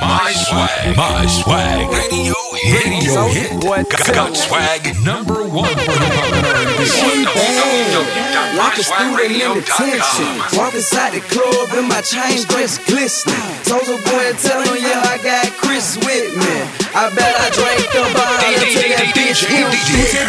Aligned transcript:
My 0.00 0.32
swag, 0.32 0.96
my 0.96 1.26
swag, 1.26 1.88
radio 1.88 2.34
hit, 2.60 2.84
radio 2.84 3.24
hit. 3.28 3.62
Got, 3.62 4.14
got 4.14 4.36
swag 4.36 4.94
number 5.04 5.42
one 5.48 5.72
for 5.72 5.96
hip 5.96 6.12
hop 6.12 6.32
and 6.36 6.46
R&B. 6.46 6.84
She 6.84 7.24
bad, 7.24 8.56
like 8.56 8.76
a 8.76 8.84
student 8.84 9.40
in 9.40 9.54
detention. 9.56 10.58
Walk 10.58 10.74
inside 10.74 11.12
the 11.14 11.20
club 11.32 11.68
and 11.72 11.88
my 11.88 12.00
chain 12.02 12.44
dress 12.48 12.76
glistening. 12.84 13.36
Soulja 13.64 13.96
Boy 14.04 14.36
tell 14.36 14.60
him, 14.62 14.76
yeah, 14.82 15.00
I 15.08 15.16
got 15.24 15.48
Chris 15.56 15.96
with 15.96 16.36
me. 16.36 16.87
I 16.94 17.10
bet 17.14 17.34
I 17.36 17.48
drank 17.52 17.84
the 17.92 18.02
bottle 18.16 18.48
until 18.48 18.88
that 18.96 19.08
bitch 19.12 19.42
empty. 19.48 19.78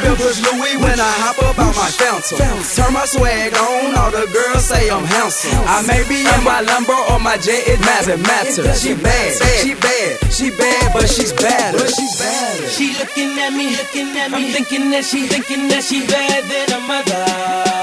Bibbers 0.03 0.39
Louis 0.43 0.75
when 0.77 0.99
I 0.99 1.13
hop 1.23 1.39
up 1.43 1.57
out 1.59 1.75
my 1.75 1.89
fountain. 1.89 2.37
Turn 2.39 2.93
my 2.93 3.05
swag 3.05 3.53
on, 3.55 3.95
all 3.95 4.11
the 4.11 4.27
girls 4.31 4.65
say 4.65 4.89
I'm 4.89 5.05
handsome. 5.05 5.55
I 5.65 5.81
may 5.87 6.03
be 6.07 6.21
in 6.21 6.41
my 6.43 6.63
Lambo 6.63 6.95
or 7.11 7.19
my 7.19 7.37
jet, 7.37 7.63
it 7.67 7.79
doesn't 7.81 8.21
matter. 8.21 8.73
She 8.75 8.95
bad, 8.95 9.31
she 9.63 9.73
bad, 9.75 10.31
she 10.31 10.49
bad, 10.51 10.93
but 10.93 11.07
she's 11.07 11.33
bad. 11.33 11.75
But 11.75 11.89
she's 11.89 12.19
bad. 12.19 12.69
She 12.69 12.93
looking 12.97 13.39
at 13.39 13.51
me, 13.53 13.75
looking 13.75 14.17
at 14.17 14.31
me. 14.31 14.47
I'm 14.47 14.53
thinking 14.53 14.91
that 14.91 15.05
she, 15.05 15.27
thinking 15.27 15.67
that 15.69 15.83
she 15.83 16.05
bad 16.07 16.43
than 16.45 16.75
a 16.75 16.87
mother. 16.87 17.78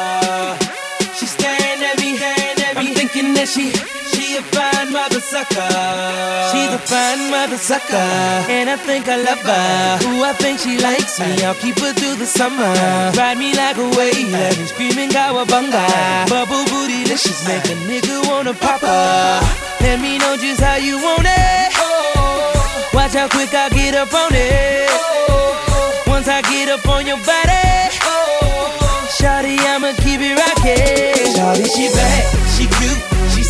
Thinking 3.16 3.33
that 3.33 3.48
she, 3.48 3.73
she 4.12 4.37
a 4.37 4.45
fine 4.52 4.93
mother 4.93 5.25
sucker. 5.25 5.73
She's 6.52 6.69
a 6.69 6.77
fine 6.84 7.33
mother 7.33 7.56
sucker, 7.56 7.97
and 7.97 8.69
I 8.69 8.77
think 8.77 9.09
I 9.09 9.16
love 9.16 9.41
her. 9.41 10.05
Ooh, 10.05 10.20
I 10.20 10.37
think 10.37 10.61
she 10.61 10.77
likes 10.77 11.16
me. 11.19 11.41
I'll 11.41 11.56
keep 11.56 11.80
her 11.80 11.97
through 11.97 12.20
the 12.20 12.27
summer. 12.29 12.69
Ride 13.16 13.39
me 13.41 13.56
like 13.56 13.80
a 13.80 13.89
wave, 13.97 14.69
screaming 14.69 15.09
cowabunga. 15.09 16.29
Bubble 16.29 16.69
booty, 16.69 17.09
delicious, 17.09 17.41
make 17.48 17.65
a 17.73 17.77
nigga 17.89 18.20
wanna 18.29 18.52
pop 18.52 18.84
her. 18.84 19.41
Let 19.80 19.97
me 20.05 20.19
know 20.19 20.37
just 20.37 20.61
how 20.61 20.77
you 20.77 21.01
want 21.01 21.25
it. 21.25 21.73
Watch 22.92 23.17
how 23.17 23.33
quick 23.33 23.48
I 23.56 23.72
get 23.72 23.94
up 23.97 24.12
on 24.12 24.28
it. 24.37 24.92
Once 26.06 26.28
I 26.28 26.42
get 26.53 26.69
up 26.69 26.87
on 26.87 27.06
your 27.06 27.17
body, 27.25 27.64
Shawty, 29.17 29.56
I'ma 29.56 29.97
keep 30.05 30.20
it 30.20 30.37
rocking. 30.37 31.33
Shawty, 31.33 31.64
she 31.64 31.89
bad, 31.89 32.25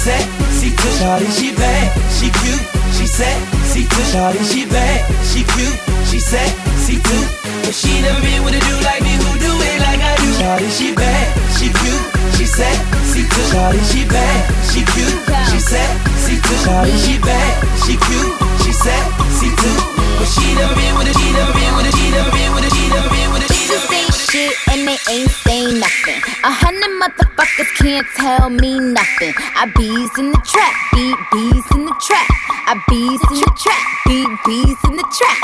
sexy 0.07 0.71
too. 0.71 0.95
Shawty, 1.03 1.27
she 1.35 1.51
bad, 1.51 1.91
she 2.15 2.31
cute, 2.31 2.63
she 2.95 3.07
sexy 3.11 3.83
too. 3.91 4.07
Shawty, 4.15 4.43
she 4.47 4.63
bad, 4.71 5.03
she 5.27 5.43
cute, 5.43 5.79
she 6.07 6.19
sexy 6.23 7.03
too. 7.03 7.25
But 7.67 7.75
she 7.75 7.91
never 8.07 8.23
been 8.23 8.47
with 8.47 8.55
a 8.55 8.63
dude 8.63 8.87
like 8.87 9.03
me 9.03 9.19
who 9.19 9.31
do 9.43 9.51
it 9.51 9.79
like 9.83 9.99
I 9.99 10.15
do. 10.23 10.31
Shawty, 10.39 10.71
she 10.71 10.95
bad, 10.95 11.27
she 11.59 11.75
cute, 11.75 12.05
she 12.39 12.47
sexy 12.47 13.27
too. 13.27 13.47
Shawty, 13.51 13.83
she 13.91 14.07
bad, 14.07 14.39
she 14.71 14.87
cute, 14.95 15.19
she 15.51 15.59
sexy 15.59 16.39
too. 16.39 16.59
Shawty, 16.63 16.95
she 17.03 17.19
bad, 17.19 17.53
she 17.83 17.99
cute, 18.07 18.35
she 18.63 18.71
sexy 18.71 19.51
too. 19.59 19.79
But 20.23 20.31
she 20.31 20.55
never 20.55 20.75
been 20.79 20.95
with 20.95 21.11
a, 21.11 21.15
she 21.19 21.29
never 21.35 21.51
been 21.51 21.75
with 21.75 21.91
a, 21.91 21.93
she 21.99 22.07
never 22.15 22.31
been 22.31 22.51
with 22.55 22.63
a, 22.63 22.71
she 22.71 22.85
never 22.95 23.11
been 23.11 23.31
with 23.35 23.43
a, 23.43 23.49
she 23.51 23.63
never 23.75 23.89
been 23.91 23.99
with 23.99 24.03
a. 24.03 24.06
shit 24.31 24.53
and 24.71 24.87
they 24.87 24.99
ain't 25.11 25.31
saying 25.47 25.79
nothing. 25.79 26.21
A 26.43 26.51
hundred 26.51 26.93
motherfuckers 26.99 27.71
can't 27.79 28.07
tell 28.17 28.51
me 28.51 28.79
nothing. 28.79 29.33
I 29.55 29.71
bees 29.77 30.11
in 30.19 30.31
the 30.33 30.43
trap, 30.43 30.75
beat 30.95 31.19
bees 31.33 31.67
in 31.75 31.85
the 31.87 31.95
trap. 32.03 32.29
I 32.67 32.75
bees 32.89 33.23
in 33.31 33.39
the 33.39 33.53
trap, 33.55 33.85
beat 34.07 34.31
bees 34.47 34.79
in 34.91 34.97
the 34.97 35.07
trap. 35.15 35.39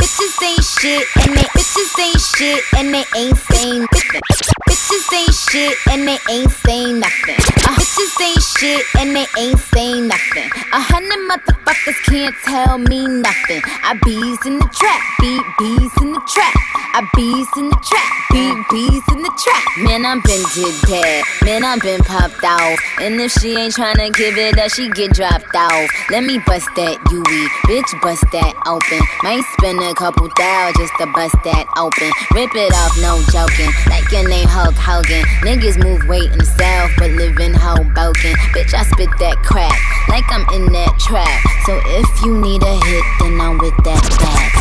Bitches 0.00 0.36
ain't 0.42 0.64
shit 0.64 1.04
and 1.22 1.36
they 1.36 1.48
bitches 1.52 1.92
ain't 2.00 2.20
shit 2.20 2.60
and 2.78 2.94
they 2.94 3.04
ain't 3.16 3.38
saying 3.38 3.80
nothing. 3.92 4.73
Bitches 5.04 5.16
ain't 5.16 5.34
shit 5.34 5.76
and 5.90 6.08
they 6.08 6.18
ain't 6.30 6.50
saying 6.50 7.00
nothing. 7.00 7.36
Uh, 7.36 7.74
bitches 7.76 8.24
ain't 8.24 8.42
shit 8.42 8.84
and 8.98 9.16
they 9.16 9.26
ain't 9.38 9.58
saying 9.58 10.08
nothing. 10.08 10.48
A 10.72 10.80
hundred 10.80 11.20
motherfuckers 11.28 12.00
can't 12.06 12.34
tell 12.44 12.78
me 12.78 13.06
nothing. 13.06 13.60
I 13.82 13.98
bees 14.04 14.38
in 14.46 14.58
the 14.58 14.68
trap, 14.72 15.00
beat 15.20 15.44
bees 15.58 15.92
in 16.00 16.12
the 16.12 16.22
trap. 16.24 16.54
I 16.96 17.02
bees 17.16 17.48
in 17.56 17.68
the 17.68 17.80
trap, 17.84 18.08
beat 18.30 18.56
bees 18.70 19.02
in 19.12 19.20
the 19.20 19.32
trap. 19.36 19.64
Man, 19.84 20.06
I'm 20.06 20.22
been 20.22 20.44
did 20.54 20.74
that. 20.88 21.22
Man, 21.44 21.64
I'm 21.64 21.80
been 21.80 22.00
popped 22.00 22.44
off. 22.44 22.78
And 23.00 23.20
if 23.20 23.32
she 23.32 23.56
ain't 23.56 23.74
tryna 23.74 24.14
give 24.14 24.38
it 24.38 24.58
up, 24.58 24.70
she 24.70 24.88
get 24.90 25.12
dropped 25.12 25.54
off. 25.54 25.90
Let 26.10 26.24
me 26.24 26.38
bust 26.46 26.68
that 26.76 26.96
UE, 27.10 27.48
bitch, 27.66 27.90
bust 28.00 28.24
that 28.32 28.54
open. 28.64 29.02
Might 29.22 29.44
spend 29.58 29.80
a 29.82 29.92
couple 29.94 30.30
thou 30.38 30.72
just 30.78 30.94
to 31.00 31.06
bust 31.12 31.36
that 31.44 31.66
open. 31.76 32.08
Rip 32.32 32.54
it 32.54 32.72
off, 32.72 32.94
no 33.02 33.20
joking. 33.34 33.72
Like 33.90 34.08
your 34.12 34.28
name 34.28 34.48
Hulk. 34.48 34.74
Niggas 35.02 35.82
move 35.82 36.06
weight 36.06 36.30
in 36.30 36.38
the 36.38 36.44
south, 36.44 36.92
but 36.98 37.10
live 37.10 37.38
in 37.40 37.52
Hoboken. 37.52 38.32
Bitch, 38.54 38.74
I 38.74 38.84
spit 38.84 39.10
that 39.18 39.36
crap 39.42 39.74
like 40.08 40.24
I'm 40.30 40.46
in 40.54 40.72
that 40.72 40.96
trap. 41.00 41.26
So 41.66 41.80
if 41.84 42.22
you 42.22 42.38
need 42.38 42.62
a 42.62 42.74
hit, 42.86 43.04
then 43.18 43.40
I'm 43.40 43.58
with 43.58 43.76
that 43.82 44.02
bag. 44.22 44.52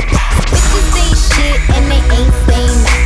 Bitches 0.50 0.90
ain't 0.98 1.18
shit 1.22 1.60
and 1.78 1.86
they 1.86 2.02
ain't 2.16 2.34
saying 2.50 2.84
nothing. 2.84 3.03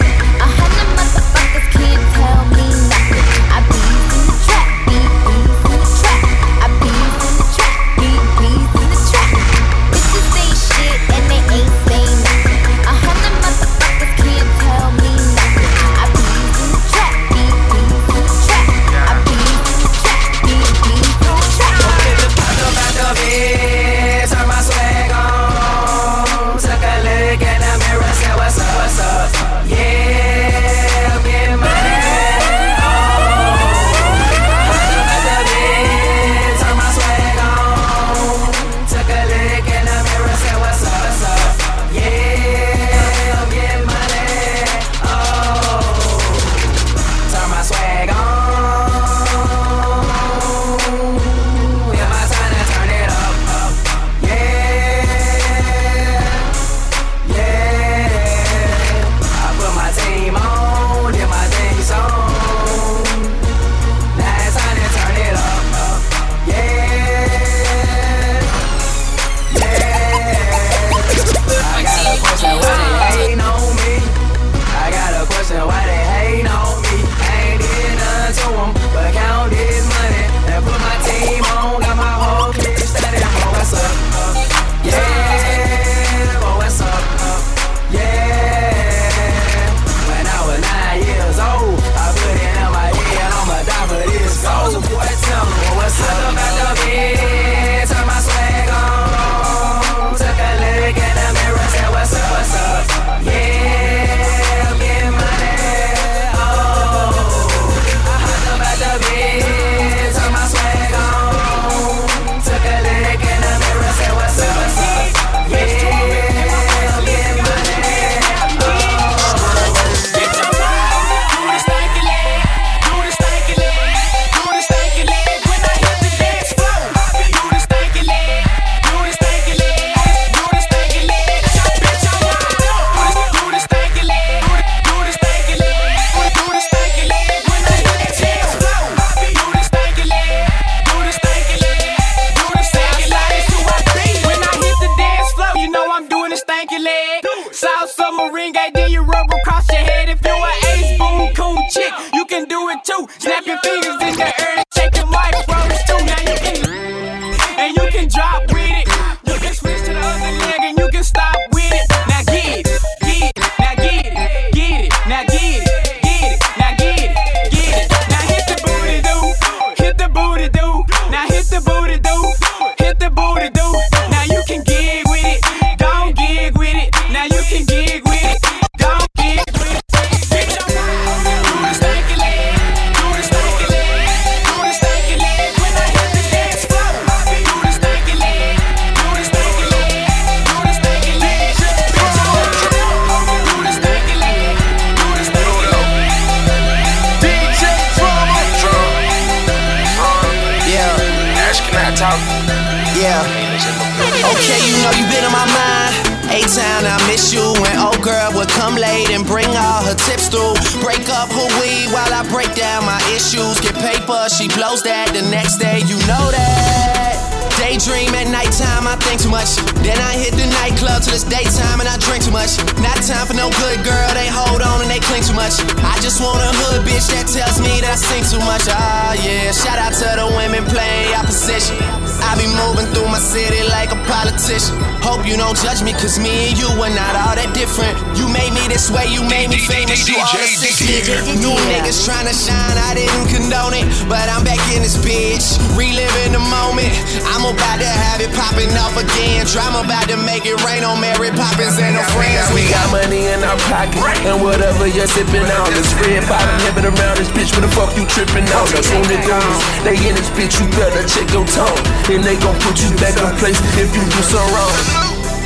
Sing 228.08 228.24
too 228.24 228.46
much. 228.46 228.64
Ah, 228.70 229.14
yeah. 229.14 229.52
Shout 229.52 229.80
out 229.80 229.94
to 229.94 230.08
the 230.20 230.28
women 230.38 230.64
playing 230.66 231.14
opposition. 231.16 231.97
I 232.38 232.46
be 232.46 232.54
moving 232.54 232.86
through 232.94 233.10
my 233.10 233.18
city 233.18 233.66
like 233.74 233.90
a 233.90 233.98
politician. 234.06 234.78
Hope 235.02 235.26
you 235.26 235.42
don't 235.42 235.58
judge 235.58 235.82
me, 235.82 235.94
cause 235.98 236.22
me 236.22 236.54
and 236.54 236.56
you 236.60 236.70
are 236.70 236.94
not 236.94 237.18
all 237.18 237.34
that 237.34 237.50
different. 237.58 237.98
You 238.14 238.30
made 238.30 238.54
me 238.54 238.62
this 238.70 238.94
way, 238.94 239.10
you 239.10 239.26
made 239.26 239.50
me 239.50 239.58
famous, 239.58 240.06
you 240.06 240.22
all 240.22 240.38
assisted. 240.38 241.10
New 241.42 241.58
niggas 241.66 242.06
trying 242.06 242.30
to 242.30 242.36
shine, 242.36 242.78
I 242.78 242.94
didn't 242.94 243.26
condone 243.34 243.74
it. 243.74 243.90
But 244.06 244.30
I'm 244.30 244.46
back 244.46 244.62
in 244.70 244.86
this 244.86 245.02
bitch, 245.02 245.58
reliving 245.74 246.38
the 246.38 246.44
moment. 246.46 246.94
I'm 247.34 247.42
about 247.42 247.82
to 247.82 247.90
have 247.90 248.22
it 248.22 248.30
popping 248.38 248.70
off 248.78 248.94
again. 248.94 249.50
Drama 249.50 249.82
about 249.82 250.06
to 250.14 250.18
make 250.22 250.46
it 250.46 250.60
rain 250.62 250.86
on 250.86 251.02
Mary 251.02 251.34
Poppins 251.34 251.82
and 251.82 251.98
no 251.98 252.06
friends. 252.14 252.54
We 252.54 252.70
got 252.70 252.86
money 252.94 253.34
in 253.34 253.42
our 253.42 253.58
pocket, 253.72 254.04
and 254.30 254.38
whatever 254.46 254.86
you're 254.86 255.10
sipping 255.10 255.48
on. 255.58 255.74
This 255.74 255.90
red 256.06 256.22
bottom 256.30 256.54
heaven 256.70 256.86
around 256.86 257.18
this 257.18 257.34
bitch, 257.34 257.50
what 257.58 257.66
the 257.66 257.72
fuck 257.74 257.96
you 257.98 258.06
tripping 258.06 258.46
on? 258.54 258.70
That's 258.70 258.94
it 258.94 259.24
goes. 259.26 259.58
They 259.88 259.98
in 260.06 260.14
this 260.14 260.30
bitch, 260.36 260.60
you 260.62 260.68
better 260.78 261.02
check 261.08 261.32
your 261.32 261.48
tone. 261.50 261.80
And 262.12 262.27
they 262.28 262.36
gon' 262.44 262.60
put 262.60 262.76
you 262.84 262.92
back 263.00 263.16
in 263.16 263.32
place 263.40 263.56
if 263.80 263.88
you 263.96 264.04
do 264.04 264.20
something 264.20 264.52
wrong. 264.52 264.76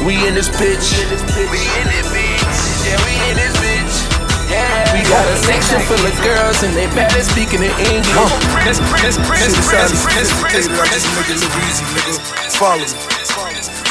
We 0.01 0.17
in 0.25 0.33
this 0.33 0.49
bitch. 0.49 0.97
We 0.97 1.61
in 1.77 1.85
this 1.93 2.09
bitch. 2.09 2.41
Yeah, 2.81 2.97
we 3.05 3.13
in 3.29 3.37
this 3.37 3.53
bitch. 3.61 3.95
Yeah. 4.49 4.89
We 4.89 5.05
got 5.05 5.21
a 5.29 5.37
section 5.45 5.77
full 5.85 6.01
of 6.01 6.17
girls 6.25 6.63
and 6.65 6.73
they 6.73 6.89
bad 6.97 7.13
at 7.13 7.21
speaking 7.21 7.61
in 7.61 7.69
English. 7.85 8.09
Let's, 8.65 8.81
let's, 8.97 9.21
let's, 9.29 9.61
let's, 9.69 9.93
Follow 12.57 12.81
me. 12.81 13.20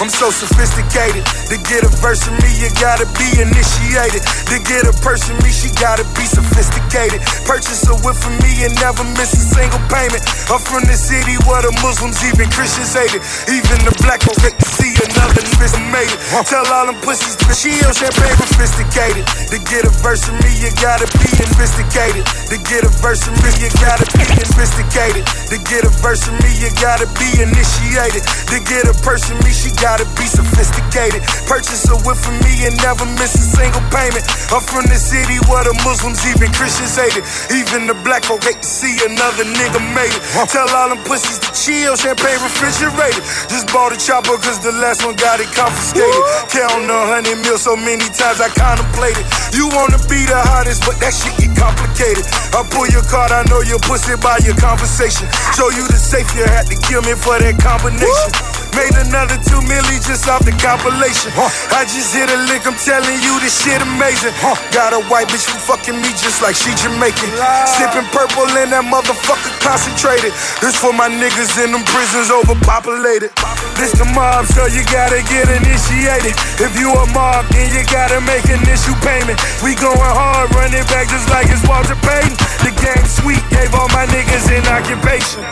I'm 0.00 0.08
so 0.08 0.32
sophisticated. 0.32 1.28
To 1.52 1.60
get 1.68 1.84
a 1.84 1.92
verse 2.00 2.24
of 2.24 2.32
me, 2.40 2.48
you 2.56 2.72
gotta 2.80 3.04
be 3.20 3.28
initiated. 3.36 4.24
To 4.48 4.56
get 4.64 4.88
a 4.88 4.96
person 5.04 5.36
me, 5.44 5.52
she 5.52 5.68
gotta 5.76 6.08
be 6.16 6.24
sophisticated. 6.24 7.20
Purchase 7.44 7.84
a 7.84 7.92
whip 8.00 8.16
for 8.16 8.32
me 8.40 8.64
and 8.64 8.72
never 8.80 9.04
miss 9.20 9.36
a 9.36 9.44
single 9.44 9.82
payment. 9.92 10.24
I'm 10.48 10.56
from 10.56 10.88
the 10.88 10.96
city 10.96 11.36
where 11.44 11.60
the 11.60 11.76
Muslims, 11.84 12.16
even 12.24 12.48
Christians 12.48 12.96
hate 12.96 13.12
it. 13.12 13.20
Even 13.52 13.84
the 13.84 13.92
black 14.00 14.24
folks 14.24 14.40
hate 14.40 14.56
to 14.56 14.68
see 14.72 14.96
another 15.04 15.44
nigga 15.44 15.80
made 15.92 16.08
it. 16.08 16.18
Tell 16.48 16.64
all 16.72 16.88
them 16.88 16.96
pussies 17.04 17.36
to 17.36 17.52
chill, 17.52 17.92
champagne 17.92 18.40
sophisticated. 18.40 19.28
To 19.52 19.60
get 19.68 19.84
a 19.84 19.92
verse 20.00 20.24
of 20.24 20.34
me, 20.40 20.50
you 20.64 20.72
gotta 20.80 21.04
be 21.20 21.28
sophisticated. 21.28 22.24
To 22.48 22.56
get 22.56 22.88
a 22.88 22.92
verse 23.04 23.28
of 23.28 23.36
me, 23.44 23.50
you 23.60 23.68
gotta 23.76 24.06
be 24.16 24.24
sophisticated. 24.24 25.28
To 25.52 25.56
get 25.68 25.84
a 25.84 25.92
verse 26.00 26.24
of 26.24 26.34
me, 26.40 26.50
you 26.56 26.72
gotta 26.80 27.04
be 27.20 27.28
initiated. 27.42 28.24
To 28.48 28.56
get 28.64 28.88
a 28.88 28.94
person 29.04 29.36
me, 29.44 29.52
she 29.52 29.70
gotta 29.90 30.06
be 30.14 30.22
sophisticated. 30.30 31.18
Purchase 31.50 31.82
a 31.90 31.98
whip 32.06 32.14
for 32.14 32.30
me 32.46 32.62
and 32.62 32.78
never 32.78 33.02
miss 33.18 33.34
a 33.34 33.42
single 33.58 33.82
payment. 33.90 34.22
I'm 34.54 34.62
from 34.62 34.86
the 34.86 34.94
city 34.94 35.34
where 35.50 35.66
the 35.66 35.74
Muslims, 35.82 36.22
even 36.30 36.46
Christians 36.54 36.94
hate 36.94 37.18
it. 37.18 37.26
Even 37.50 37.90
the 37.90 37.98
black 38.06 38.22
folk 38.22 38.46
hate 38.46 38.62
to 38.62 38.70
see 38.70 38.94
another 39.02 39.42
nigga 39.42 39.82
made 39.90 40.14
it. 40.14 40.22
Tell 40.46 40.70
all 40.70 40.94
them 40.94 41.02
pussies 41.02 41.42
to 41.42 41.50
chill, 41.50 41.98
champagne 41.98 42.38
refrigerated. 42.38 43.18
Just 43.50 43.66
bought 43.74 43.90
a 43.90 43.98
chopper 43.98 44.38
cause 44.38 44.62
the 44.62 44.70
last 44.78 45.02
one 45.02 45.18
got 45.18 45.42
it 45.42 45.50
confiscated. 45.58 46.22
Counting 46.54 46.86
a 46.86 47.00
hundred 47.10 47.42
mil 47.42 47.58
so 47.58 47.74
many 47.74 48.06
times 48.14 48.38
I 48.38 48.46
contemplated. 48.54 49.26
You 49.50 49.66
wanna 49.74 49.98
be 50.06 50.22
the 50.22 50.38
hottest, 50.54 50.86
but 50.86 51.02
that 51.02 51.10
shit 51.10 51.34
get 51.34 51.50
complicated. 51.58 52.22
I 52.54 52.62
pull 52.70 52.86
your 52.94 53.02
card, 53.10 53.34
I 53.34 53.42
know 53.50 53.58
your 53.66 53.82
pussy 53.82 54.14
by 54.22 54.38
your 54.46 54.54
conversation. 54.54 55.26
Show 55.58 55.66
you 55.74 55.82
the 55.90 55.98
safe, 55.98 56.30
you 56.38 56.46
had 56.46 56.70
to 56.70 56.78
kill 56.78 57.02
me 57.02 57.18
for 57.18 57.42
that 57.42 57.58
combination. 57.58 58.59
Made 58.76 58.94
another 59.02 59.36
two 59.42 59.58
milli 59.66 59.98
just 60.06 60.28
off 60.30 60.46
the 60.46 60.54
compilation. 60.62 61.34
I 61.74 61.82
just 61.84 62.14
hit 62.14 62.30
a 62.30 62.38
lick, 62.48 62.64
I'm 62.64 62.78
telling 62.78 63.18
you 63.20 63.34
this 63.42 63.54
shit 63.60 63.82
amazing. 63.82 64.32
Got 64.70 64.94
a 64.94 65.02
white 65.10 65.28
bitch 65.28 65.44
who 65.50 65.58
fucking 65.58 65.98
me 65.98 66.10
just 66.16 66.40
like 66.40 66.54
she 66.54 66.70
Jamaican. 66.78 67.30
Sipping 67.66 68.06
purple 68.14 68.46
in 68.56 68.70
that 68.70 68.86
motherfucker 68.86 69.52
concentrated. 69.60 70.32
This 70.62 70.78
for 70.78 70.94
my 70.94 71.10
niggas 71.10 71.54
in 71.60 71.74
them 71.74 71.84
prisons 71.90 72.30
overpopulated. 72.30 73.34
This 73.76 73.92
the 73.98 74.06
mob, 74.16 74.46
so 74.46 74.66
you 74.70 74.86
gotta 74.88 75.20
get 75.26 75.50
initiated. 75.50 76.34
If 76.62 76.78
you 76.78 76.90
a 76.94 77.06
mob, 77.12 77.46
then 77.50 77.68
you 77.74 77.82
gotta 77.90 78.20
make 78.22 78.46
an 78.50 78.62
issue 78.66 78.96
payment. 79.04 79.36
We 79.60 79.74
going 79.76 79.98
hard, 79.98 80.52
running 80.54 80.84
back 80.88 81.10
just 81.10 81.28
like 81.28 81.50
it's 81.50 81.64
Walter 81.66 81.98
Payton. 82.00 82.36
The 82.64 82.72
game 82.76 83.06
sweet, 83.06 83.42
gave 83.50 83.74
all 83.74 83.88
my 83.90 84.06
niggas 84.08 84.46
an 84.52 84.64
occupation. 84.70 85.42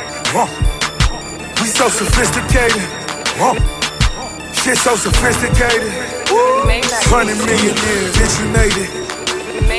We 1.61 1.67
so 1.69 1.89
sophisticated. 1.89 2.98
Shit 3.39 4.79
so 4.79 4.97
sophisticated. 4.97 5.93
Hundred 7.07 7.39
million 7.47 7.77
years, 7.87 8.11
detonated. 8.19 8.91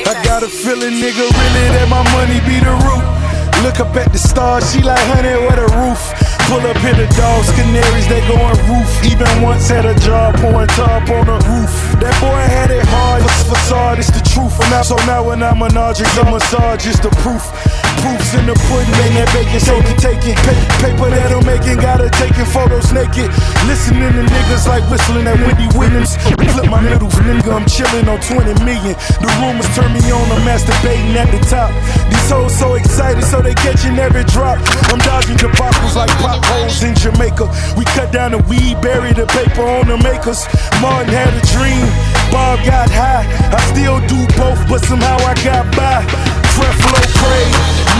I 0.08 0.24
got 0.24 0.42
a 0.42 0.48
feeling, 0.48 0.96
nigga, 0.96 1.28
really 1.28 1.66
that 1.76 1.86
my 1.90 2.02
money 2.16 2.40
be 2.48 2.56
the 2.56 2.72
root. 2.88 3.04
Look 3.62 3.78
up 3.80 3.94
at 3.96 4.10
the 4.12 4.18
stars, 4.18 4.72
she 4.72 4.80
like, 4.82 4.98
honey, 5.12 5.36
what 5.44 5.58
a 5.58 5.68
roof. 5.76 6.29
Pull 6.50 6.66
up 6.66 6.82
in 6.82 6.98
the 6.98 7.06
dogs, 7.14 7.46
canaries, 7.54 8.08
they 8.10 8.18
going 8.26 8.58
roof. 8.66 8.90
Even 9.06 9.30
once 9.40 9.70
had 9.70 9.86
a 9.86 9.94
job 10.02 10.34
pouring 10.42 10.66
top 10.74 11.06
on 11.06 11.22
the 11.30 11.38
roof. 11.46 11.70
That 12.02 12.10
boy 12.18 12.42
had 12.42 12.74
it 12.74 12.82
hard, 12.90 13.22
it's 13.22 13.46
facade, 13.46 14.02
it's 14.02 14.10
the 14.10 14.18
truth. 14.18 14.58
And 14.58 14.66
now, 14.74 14.82
so 14.82 14.98
now 15.06 15.22
when 15.22 15.46
I'm 15.46 15.62
an 15.62 15.76
object, 15.78 16.10
a 16.18 16.26
massage 16.26 16.90
is 16.90 16.98
the 16.98 17.14
proof. 17.22 17.46
Proofs 18.02 18.34
in 18.34 18.50
the 18.50 18.56
pudding, 18.66 18.98
ain't 18.98 19.14
that 19.14 19.30
bacon, 19.30 19.60
so 19.62 19.78
you 19.78 19.94
taking 20.02 20.34
pa- 20.42 20.58
paper 20.82 21.06
that 21.14 21.30
I'm 21.30 21.46
making, 21.46 21.78
gotta 21.78 22.10
taking 22.18 22.48
photos 22.50 22.90
naked. 22.90 23.30
Listening 23.70 24.10
to 24.10 24.24
niggas 24.26 24.66
like 24.66 24.82
whistling 24.90 25.30
at 25.30 25.38
Wendy 25.38 25.70
Williams. 25.78 26.18
Flip 26.50 26.66
my 26.66 26.82
noodles, 26.82 27.14
nigga, 27.22 27.54
I'm 27.54 27.68
chilling 27.70 28.10
on 28.10 28.18
20 28.26 28.58
million. 28.66 28.98
The 29.22 29.30
rumors 29.38 29.70
turn 29.78 29.94
me 29.94 30.02
on, 30.10 30.26
I'm 30.34 30.42
masturbating 30.42 31.14
at 31.14 31.30
the 31.30 31.38
top. 31.46 31.70
These 32.10 32.26
hoes 32.26 32.58
so 32.58 32.74
excited, 32.74 33.22
so 33.22 33.38
they 33.38 33.54
catching 33.54 34.00
every 34.02 34.24
drop. 34.26 34.58
I'm 34.90 34.98
dodging 35.06 35.38
debacles 35.38 35.94
like 35.94 36.10
potholes 36.40 36.82
in 36.82 36.94
Jamaica. 36.94 37.46
We 37.76 37.84
cut 37.84 38.12
down 38.12 38.32
the 38.32 38.42
weed, 38.48 38.80
bury 38.80 39.12
the 39.12 39.26
paper 39.26 39.62
on 39.62 39.88
the 39.88 39.98
makers. 39.98 40.46
Martin 40.80 41.12
had 41.12 41.32
a 41.32 41.42
dream, 41.52 41.86
Bob 42.32 42.64
got 42.64 42.90
high. 42.90 43.26
I 43.52 43.60
still 43.72 44.00
do 44.08 44.20
both, 44.36 44.60
but 44.68 44.80
somehow 44.84 45.16
I 45.24 45.34
got 45.44 45.64
by. 45.76 46.04
Creflo 46.56 47.00
Cray, 47.20 47.48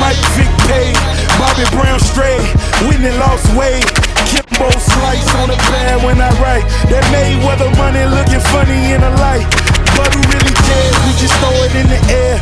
Mike 0.01 0.21
Vick 0.37 0.53
paid, 0.69 0.97
Bobby 1.39 1.65
Brown 1.73 2.01
straight, 2.01 2.45
Whitney 2.89 3.13
lost 3.19 3.47
weight. 3.57 3.87
Kimbo 4.29 4.69
slice 4.79 5.27
on 5.41 5.49
the 5.49 5.59
pad 5.73 6.05
when 6.05 6.21
I 6.21 6.31
write. 6.39 6.67
That 6.93 7.03
Mayweather 7.11 7.73
money 7.81 8.05
looking 8.07 8.43
funny 8.53 8.93
in 8.95 9.01
the 9.01 9.11
light. 9.19 9.49
But 9.97 10.13
who 10.15 10.21
really 10.29 10.55
cares? 10.55 10.97
We 11.09 11.13
just 11.19 11.35
throw 11.41 11.57
it 11.67 11.75
in 11.75 11.89
the 11.89 12.01
air. 12.13 12.37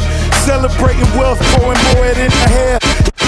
Celebrating 0.45 1.09
wealth, 1.17 1.40
pouring 1.57 1.81
more 1.95 2.05
in 2.12 2.28
the 2.28 2.45
hair. 2.50 2.76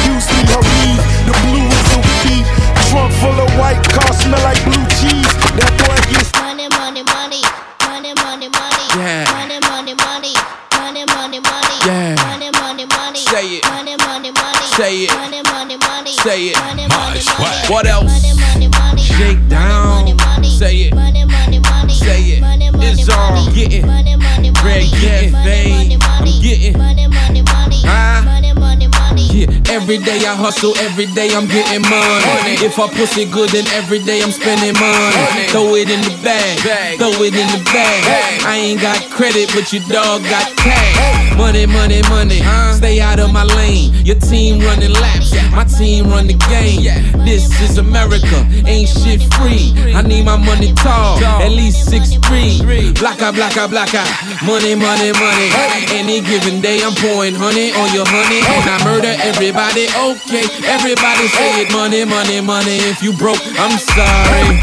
Houston, 0.04 0.44
her 0.50 0.60
weed, 0.60 1.00
the 1.24 1.34
blue 1.46 1.68
is 1.68 1.88
a 1.94 2.00
weed. 2.26 2.59
Trunk 2.90 3.12
full 3.22 3.38
of 3.38 3.50
white, 3.58 3.78
car 3.94 4.12
smell 4.12 4.42
like 4.42 4.58
blue 4.66 4.82
cheese. 4.98 5.30
That 5.54 5.70
boy 5.86 5.94
gets 6.10 6.34
Money, 6.34 6.66
money, 6.74 7.02
money, 7.06 7.42
money, 7.86 8.12
money, 8.18 8.48
money. 8.50 8.86
Yeah. 8.98 9.24
Money, 9.30 9.58
money, 9.62 9.94
money, 9.94 10.34
money, 10.74 11.04
money, 11.06 11.38
money. 11.38 11.76
Yeah. 11.86 12.18
Money, 12.26 12.50
money, 12.58 12.86
money. 12.90 13.20
Say 13.22 13.62
it. 13.62 13.64
Money, 13.70 13.94
money, 13.94 14.30
money. 14.34 14.66
Say 14.74 15.06
it. 15.06 15.14
Money, 15.14 15.40
money, 15.46 15.76
money. 15.78 16.12
Say 16.18 16.50
it. 16.50 16.58
Money, 16.58 16.86
My 16.90 17.14
money, 17.14 17.20
swag. 17.20 17.38
money. 17.38 17.68
What 17.70 17.86
else? 17.86 18.10
Money, 18.10 18.34
money, 18.42 18.68
money. 18.74 19.02
Shake 19.02 19.42
down. 19.48 20.02
Money, 20.02 20.14
money, 20.14 20.50
Say 20.50 20.90
it. 20.90 20.94
Money, 20.94 21.24
money, 21.24 21.58
money. 21.62 21.79
Say 22.00 22.22
it. 22.36 22.40
Money, 22.40 22.70
money, 22.70 22.86
It's 22.86 23.08
all 23.08 23.32
money. 23.32 23.52
getting. 23.54 23.86
Money, 23.86 24.16
money, 24.16 24.50
money. 24.50 24.64
Red 24.64 24.84
getting 25.00 25.32
Money, 25.32 25.50
fade. 25.50 25.70
money, 25.70 25.96
money. 25.96 26.32
I'm 26.32 26.42
getting. 26.42 26.78
Money, 26.78 27.06
money, 27.08 27.42
money. 27.42 27.76
Huh? 27.84 28.22
Money, 28.24 28.52
money, 28.54 28.86
money. 28.88 29.22
Yeah, 29.30 29.46
every 29.76 29.98
day 29.98 30.18
I 30.26 30.34
hustle, 30.34 30.76
every 30.78 31.06
day 31.14 31.28
I'm 31.36 31.46
getting 31.46 31.82
money. 31.82 32.56
If 32.64 32.78
I 32.78 32.88
pussy 32.88 33.24
good, 33.26 33.50
then 33.50 33.66
every 33.76 33.98
day 34.00 34.22
I'm 34.22 34.32
spending 34.32 34.74
money. 34.80 35.46
Throw 35.52 35.74
it 35.76 35.88
in 35.90 36.00
the 36.02 36.14
bag, 36.24 36.98
throw 36.98 37.12
it 37.22 37.34
in 37.36 37.46
the 37.52 37.60
bag. 37.72 38.00
I 38.44 38.56
ain't 38.56 38.80
got 38.80 38.98
credit, 39.10 39.50
but 39.54 39.72
your 39.72 39.82
dog 39.88 40.22
got 40.24 40.48
cash. 40.56 41.36
Money, 41.36 41.66
money, 41.66 42.02
money. 42.08 42.38
Huh? 42.40 42.74
Stay 42.74 43.00
out 43.00 43.20
of 43.20 43.32
my 43.32 43.44
lane. 43.44 43.94
Your 44.04 44.16
team 44.18 44.60
running 44.60 44.92
laps, 44.92 45.32
my 45.52 45.64
team 45.64 46.08
run 46.10 46.26
the 46.26 46.34
game. 46.48 46.82
This 47.24 47.46
is 47.60 47.78
America, 47.78 48.44
ain't 48.66 48.88
shit 48.88 49.22
free. 49.34 49.72
I 49.94 50.02
need 50.02 50.24
my 50.24 50.36
money 50.36 50.72
tall, 50.74 51.22
at 51.22 51.50
least 51.52 51.88
six 51.90 52.14
three. 52.28 52.92
Blacka, 52.94 53.32
blacka, 53.34 53.66
blacka. 53.66 54.02
Money, 54.46 54.74
money, 54.74 55.10
money. 55.18 55.48
Any 55.90 56.20
given 56.20 56.60
day, 56.60 56.78
I'm 56.82 56.94
pouring 56.94 57.34
honey 57.34 57.72
on 57.72 57.92
your 57.92 58.06
honey. 58.06 58.40
And 58.46 58.64
I 58.70 58.78
murder 58.84 59.14
everybody, 59.18 59.90
okay. 59.90 60.46
Everybody 60.70 61.26
say 61.26 61.62
it, 61.62 61.72
money, 61.72 62.04
money, 62.04 62.40
money. 62.40 62.78
If 62.86 63.02
you 63.02 63.12
broke, 63.12 63.42
I'm 63.58 63.76
sorry. 63.78 64.62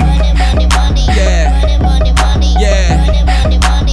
Yeah. 1.11 1.51
Yeah. 2.59 2.95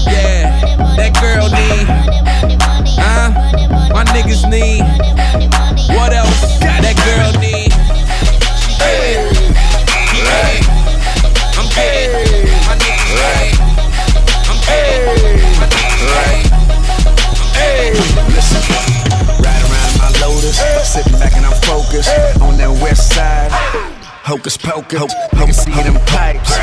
Yeah. 0.06 0.94
That 0.96 1.12
girl 1.20 1.50
need. 1.50 2.53
Pocus, 24.84 25.00
ho- 25.00 25.38
hocus 25.38 25.64
see 25.64 25.72
them 25.82 25.94
pipes. 26.04 26.56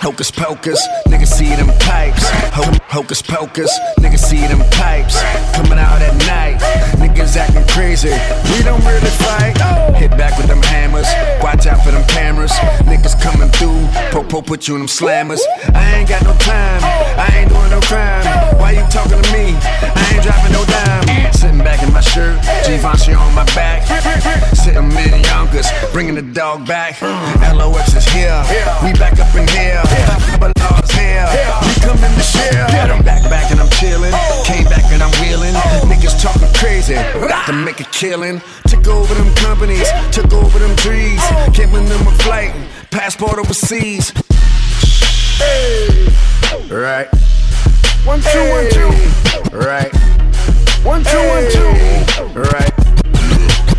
Hocus 0.00 0.30
pocus, 0.30 0.80
niggas 1.08 1.26
see 1.26 1.54
them 1.56 1.66
pipes. 1.80 2.22
Ho- 2.54 2.78
hocus 2.86 3.22
pocus, 3.22 3.76
niggas 3.98 4.20
see 4.20 4.46
them 4.46 4.60
pipes. 4.70 5.20
Coming 5.54 5.78
out 5.78 6.00
at 6.00 6.14
night, 6.30 6.60
niggas 7.02 7.36
acting 7.36 7.66
crazy. 7.66 8.10
We 8.54 8.62
don't 8.62 8.84
really 8.86 9.10
fight. 9.18 9.56
Hit 9.96 10.10
back 10.12 10.35
out 11.66 11.82
for 11.84 11.90
them 11.90 12.06
cameras. 12.08 12.52
Niggas 12.86 13.20
coming 13.20 13.48
through, 13.50 13.86
po-po 14.10 14.42
put 14.42 14.68
you 14.68 14.74
in 14.74 14.80
them 14.80 14.88
slammers. 14.88 15.40
I 15.74 15.98
ain't 15.98 16.08
got 16.08 16.22
no 16.22 16.32
time, 16.38 16.80
I 17.18 17.28
ain't 17.38 17.50
doing 17.50 17.70
no 17.70 17.80
crime. 17.80 18.24
Why 18.58 18.72
you 18.72 18.84
talking 18.90 19.20
to 19.20 19.32
me? 19.32 19.54
I 19.54 20.02
ain't 20.14 20.22
dropping 20.22 20.52
no 20.52 20.64
dime. 20.64 21.32
Sitting 21.32 21.58
back 21.58 21.82
in 21.82 21.92
my 21.92 22.00
shirt, 22.00 22.40
Givenchy 22.66 23.14
on 23.14 23.34
my 23.34 23.44
back. 23.54 23.82
Sitting 24.54 24.90
in 24.90 25.24
Yonkers, 25.24 25.68
bringing 25.92 26.14
the 26.14 26.22
dog 26.22 26.66
back. 26.66 27.00
LOX 27.02 27.94
is 27.94 28.06
here, 28.08 28.42
we 28.82 28.92
back 28.94 29.18
up 29.18 29.34
in 29.34 29.46
here. 29.48 29.82
But 30.38 30.52
Lord's 30.60 30.90
here, 30.92 31.26
we 31.62 31.72
come 31.82 31.98
in 31.98 32.12
the 32.14 32.22
share. 32.22 32.66
I'm 32.90 33.02
back, 33.02 33.22
back 33.30 33.50
and 33.50 33.60
I'm 33.60 33.70
chilling. 33.70 34.12
Came 34.44 34.64
back 34.64 34.84
and 34.92 35.02
I'm 35.02 35.12
wheeling. 35.20 35.54
Niggas 35.90 36.20
talking 36.22 36.52
crazy, 36.54 36.94
to 36.94 37.52
make 37.52 37.80
a 37.80 37.88
killing. 37.90 38.40
Took 38.68 38.86
over 38.88 39.14
them 39.14 39.32
companies, 39.34 39.88
took 40.12 40.32
over 40.32 40.58
them 40.58 40.74
trees. 40.76 41.22
Giving 41.56 41.86
them 41.86 42.06
a 42.06 42.10
flight, 42.18 42.54
passport 42.90 43.38
overseas. 43.38 44.10
Hey, 45.38 46.06
right. 46.70 47.08
One, 48.04 48.20
two, 48.20 48.50
one, 48.50 48.68
two. 48.70 48.90
Right. 49.56 49.90
One, 50.84 51.02
two, 51.02 51.16
one, 51.16 51.50
two. 51.50 51.72
Right. 52.38 52.76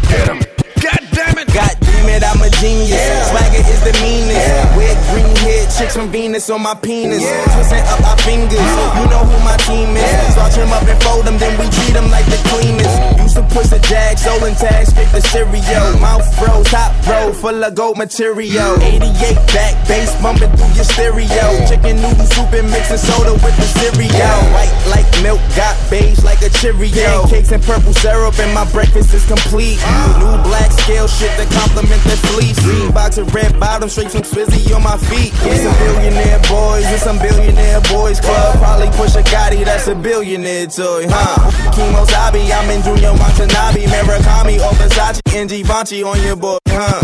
Get 0.10 0.28
him. 0.28 0.40
God 0.82 1.08
damn 1.12 1.38
it. 1.38 1.54
God 1.54 1.78
damn 1.80 1.97
it, 2.18 2.24
I'm 2.26 2.42
a 2.42 2.50
genius. 2.58 2.98
Swagger 3.30 3.62
is 3.62 3.82
the 3.86 3.94
meanest. 4.02 4.50
With 4.74 4.98
green 5.14 5.36
head 5.46 5.70
chicks 5.70 5.94
from 5.96 6.10
Venus 6.10 6.50
on 6.50 6.62
my 6.62 6.74
penis. 6.74 7.22
Twisting 7.54 7.86
up 7.86 8.02
our 8.02 8.18
fingers. 8.26 8.58
Uh. 8.58 8.98
You 8.98 9.06
know 9.14 9.24
who 9.24 9.38
my 9.46 9.58
team 9.70 9.94
is. 9.94 10.10
Starch 10.34 10.58
him 10.58 10.74
up 10.74 10.84
and 10.84 10.98
fold 11.04 11.26
them, 11.26 11.38
then 11.38 11.54
we 11.62 11.70
treat 11.70 11.94
them 11.94 12.10
like 12.10 12.26
the 12.26 12.42
cleanest. 12.50 12.98
Mm. 12.98 13.24
Used 13.24 13.38
to 13.38 13.46
push 13.54 13.70
the 13.70 13.80
jag, 13.86 14.18
stolen 14.18 14.56
tag, 14.56 14.88
straight 14.88 15.12
the 15.14 15.22
stereo. 15.22 15.80
Mm. 15.94 16.02
Mouth 16.02 16.26
froze, 16.38 16.66
top 16.68 16.92
row, 17.06 17.32
full 17.32 17.64
of 17.64 17.76
gold 17.76 17.98
material. 17.98 18.76
Mm. 18.82 19.38
88 19.38 19.38
back, 19.54 19.74
bass 19.88 20.12
bumping 20.22 20.52
through 20.58 20.74
your 20.74 20.88
stereo. 20.90 21.46
Chicken 21.70 22.02
noodle 22.02 22.28
soup 22.34 22.52
and 22.58 22.70
mixing 22.74 22.98
soda 22.98 23.34
with 23.46 23.56
the 23.62 23.68
cereal. 23.78 24.38
White 24.58 24.74
like 24.90 25.08
milk, 25.22 25.42
got 25.56 25.78
beige 25.90 26.24
like 26.24 26.42
a 26.42 26.50
Cheerio. 26.58 27.24
Pancakes 27.30 27.52
and 27.52 27.62
purple 27.64 27.94
syrup, 27.94 28.38
and 28.40 28.54
my 28.54 28.66
breakfast 28.72 29.14
is 29.14 29.26
complete. 29.26 29.78
Ah. 29.84 30.18
New 30.18 30.34
black 30.50 30.72
scale 30.72 31.08
shit 31.08 31.32
that 31.38 31.50
compliment 31.54 32.02
the 32.08 32.18
fleece. 32.32 32.60
Green 32.64 32.92
box 32.92 33.18
and 33.18 33.28
red 33.34 33.60
bottom, 33.60 33.90
straight 33.90 34.12
from 34.12 34.24
Swizzy 34.24 34.74
on 34.76 34.84
my 34.84 34.98
feet. 34.98 35.34
Yeah, 35.46 35.58
some 35.62 35.78
billionaire 35.78 36.40
boys 36.48 36.86
and 36.88 37.00
some 37.00 37.20
billionaire 37.20 37.82
boys 37.92 38.20
club. 38.20 38.58
Probably 38.58 38.90
push 38.98 39.16
a 39.16 39.24
Gotti, 39.24 39.64
that's 39.64 39.88
a 39.88 39.96
billionaire 39.96 40.68
toy, 40.68 41.06
huh? 41.08 41.52
Kemosabe, 41.76 42.50
I'm 42.52 42.70
in 42.72 42.82
Junya 42.82 43.14
Watanabe, 43.14 43.86
Murakami, 43.86 44.60
or 44.60 44.74
Versace, 44.80 45.22
and 45.36 45.50
Givenchy 45.50 46.04
on 46.04 46.22
your 46.24 46.36
boy, 46.36 46.58
huh? 46.68 47.02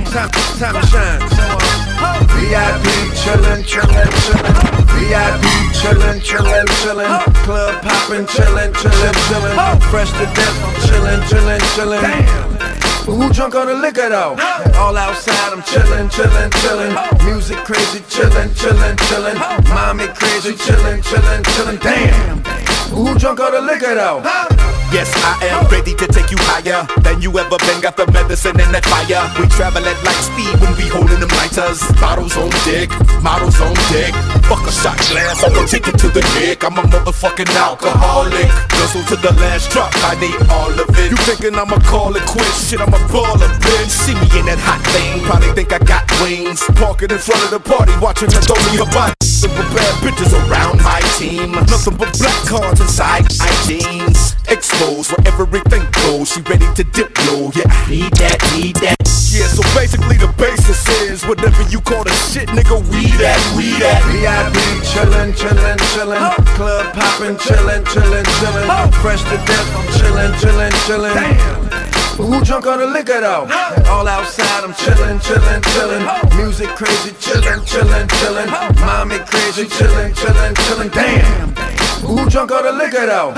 Time, 0.08 0.30
time 0.58 0.75
to 0.80 0.87
shine. 0.88 1.20
VIP 2.38 2.87
chillin', 3.20 3.62
chillin', 3.64 4.12
chillin'. 4.25 4.54
VIP 4.96 5.44
chillin', 5.75 6.20
chillin', 6.20 6.68
chillin'. 6.80 7.10
Club 7.44 7.82
poppin', 7.82 8.26
chillin', 8.26 8.72
chillin', 8.72 9.14
chillin'. 9.28 9.56
Fresh 9.90 10.10
to 10.12 10.25
death, 10.34 10.58
chillin', 10.87 11.20
chillin', 11.28 11.60
chillin'. 11.75 12.57
Who 13.08 13.32
drunk 13.32 13.54
on 13.54 13.68
the 13.68 13.74
liquor 13.74 14.10
though? 14.10 14.36
All 14.76 14.94
outside, 14.94 15.52
I'm 15.52 15.62
chillin', 15.62 16.10
chillin', 16.10 16.50
chillin'. 16.50 17.24
Music 17.24 17.56
crazy, 17.64 18.00
chillin', 18.00 18.50
chillin', 18.50 18.96
chillin'. 18.96 19.38
Mommy 19.70 20.08
crazy, 20.08 20.52
chillin', 20.52 21.00
chillin', 21.02 21.42
chillin'. 21.42 21.80
Damn. 21.80 22.44
Who 22.94 23.18
drunk 23.18 23.40
on 23.40 23.52
the 23.52 23.62
liquor 23.62 23.94
though? 23.94 24.57
Yes, 24.88 25.12
I 25.21 25.52
am 25.52 25.68
ready 25.68 25.92
to 25.92 26.07
take 26.09 26.33
you 26.33 26.40
higher 26.49 26.80
than 27.04 27.21
you 27.21 27.28
ever 27.37 27.61
been. 27.61 27.85
Got 27.85 28.00
the 28.00 28.09
medicine 28.09 28.57
and 28.57 28.73
that 28.73 28.88
fire. 28.88 29.21
We 29.37 29.45
travel 29.52 29.85
at 29.85 30.00
light 30.00 30.25
speed 30.25 30.49
when 30.64 30.73
we 30.80 30.88
holding 30.88 31.21
them 31.21 31.28
lighters. 31.37 31.85
Bottles 32.00 32.33
on 32.40 32.49
deck, 32.64 32.88
models 33.21 33.61
on 33.61 33.76
deck. 33.92 34.16
Fuck 34.49 34.64
a 34.64 34.73
shot 34.73 34.97
glass, 35.12 35.45
I'ma 35.45 35.68
take 35.68 35.92
it 35.92 36.00
to 36.00 36.09
the 36.09 36.25
dick. 36.40 36.64
I'm 36.64 36.80
a 36.80 36.85
motherfucking 36.88 37.52
alcoholic. 37.52 38.49
Guzzle 38.73 39.04
to 39.12 39.16
the 39.21 39.37
last 39.37 39.68
drop, 39.76 39.92
I 40.09 40.16
need 40.16 40.40
all 40.49 40.73
of 40.73 40.88
it. 40.97 41.12
You 41.12 41.21
thinking 41.28 41.52
I'ma 41.52 41.76
call 41.85 42.16
it 42.16 42.25
quits? 42.25 42.73
Shit, 42.73 42.80
I'm 42.80 42.88
a 42.88 43.00
baller, 43.12 43.52
bitch. 43.61 43.92
See 43.92 44.16
me 44.16 44.25
in 44.40 44.49
that 44.49 44.57
hot 44.64 44.80
thing, 44.88 45.21
probably 45.28 45.52
think 45.52 45.68
I 45.68 45.85
got 45.85 46.09
wings. 46.25 46.64
Parking 46.80 47.12
in 47.12 47.21
front 47.21 47.45
of 47.45 47.50
the 47.52 47.61
party, 47.61 47.92
watching 48.00 48.33
her 48.33 48.40
throw 48.40 48.57
me 48.73 48.80
a 48.80 48.88
body. 48.88 49.12
But 49.38 49.68
bad 49.71 49.95
bitches 50.02 50.33
around 50.35 50.83
my 50.83 51.00
team. 51.16 51.52
Nothing 51.52 51.97
but 51.97 52.11
black 52.18 52.40
cards 52.49 52.80
inside 52.80 53.28
my 53.38 53.52
jeans. 53.68 54.35
Exposed 54.78 55.11
where 55.11 55.35
everything 55.35 55.82
goes. 55.90 56.30
She 56.30 56.40
ready 56.42 56.66
to 56.76 56.85
dip 56.85 57.11
low. 57.26 57.50
Yeah, 57.50 57.66
I 57.66 57.90
need 57.90 58.14
that, 58.23 58.38
need 58.54 58.76
that. 58.78 58.94
Yeah, 59.26 59.50
so 59.50 59.66
basically 59.75 60.14
the 60.14 60.30
basis 60.38 60.87
is 61.02 61.26
whatever 61.26 61.66
you 61.66 61.80
call 61.80 62.04
the 62.04 62.14
shit, 62.30 62.47
nigga. 62.54 62.78
We 62.87 63.11
that, 63.18 63.42
we 63.58 63.75
that. 63.82 64.06
VIP 64.14 64.54
chillin', 64.87 65.35
chillin', 65.35 65.82
chillin'. 65.99 66.23
Club 66.54 66.94
poppin', 66.94 67.35
chillin', 67.42 67.82
chillin', 67.90 68.23
chillin'. 68.38 68.94
Fresh 69.02 69.26
to 69.26 69.38
death, 69.50 69.66
I'm 69.75 69.87
chillin', 69.99 70.32
chillin', 70.38 70.70
chillin'. 70.87 71.14
Damn. 71.14 72.23
Who 72.23 72.44
drunk 72.44 72.66
on 72.68 72.78
the 72.78 72.87
liquor 72.87 73.20
though? 73.20 73.50
All 73.90 74.06
outside, 74.06 74.62
I'm 74.62 74.75
chillin', 74.78 75.18
chillin', 75.18 75.62
chillin'. 75.75 76.06
Music 76.38 76.68
crazy, 76.78 77.11
chillin', 77.18 77.66
chillin', 77.66 78.06
chillin'. 78.06 78.47
Mommy 78.87 79.18
crazy, 79.26 79.66
chillin', 79.66 80.14
chillin', 80.14 80.54
chillin'. 80.54 80.90
Damn. 80.94 81.50
Who 82.06 82.30
drunk 82.30 82.52
on 82.52 82.62
the 82.62 82.73
liquor 82.73 83.06
though? 83.06 83.35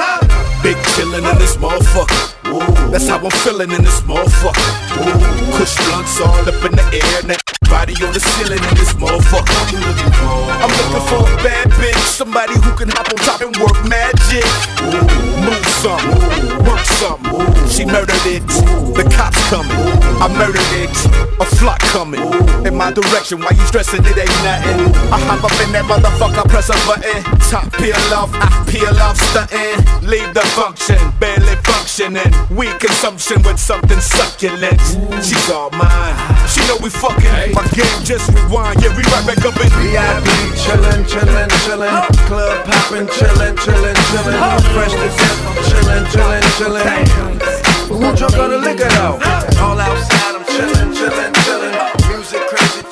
Big 0.62 0.76
chillin' 0.92 1.24
in 1.24 1.38
this 1.38 1.56
motherfucker. 1.56 2.90
That's 2.90 3.08
how 3.08 3.18
I'm 3.18 3.30
feeling 3.30 3.70
in 3.70 3.82
this 3.82 4.00
motherfucker. 4.02 4.70
Kush 5.56 5.76
blunts 5.88 6.20
all 6.20 6.48
up 6.48 6.64
in 6.64 6.72
the 6.76 6.84
air. 6.92 7.22
Now 7.24 7.36
body 7.70 7.94
on 8.04 8.12
the 8.12 8.20
ceiling 8.20 8.58
in 8.58 8.74
this 8.74 8.92
motherfucker. 8.94 9.56
I'm 10.60 10.68
looking 10.68 11.06
for 11.08 11.22
a 11.24 11.36
bad 11.42 11.70
bitch. 11.70 11.96
Somebody 11.96 12.54
who 12.54 12.76
can 12.76 12.90
hop 12.90 13.08
on 13.08 13.16
top 13.24 13.40
and 13.40 13.56
work 13.56 13.78
magic. 13.88 14.44
Move 15.40 15.66
some. 15.80 16.39
She 17.70 17.86
murdered 17.86 18.26
it. 18.26 18.44
The 18.94 19.06
cops 19.16 19.38
coming. 19.48 19.70
I 20.20 20.28
murdered 20.36 20.60
it. 20.76 20.90
A 21.40 21.46
flock 21.56 21.80
coming 21.94 22.20
in 22.66 22.74
my 22.76 22.92
direction. 22.92 23.40
Why 23.40 23.56
you 23.56 23.64
stressing? 23.64 24.04
It 24.04 24.18
ain't 24.18 24.28
nothing. 24.44 24.92
I 25.08 25.16
hop 25.24 25.44
up 25.44 25.56
in 25.64 25.72
that 25.72 25.86
motherfucker, 25.88 26.44
press 26.50 26.68
a 26.68 26.76
button. 26.84 27.24
Top 27.48 27.72
peel 27.80 27.96
off, 28.12 28.28
I 28.34 28.50
peel 28.68 28.92
off, 29.00 29.16
stunting. 29.16 29.80
Leave 30.04 30.34
the 30.34 30.44
function, 30.52 30.98
barely 31.16 31.56
functioning. 31.64 32.28
Weak 32.52 32.76
consumption 32.80 33.40
with 33.42 33.58
something 33.58 34.00
succulent. 34.00 34.80
She's 35.24 35.48
all 35.48 35.70
mine. 35.70 36.14
She 36.50 36.60
know 36.68 36.76
we 36.82 36.90
fucking. 36.90 37.54
My 37.56 37.64
game 37.72 38.00
just 38.04 38.28
rewind. 38.34 38.82
Yeah, 38.82 38.92
we 38.92 39.02
right 39.08 39.24
back 39.24 39.40
up 39.46 39.56
in 39.56 39.70
VIP 39.80 40.28
chillin', 40.60 41.06
chillin', 41.08 41.48
chillin'. 41.64 41.96
Club 42.28 42.66
poppin', 42.66 43.06
chillin', 43.08 43.56
chillin', 43.56 43.96
chillin'. 44.12 44.36
Fresh 44.76 44.92
to 44.92 45.08
death, 45.16 45.40
I'm 45.48 46.04
chillin', 46.12 46.44
chillin', 46.58 47.59
chillin'. 47.90 48.10
Who 48.10 48.16
drunk 48.16 48.38
on 48.38 48.50
the 48.50 48.58
liquor 48.58 48.88
though? 48.88 49.18
All 49.60 49.78
outside, 49.78 50.36
I'm 50.36 50.44
chillin', 50.44 50.94
chillin', 50.94 51.32
chillin'. 51.32 52.08
Music 52.08 52.40
crazy, 52.48 52.82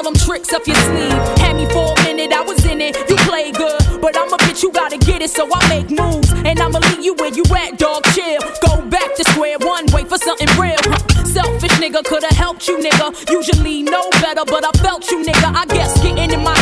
all 0.00 0.12
them 0.12 0.14
tricks 0.14 0.52
up 0.52 0.66
your 0.66 0.76
sleeve. 0.76 1.12
Had 1.38 1.56
me 1.56 1.66
for 1.66 1.92
a 1.92 2.04
minute, 2.04 2.32
I 2.32 2.40
was 2.42 2.64
in 2.64 2.80
it. 2.80 2.96
You 3.08 3.16
play 3.28 3.52
good, 3.52 4.00
but 4.00 4.16
I'm 4.16 4.32
a 4.32 4.36
bitch, 4.38 4.62
you 4.62 4.72
gotta 4.72 4.96
get 4.96 5.20
it, 5.20 5.30
so 5.30 5.48
I 5.52 5.60
make 5.68 5.90
moves. 5.90 6.32
And 6.32 6.58
I'ma 6.58 6.78
leave 6.90 7.04
you 7.04 7.14
where 7.14 7.32
you 7.32 7.44
at, 7.54 7.78
dog, 7.78 8.04
chill. 8.14 8.40
Go 8.64 8.80
back 8.88 9.14
to 9.16 9.24
square 9.32 9.58
one, 9.60 9.86
wait 9.92 10.08
for 10.08 10.18
something 10.18 10.48
real. 10.58 10.80
Selfish 11.24 11.76
nigga 11.82 12.02
could've 12.04 12.30
helped 12.30 12.66
you, 12.66 12.78
nigga. 12.78 13.08
Usually 13.30 13.82
know 13.82 14.08
better, 14.22 14.44
but 14.46 14.64
I 14.64 14.72
felt 14.80 15.10
you, 15.10 15.22
nigga. 15.22 15.54
I 15.54 15.66
guess 15.66 16.00
getting 16.02 16.32
in 16.32 16.42
my 16.42 16.59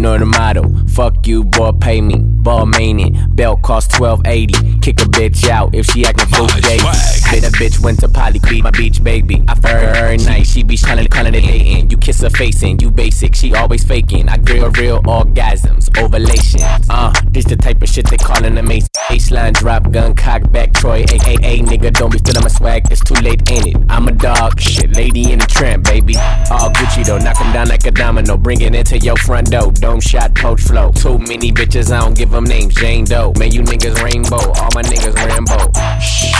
know 0.00 0.16
the. 0.16 0.89
Fuck 1.00 1.26
you, 1.26 1.44
boy, 1.44 1.72
pay 1.80 2.02
me. 2.02 2.18
Ball 2.18 2.66
mainin', 2.66 3.34
belt 3.34 3.62
cost 3.62 3.98
1280. 3.98 4.80
Kick 4.80 5.00
a 5.00 5.04
bitch 5.04 5.48
out 5.48 5.74
if 5.74 5.86
she 5.86 6.04
actin' 6.04 6.28
fool 6.28 6.46
J. 6.46 6.76
Say 6.76 7.40
that 7.40 7.52
bitch 7.54 7.80
went 7.80 8.00
to 8.00 8.08
Poly, 8.08 8.38
be 8.40 8.60
my 8.60 8.70
beach 8.70 9.02
baby. 9.02 9.42
I 9.48 9.54
fuck 9.54 9.70
her 9.70 9.94
every 9.94 10.18
night, 10.18 10.46
she 10.46 10.62
be 10.62 10.76
kinda 10.76 11.08
kinda 11.08 11.30
dating. 11.30 11.90
You 11.90 11.96
kiss 11.96 12.20
her 12.20 12.28
face 12.28 12.62
and 12.62 12.80
you 12.82 12.90
basic, 12.90 13.34
she 13.34 13.54
always 13.54 13.82
faking. 13.82 14.28
I 14.28 14.36
grill 14.36 14.70
real 14.72 15.00
orgasms, 15.04 15.88
ovulations. 15.98 16.86
Uh, 16.90 17.14
this 17.30 17.46
the 17.46 17.56
type 17.56 17.82
of 17.82 17.88
shit 17.88 18.06
they 18.10 18.18
callin' 18.18 18.58
a 18.58 18.62
mace. 18.62 18.86
Baseline 19.08 19.54
drop, 19.54 19.90
gun, 19.90 20.14
cock 20.14 20.50
back, 20.52 20.74
Troy, 20.74 21.04
AKA 21.10 21.60
nigga. 21.62 21.92
Don't 21.94 22.12
be 22.12 22.18
stealing 22.18 22.42
my 22.42 22.48
swag, 22.48 22.86
it's 22.90 23.02
too 23.02 23.14
late, 23.22 23.50
ain't 23.50 23.68
it? 23.68 23.76
I'm 23.88 24.06
a 24.08 24.12
dog, 24.12 24.60
shit, 24.60 24.94
lady 24.94 25.32
in 25.32 25.40
a 25.40 25.46
tramp, 25.46 25.84
baby. 25.84 26.16
All 26.50 26.70
Gucci 26.70 27.06
though, 27.06 27.18
knock 27.18 27.40
'em 27.40 27.52
down 27.54 27.68
like 27.68 27.86
a 27.86 27.90
domino. 27.90 28.36
Bring 28.36 28.60
it 28.60 28.74
into 28.74 28.98
your 28.98 29.16
front 29.16 29.50
door, 29.50 29.72
dome 29.72 30.00
shot, 30.00 30.34
poach 30.34 30.60
flow. 30.60 30.89
Too 30.92 31.18
many 31.18 31.52
bitches, 31.52 31.92
I 31.92 32.00
don't 32.00 32.16
give 32.16 32.30
them 32.30 32.44
names. 32.44 32.74
Jane 32.74 33.04
Doe, 33.04 33.32
man, 33.38 33.50
you 33.52 33.62
niggas 33.62 34.02
rainbow. 34.02 34.36
All 34.36 34.70
my 34.74 34.82
niggas 34.82 35.14
Rambo. 35.14 35.56
Shh, 36.00 36.32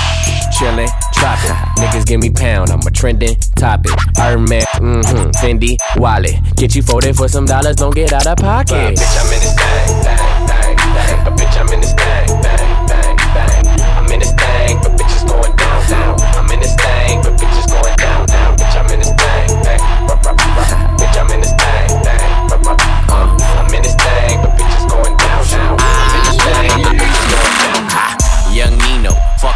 chillin', 0.57 0.89
droppin'. 1.15 1.55
Niggas 1.81 2.07
give 2.07 2.21
me 2.21 2.31
pound, 2.31 2.71
I'm 2.71 2.81
a 2.81 2.91
trending 2.91 3.37
topic. 3.57 3.93
Hermes, 4.17 4.65
mm-hmm, 4.77 5.31
Fendi, 5.41 5.77
wallet. 5.97 6.37
Get 6.57 6.75
you 6.75 6.83
folded 6.83 7.17
for 7.17 7.29
some 7.29 7.47
dollars, 7.47 7.77
don't 7.77 7.95
get 7.95 8.13
out 8.13 8.27
of 8.27 8.37
pocket. 8.39 8.97
bitch, 8.99 9.17
I'm 9.21 9.33
in 9.33 9.41
this 9.41 9.55
thing, 9.55 10.03
bang, 10.05 10.47
bang, 10.47 10.77
bang. 10.77 11.27
A 11.27 11.31
bitch, 11.31 11.57
I'm 11.61 11.73
in 11.73 11.81
this 11.81 11.95
thing, 11.95 12.43
bang, 12.43 12.87
bang, 12.87 13.17
bang. 13.17 13.81
I'm 13.97 14.13
in 14.13 14.21
this 14.21 14.33
thing, 14.33 14.79
but 14.83 14.93
bitches 14.99 15.25
going 15.27 15.57
down, 15.57 15.89
down. 15.89 16.21
I'm 16.37 16.51
in 16.53 16.61
this 16.61 16.75
thing, 16.77 17.00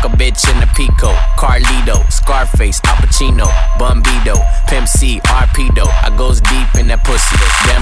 a 0.05 0.09
bitch 0.09 0.45
in 0.53 0.63
a 0.63 0.67
Pico, 0.77 1.13
Carlito, 1.41 2.05
Scarface, 2.13 2.81
Al 2.85 2.97
Pacino, 2.97 3.49
Bumbido, 3.81 4.37
Pimp 4.69 4.87
C, 4.87 5.21
Arpedo. 5.33 5.89
I 6.05 6.13
goes 6.17 6.41
deep 6.41 6.69
in 6.77 6.89
that 6.89 7.05
pussy. 7.05 7.37
Dan 7.65 7.81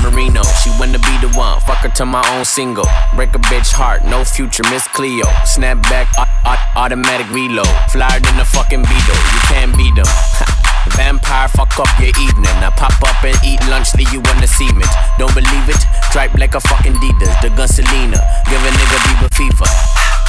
she 0.62 0.70
wanna 0.78 1.02
be 1.02 1.14
the 1.18 1.30
one. 1.34 1.58
Fuck 1.66 1.82
her 1.82 1.90
to 1.98 2.06
my 2.06 2.22
own 2.30 2.44
single. 2.44 2.86
Break 3.16 3.34
a 3.34 3.42
bitch 3.50 3.72
heart, 3.72 4.04
no 4.04 4.24
future, 4.24 4.62
Miss 4.70 4.86
Cleo. 4.88 5.26
Snap 5.44 5.82
back, 5.90 6.06
au- 6.18 6.50
au- 6.50 6.84
automatic 6.84 7.26
reload. 7.34 7.66
Flyer 7.90 8.20
than 8.20 8.38
a 8.38 8.44
fucking 8.44 8.82
Beetle, 8.82 9.20
you 9.34 9.40
can't 9.50 9.76
beat 9.76 9.94
them. 9.96 10.06
Vampire, 10.94 11.48
fuck 11.48 11.74
up 11.78 11.90
your 11.98 12.14
evening. 12.22 12.54
I 12.62 12.70
pop 12.76 12.94
up 13.02 13.18
and 13.24 13.36
eat 13.44 13.58
lunch, 13.66 13.94
leave 13.98 14.12
you 14.12 14.22
on 14.22 14.38
the 14.40 14.46
cement. 14.46 14.90
Don't 15.18 15.34
believe 15.34 15.68
it? 15.68 15.82
Dripe 16.12 16.34
like 16.34 16.54
a 16.54 16.60
fucking 16.60 16.94
Adidas, 16.94 17.34
the 17.42 17.50
gun 17.50 17.68
Selena. 17.68 18.18
Give 18.46 18.62
a 18.62 18.70
nigga 18.70 18.98
Bieber 19.10 19.30
FIFA. 19.34 20.21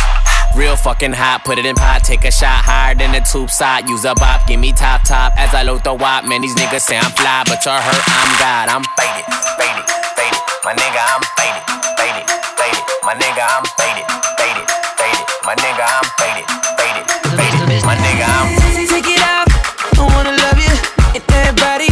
Real 0.56 0.76
fucking 0.78 1.13
hot, 1.13 1.42
put 1.44 1.58
it 1.58 1.66
in 1.66 1.74
pot, 1.76 2.04
take 2.06 2.24
a 2.26 2.32
shot 2.32 2.62
higher 2.62 2.94
than 2.94 3.12
the 3.12 3.26
tube 3.26 3.50
side. 3.50 3.89
Use 3.89 4.06
a 4.06 4.13
bop, 4.13 4.46
give 4.46 4.60
me 4.60 4.72
top 4.72 5.02
top. 5.04 5.34
As 5.36 5.50
I 5.54 5.63
load 5.66 5.84
the 5.84 5.94
wop, 5.98 6.26
man, 6.30 6.42
these 6.46 6.54
niggas 6.54 6.86
say 6.86 6.96
I'm 6.96 7.10
fly, 7.18 7.42
but 7.50 7.58
you're 7.66 7.74
hurt, 7.74 8.04
I'm 8.06 8.30
God. 8.38 8.66
I'm 8.70 8.86
faded, 8.94 9.26
faded, 9.58 9.86
faded. 10.13 10.42
My 10.62 10.78
nigga, 10.78 11.02
I'm 11.02 11.24
faded, 11.34 11.63
faded, 11.98 12.26
faded. 12.54 12.84
My 13.02 13.18
nigga, 13.18 13.42
I'm 13.42 13.66
faded, 13.82 14.06
faded, 14.38 14.66
faded. 14.94 15.26
My 15.42 15.56
nigga, 15.58 15.84
I'm 15.89 16.06
faded, 16.22 16.46
faded, 16.78 17.06
faded. 17.34 17.82
My 17.89 17.98
nigga, 17.98 18.26
I'm 18.30 18.48
faded. 18.62 18.89
Take 18.94 19.10
it 19.10 19.26
out, 19.26 19.50
I 19.98 20.06
wanna 20.06 20.38
love 20.38 20.60
you. 20.62 20.74
And 21.18 21.24
everybody 21.34 21.89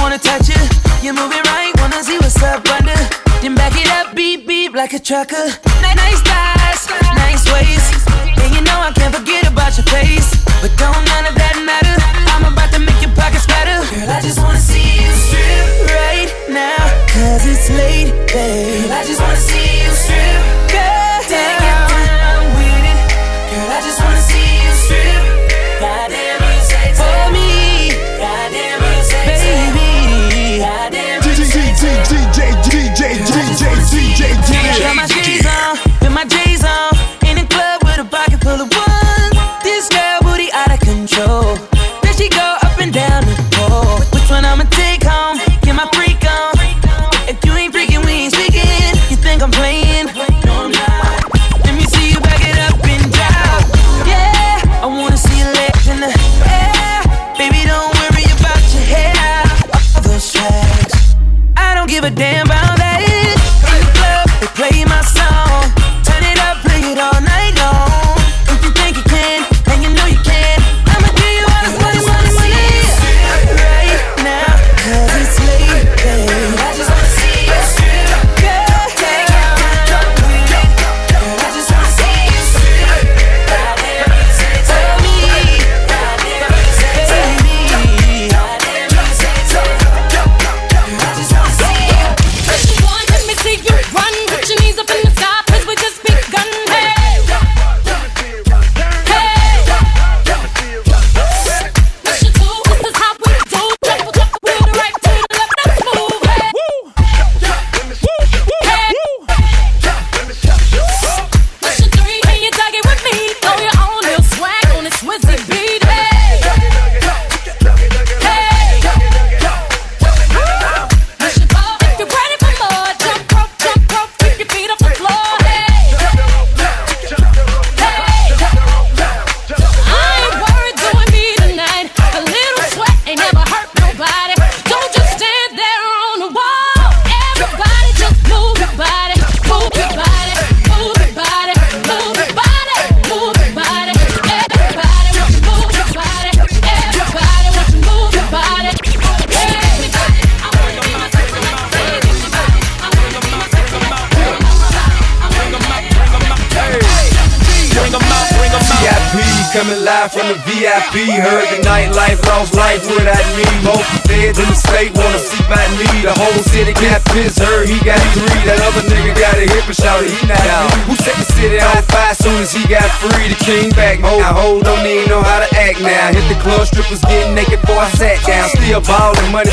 wanna 0.00 0.16
touch 0.16 0.48
you. 0.48 0.60
You 1.04 1.12
move 1.12 1.36
it 1.36 1.44
right, 1.52 1.70
wanna 1.76 2.00
see 2.02 2.16
what's 2.16 2.40
up 2.42 2.64
under. 2.72 2.96
Then 3.44 3.54
back 3.54 3.76
it 3.76 3.92
up, 3.92 4.16
beep 4.16 4.48
beep 4.48 4.72
like 4.72 4.96
a 4.96 4.98
trucker. 4.98 5.52
Ni- 5.84 5.94
Nice 6.00 6.24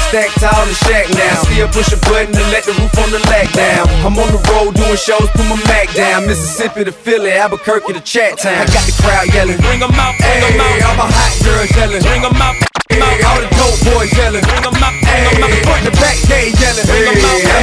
stacked 0.09 0.39
tall 0.39 0.63
in 0.67 0.75
shack 0.87 1.05
now. 1.15 1.43
Still 1.43 1.67
push 1.69 1.91
a 1.91 1.99
button 2.07 2.33
to 2.33 2.43
let 2.53 2.63
the 2.63 2.73
roof 2.79 2.93
on 2.99 3.11
the 3.11 3.19
lag 3.27 3.51
down. 3.51 3.87
I'm 4.05 4.15
on 4.17 4.29
the 4.31 4.41
road 4.51 4.75
doing 4.75 4.95
shows, 4.97 5.27
put 5.35 5.45
my 5.51 5.59
Mac 5.67 5.91
down. 5.93 6.25
Mississippi 6.27 6.83
to 6.85 6.91
Philly, 6.91 7.31
Albuquerque 7.31 7.93
to 7.93 8.01
Chat 8.01 8.37
Town. 8.39 8.55
I 8.55 8.65
got 8.71 8.83
the 8.87 8.95
crowd 9.03 9.27
yelling. 9.33 9.57
Bring 9.59 9.81
'em 9.83 9.91
out, 9.99 10.15
bring 10.17 10.43
'em 10.43 10.59
Hey, 10.59 10.81
out. 10.81 10.89
all 10.89 10.95
my 10.95 11.07
hot 11.11 11.33
girls 11.43 11.71
yelling. 11.75 12.01
Bring 12.01 12.23
'em 12.23 12.41
out, 12.41 12.55
Hey, 12.89 13.21
all 13.27 13.39
the 13.43 13.49
dope 13.59 13.79
boys 13.93 14.11
yelling. 14.17 14.41
bring 14.47 14.63
'em 14.63 14.83
out, 14.83 14.95
bring 15.03 15.25
'em 15.27 15.43
out. 15.43 15.65
Front 15.67 15.83
the 15.85 15.91
back 16.01 16.17
gate 16.27 16.55
yelling. 16.59 16.85
Bring 16.87 17.03
'em 17.03 17.15
out, 17.15 17.21
bring 17.21 17.45
'em 17.45 17.51
out. 17.51 17.56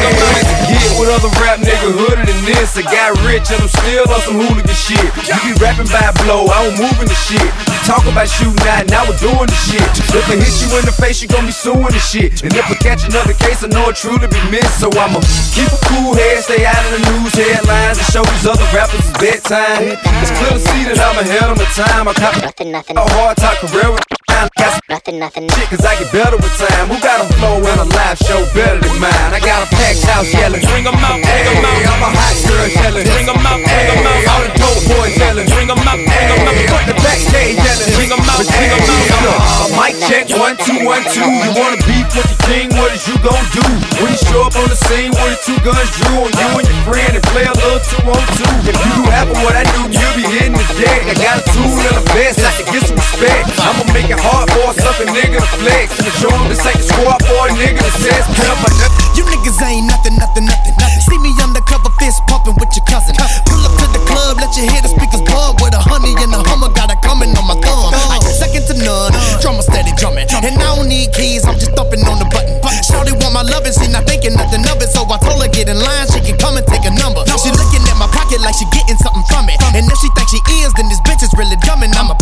With 1.04 1.20
other 1.20 1.36
rap 1.44 1.60
nigga 1.60 1.92
hooded 1.92 2.24
than 2.24 2.40
this. 2.48 2.80
I 2.80 2.82
got 2.88 3.12
rich 3.28 3.52
and 3.52 3.60
I'm 3.60 3.68
still 3.68 4.08
on 4.08 4.24
some 4.24 4.40
hooligan 4.40 4.72
shit. 4.72 5.04
You 5.28 5.36
be 5.44 5.52
rapping 5.60 5.84
by 5.92 6.08
blow, 6.24 6.48
I 6.48 6.64
don't 6.64 6.80
move 6.80 6.96
in 6.96 7.04
the 7.04 7.18
shit. 7.28 7.44
You 7.44 7.80
talk 7.84 8.08
about 8.08 8.24
shooting 8.24 8.56
out, 8.64 8.88
now 8.88 9.04
we're 9.04 9.20
doing 9.20 9.44
the 9.44 9.60
shit. 9.68 9.84
If 10.00 10.24
I 10.32 10.40
hit 10.40 10.56
you 10.64 10.72
in 10.80 10.88
the 10.88 10.96
face, 10.96 11.20
you 11.20 11.28
gon' 11.28 11.44
be 11.44 11.52
suing 11.52 11.92
the 11.92 12.00
shit. 12.00 12.40
And 12.40 12.56
if 12.56 12.64
I 12.72 12.76
catch 12.80 13.04
another 13.04 13.36
case, 13.36 13.60
I 13.60 13.68
know 13.68 13.92
it 13.92 14.00
truly 14.00 14.32
be 14.32 14.40
missed. 14.48 14.80
So 14.80 14.88
I'ma 14.96 15.20
keep 15.52 15.68
a 15.68 15.80
cool 15.92 16.16
head, 16.16 16.40
stay 16.40 16.64
out 16.64 16.80
of 16.80 16.96
the 16.96 17.00
news 17.12 17.36
headlines, 17.36 18.00
and 18.00 18.08
show 18.08 18.24
these 18.24 18.48
other 18.48 18.64
rappers 18.72 19.04
it's 19.04 19.12
bedtime. 19.20 20.00
It's 20.24 20.32
clear 20.40 20.56
to 20.56 20.62
see 20.72 20.88
that 20.88 20.96
I'm 21.04 21.20
ahead 21.20 21.52
of 21.52 21.60
my 21.60 21.68
time. 21.76 22.08
I 22.08 22.16
cop 22.16 22.32
Nothing, 22.40 22.72
nothing, 22.72 22.96
a 22.96 23.04
hard 23.12 23.36
talk 23.36 23.60
career 23.60 23.92
with 24.42 24.54
got 24.58 24.80
nothing, 24.88 25.18
nothing. 25.18 25.44
shit, 25.54 25.68
cause 25.70 25.84
I 25.84 25.94
get 25.98 26.10
better 26.10 26.36
with 26.36 26.54
time. 26.58 26.88
Who 26.90 26.98
got 27.00 27.22
a 27.22 27.26
flow 27.38 27.62
and 27.62 27.80
a 27.80 27.86
live 27.86 28.18
show 28.18 28.40
better 28.54 28.80
than 28.80 28.96
mine? 28.98 29.30
I 29.30 29.40
got 29.40 29.62
a 29.62 29.68
packed 29.70 30.02
house 30.10 30.30
yelling. 30.34 30.62
Bring 30.66 30.86
'em 30.86 30.98
out, 30.98 31.20
bring 31.22 31.46
'em 31.46 31.64
out. 31.64 31.76
Hey, 31.78 31.86
I'm 31.86 32.02
a 32.02 32.10
hot 32.10 32.36
girl 32.46 32.68
yelling. 32.68 33.06
Bring 33.06 33.28
'em 33.28 33.46
out, 33.46 33.60
bring 33.62 33.88
'em 33.94 34.06
out. 34.06 34.20
All 34.32 34.42
the 34.42 34.50
dope 34.58 34.82
boys 34.90 35.14
yelling. 35.16 35.48
Bring 35.54 35.70
'em 35.70 35.78
out, 35.86 36.00
bring 36.00 36.28
'em 36.34 36.48
out. 36.48 36.54
Hey, 36.54 36.66
front 36.66 36.86
the 36.90 36.96
backstage 37.04 37.56
yelling. 37.62 37.90
Bring 37.94 38.10
'em 38.10 38.22
out, 38.26 38.42
bring 38.42 38.70
'em 38.70 38.82
out. 38.82 39.40
A 39.64 39.68
mic 39.78 39.94
check, 40.08 40.26
one, 40.34 40.56
two, 40.66 40.78
one, 40.84 41.04
two. 41.14 41.30
You 41.44 41.50
wanna 41.54 41.78
beef 41.86 42.08
with 42.16 42.28
the 42.32 42.38
king, 42.48 42.68
what 42.78 42.90
is 42.92 43.06
you 43.06 43.16
gon' 43.22 43.46
do? 43.54 43.64
When 44.00 44.10
you 44.12 44.20
show 44.28 44.42
up 44.42 44.56
on 44.56 44.68
the 44.68 44.78
scene 44.88 45.12
with 45.14 45.32
the 45.34 45.38
two 45.46 45.58
guns 45.64 45.90
drew 45.96 46.16
on 46.24 46.30
you 46.32 46.48
and 46.58 46.66
your 46.68 46.80
friend 46.88 47.12
and 47.16 47.24
play 47.32 47.44
a 47.44 47.54
little 47.62 47.82
two 47.90 48.02
on 48.08 48.24
two. 48.36 48.52
If 48.68 48.76
you 48.82 48.90
do 48.98 49.02
half 49.10 49.28
of 49.30 49.38
what 49.44 49.54
I 49.56 49.64
do, 49.74 49.82
you'll 49.88 50.16
be 50.16 50.26
hitting 50.34 50.56
the 50.56 50.66
deck. 50.80 51.00
I 51.08 51.14
got 51.14 51.40
a 51.40 51.44
tool 51.52 51.76
and 51.88 51.96
a 52.00 52.04
vest, 52.12 52.40
I 52.40 52.52
can 52.56 52.66
get 52.72 52.82
some 52.88 52.96
respect. 52.96 53.44
I'ma 53.60 53.84
make 53.92 54.10
it 54.10 54.20
hard 54.24 54.48
for 54.56 54.72
sucker 54.80 55.08
nigga 55.12 55.38
to 55.38 55.50
flex. 55.60 55.92
And 56.00 56.16
him 56.16 56.40
this 56.48 56.64
ain't 56.64 56.80
the 56.80 56.86
squad 56.88 57.20
for 57.28 57.44
a 57.44 57.52
nigga 57.52 57.84
says 58.00 58.24
pepper. 58.32 58.72
You 59.14 59.24
niggas 59.28 59.60
ain't 59.60 59.86
nothing, 59.86 60.16
nothing, 60.16 60.48
nothing. 60.48 60.74
nothing. 60.80 61.02
See 61.04 61.18
me 61.20 61.30
undercover, 61.44 61.92
fist 62.00 62.24
pumping 62.26 62.56
with 62.56 62.72
your 62.72 62.86
cousin. 62.88 63.14
Pull 63.44 63.62
up 63.62 63.74
to 63.78 63.86
the 63.92 64.02
club, 64.08 64.40
let 64.40 64.56
you 64.56 64.64
hear 64.64 64.80
the 64.80 64.90
speakers 64.90 65.22
bug 65.28 65.60
with 65.60 65.76
a 65.76 65.82
honey 65.82 66.16
and 66.18 66.32
a 66.32 66.40
hummer. 66.48 66.72
Got 66.72 66.90
a 66.90 66.96
coming 67.04 67.30
on 67.36 67.44
my 67.44 67.56
thumb. 67.60 67.92
I 67.92 68.18
second 68.34 68.64
to 68.72 68.74
none. 68.80 69.12
Drummer 69.44 69.62
steady 69.62 69.92
drumming. 70.00 70.26
And 70.32 70.56
I 70.56 70.74
don't 70.74 70.88
need 70.88 71.12
keys, 71.12 71.44
I'm 71.44 71.60
just 71.60 71.76
thumping 71.76 72.02
on 72.08 72.18
the 72.18 72.28
button. 72.32 72.58
Shorty 72.88 73.12
want 73.20 73.36
my 73.36 73.44
loving, 73.44 73.72
she 73.76 73.86
not 73.92 74.08
thinking 74.08 74.34
nothing 74.34 74.64
of 74.66 74.80
it. 74.80 74.90
So 74.90 75.04
I 75.06 75.20
told 75.20 75.40
her 75.44 75.50
get 75.52 75.68
in 75.68 75.78
line, 75.78 76.08
she 76.10 76.20
can 76.24 76.36
come 76.40 76.56
and 76.56 76.66
take 76.66 76.84
a 76.88 76.92
number. 76.96 77.22
She 77.38 77.52
looking 77.52 77.84
at 77.86 77.96
my 78.00 78.08
pocket 78.08 78.40
like 78.40 78.56
she 78.56 78.66
getting 78.72 78.96
something 78.98 79.24
from 79.28 79.52
it. 79.52 79.60
And 79.76 79.84
if 79.84 79.98
she 80.00 80.08
thinks 80.16 80.32
she 80.32 80.40
is, 80.64 80.72
then 80.74 80.88
this 80.88 81.00
bitch 81.04 81.22
is 81.22 81.30
really 81.36 81.56
dumb 81.62 81.82
and 81.84 81.92
I'm 81.94 82.10
a 82.10 82.18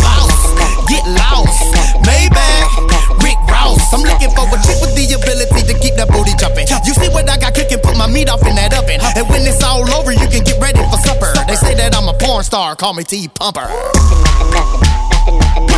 I'm 3.93 4.01
looking 4.01 4.33
for 4.33 4.49
a 4.49 4.57
chick 4.65 4.81
with 4.81 4.97
the 4.97 5.05
ability 5.13 5.69
to 5.69 5.77
keep 5.77 5.93
that 6.01 6.09
booty 6.09 6.33
jumping. 6.41 6.65
You 6.65 6.97
see 6.97 7.13
what 7.13 7.29
I 7.29 7.37
got 7.37 7.53
cooking, 7.53 7.77
put 7.77 7.93
my 7.95 8.09
meat 8.09 8.25
off 8.25 8.41
in 8.41 8.57
that 8.57 8.73
oven. 8.73 8.97
And 9.13 9.29
when 9.29 9.45
it's 9.45 9.61
all 9.61 9.85
over, 9.93 10.09
you 10.11 10.25
can 10.33 10.41
get 10.41 10.57
ready 10.57 10.81
for 10.89 10.97
supper. 10.97 11.29
They 11.45 11.53
say 11.53 11.77
that 11.77 11.93
I'm 11.93 12.09
a 12.09 12.17
porn 12.17 12.41
star, 12.43 12.75
call 12.75 12.97
me 12.97 13.05
T 13.05 13.29
Pumper. 13.29 13.69
What 13.69 13.85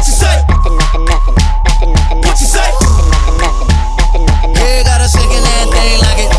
you 0.08 0.16
say? 0.16 0.32
What 2.24 2.40
you 2.40 2.48
say? 2.48 2.72
Yeah, 4.64 4.88
got 4.88 5.04
a 5.04 5.12
shaking 5.12 5.44
that 5.44 5.68
thing 5.76 6.00
like 6.00 6.24
it. 6.24 6.32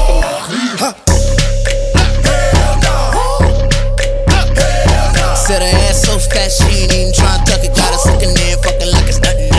Said 5.37 5.61
her 5.61 5.69
ass 5.87 6.09
so 6.09 6.17
fat 6.19 6.49
she 6.49 6.89
ain't 6.89 6.97
even 6.97 7.13
tryna 7.13 7.45
tuck 7.45 7.61
it. 7.63 7.77
Got 7.77 7.93
her 7.93 8.01
sucking 8.01 8.33
there, 8.33 8.57
fucking 8.65 8.89
like 8.91 9.05
it's 9.07 9.21
nothing. 9.21 9.53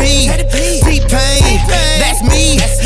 P, 0.00 0.80
T-Pain, 0.80 1.60
that's 2.00 2.22
me. 2.22 2.56
I 2.56 2.79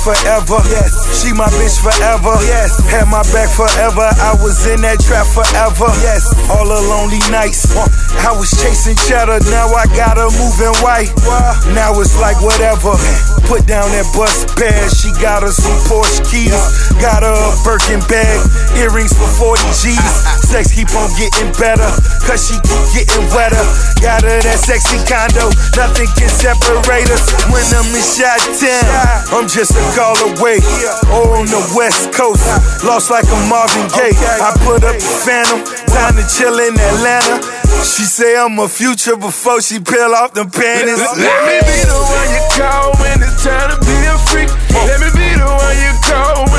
forever. 0.00 0.58
Yes. 0.72 0.92
She 1.20 1.32
my 1.36 1.48
bitch 1.60 1.76
forever. 1.78 2.32
Yes. 2.48 2.72
Had 2.88 3.08
my 3.12 3.22
back 3.32 3.52
forever. 3.52 4.08
I 4.20 4.32
was 4.40 4.64
in 4.66 4.80
that 4.82 5.00
trap 5.00 5.28
forever. 5.28 5.88
Yes. 6.00 6.24
All 6.48 6.64
the 6.64 6.80
lonely 6.88 7.20
nights. 7.28 7.68
Uh, 7.76 7.84
I 8.24 8.32
was 8.32 8.50
chasing 8.56 8.96
cheddar. 9.06 9.38
Now 9.52 9.68
I 9.68 9.84
got 9.92 10.16
her 10.16 10.32
moving 10.40 10.74
white. 10.80 11.12
Now 11.76 11.92
it's 12.00 12.16
like 12.16 12.40
whatever. 12.40 12.96
Put 13.44 13.68
down 13.68 13.92
that 13.92 14.08
bus 14.16 14.48
bag. 14.56 14.88
She 14.90 15.12
got 15.20 15.44
her 15.44 15.52
some 15.52 15.76
Porsche 15.84 16.24
keys. 16.24 16.56
Got 17.00 17.22
her 17.22 17.36
a 17.36 17.52
Birkin 17.62 18.00
bag. 18.08 18.40
Earrings 18.80 19.12
for 19.12 19.28
40 19.28 19.62
G's. 19.84 20.39
Sex 20.50 20.74
keep 20.74 20.90
on 20.98 21.06
getting 21.14 21.46
better. 21.62 21.86
Cause 22.26 22.50
she 22.50 22.58
keep 22.66 23.06
getting 23.06 23.22
wetter. 23.30 23.62
Got 24.02 24.26
her 24.26 24.34
that 24.34 24.58
sexy 24.58 24.98
condo. 25.06 25.46
Nothing 25.78 26.10
can 26.18 26.26
separate 26.26 27.06
us. 27.06 27.22
When 27.54 27.62
I'm 27.70 27.86
in 27.94 28.02
shot 28.02 28.42
town, 28.58 28.82
I'm 29.30 29.46
just 29.46 29.78
a 29.78 29.84
call 29.94 30.18
away. 30.34 30.58
On 31.14 31.46
the 31.46 31.62
west 31.78 32.10
coast. 32.10 32.42
Lost 32.82 33.14
like 33.14 33.30
a 33.30 33.38
Marvin 33.46 33.86
Gaye. 33.94 34.18
I 34.42 34.50
put 34.66 34.82
up 34.82 34.98
the 34.98 35.12
phantom. 35.22 35.62
Time 35.86 36.18
to 36.18 36.26
chill 36.26 36.58
in 36.58 36.74
Atlanta. 36.74 37.38
She 37.86 38.02
say 38.02 38.34
I'm 38.34 38.58
a 38.58 38.66
future 38.66 39.14
before 39.14 39.62
she 39.62 39.78
peel 39.78 40.18
off 40.18 40.34
the 40.34 40.50
panties. 40.50 40.98
Let 40.98 41.46
me 41.46 41.62
be 41.62 41.78
the 41.86 41.94
one 41.94 42.28
you 42.34 42.42
call 42.58 42.90
when 42.98 43.22
it's 43.22 43.38
time 43.38 43.70
to 43.70 43.78
be 43.86 43.96
a 44.02 44.18
freak. 44.26 44.50
Let 44.74 44.98
me 44.98 45.14
be 45.14 45.30
the 45.38 45.46
one 45.46 45.78
you 45.78 45.94
call 46.02 46.49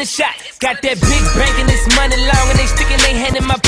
the 0.00 0.06
shot. 0.06 0.32
Got 0.60 0.80
that 0.80 0.96
big 0.96 1.24
bank 1.36 1.54
and 1.60 1.68
this 1.68 1.84
money 1.92 2.16
long 2.16 2.46
and 2.48 2.58
they 2.58 2.64
sticking 2.64 2.96
their 3.04 3.16
hand 3.20 3.36
in 3.36 3.44
my 3.44 3.60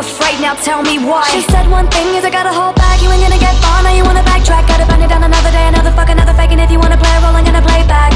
afraid, 0.00 0.40
now 0.40 0.54
tell 0.64 0.82
me 0.82 0.96
why. 0.98 1.28
She 1.28 1.42
said, 1.52 1.68
One 1.68 1.86
thing 1.92 2.08
is, 2.16 2.24
I 2.24 2.30
gotta 2.30 2.52
hold 2.52 2.74
back, 2.76 3.02
you 3.04 3.12
ain't 3.12 3.20
gonna 3.20 3.38
get 3.38 3.54
far, 3.60 3.84
now 3.84 3.92
you 3.92 4.02
wanna 4.02 4.24
backtrack. 4.24 4.66
Gotta 4.66 4.88
burn 4.88 5.02
it 5.04 5.08
down 5.12 5.22
another 5.22 5.52
day, 5.52 5.68
another 5.68 5.92
fuck, 5.92 6.08
another 6.08 6.32
fake. 6.32 6.52
And 6.52 6.60
if 6.60 6.70
you 6.72 6.80
wanna 6.80 6.96
play 6.96 7.12
a 7.12 7.20
role, 7.20 7.36
I'm 7.36 7.44
gonna 7.44 7.60
play 7.60 7.84
back. 7.84 8.12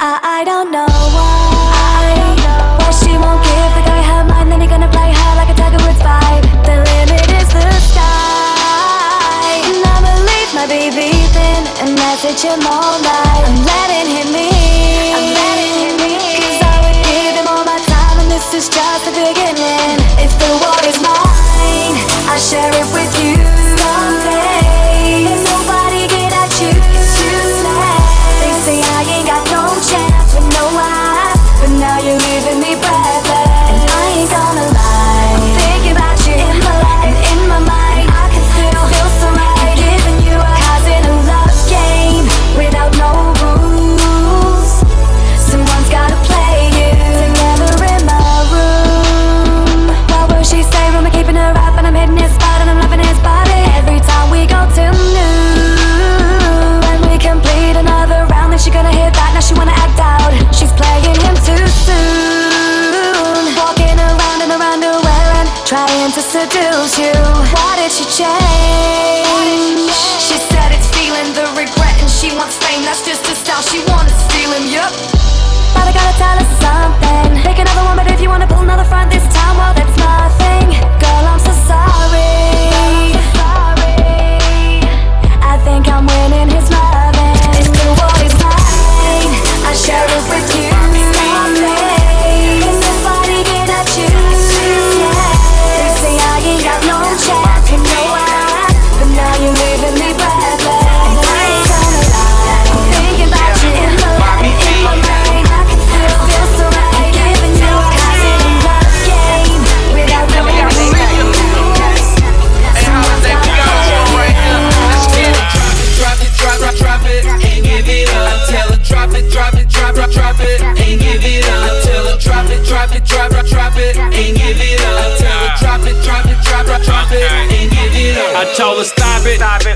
I, 0.00 0.40
I 0.40 0.44
don't 0.48 0.72
know 0.72 0.88
why. 0.88 2.16
Why 2.80 2.90
she 2.96 3.12
won't 3.20 3.44
give 3.44 3.70
the 3.76 3.84
guy 3.84 4.00
her 4.10 4.24
mind, 4.24 4.48
then 4.52 4.60
he 4.64 4.66
gonna 4.66 4.88
play 4.88 5.12
her 5.12 5.32
like 5.36 5.52
a 5.52 5.56
Tiger 5.60 5.80
Woods 5.84 6.00
vibe. 6.00 6.44
The 6.64 6.74
limit 6.88 7.28
is 7.28 7.48
the 7.52 7.76
sky. 7.92 9.52
And 9.68 9.84
I'ma 9.84 10.12
leave 10.24 10.50
my 10.56 10.64
baby 10.64 11.12
in 11.12 11.62
and 11.84 11.90
message 11.92 12.40
him 12.40 12.64
all 12.64 12.96
night. 13.04 13.42
I'm 13.44 13.58
letting 13.68 14.08
him 14.16 14.30
in. 14.32 15.12
I'm 15.12 15.28
letting 15.36 15.72
him 15.76 16.00
in. 16.08 16.57
Is 18.58 18.68
just 18.68 19.04
the 19.04 19.12
beginning. 19.12 19.98
If 20.18 20.32
the 20.42 20.50
world 20.60 20.84
is 20.84 20.98
mine, 21.00 21.94
I'll 22.26 22.40
share 22.40 22.72
it 22.74 22.88
with 22.92 23.12
you 23.22 23.36
someday. 23.78 24.67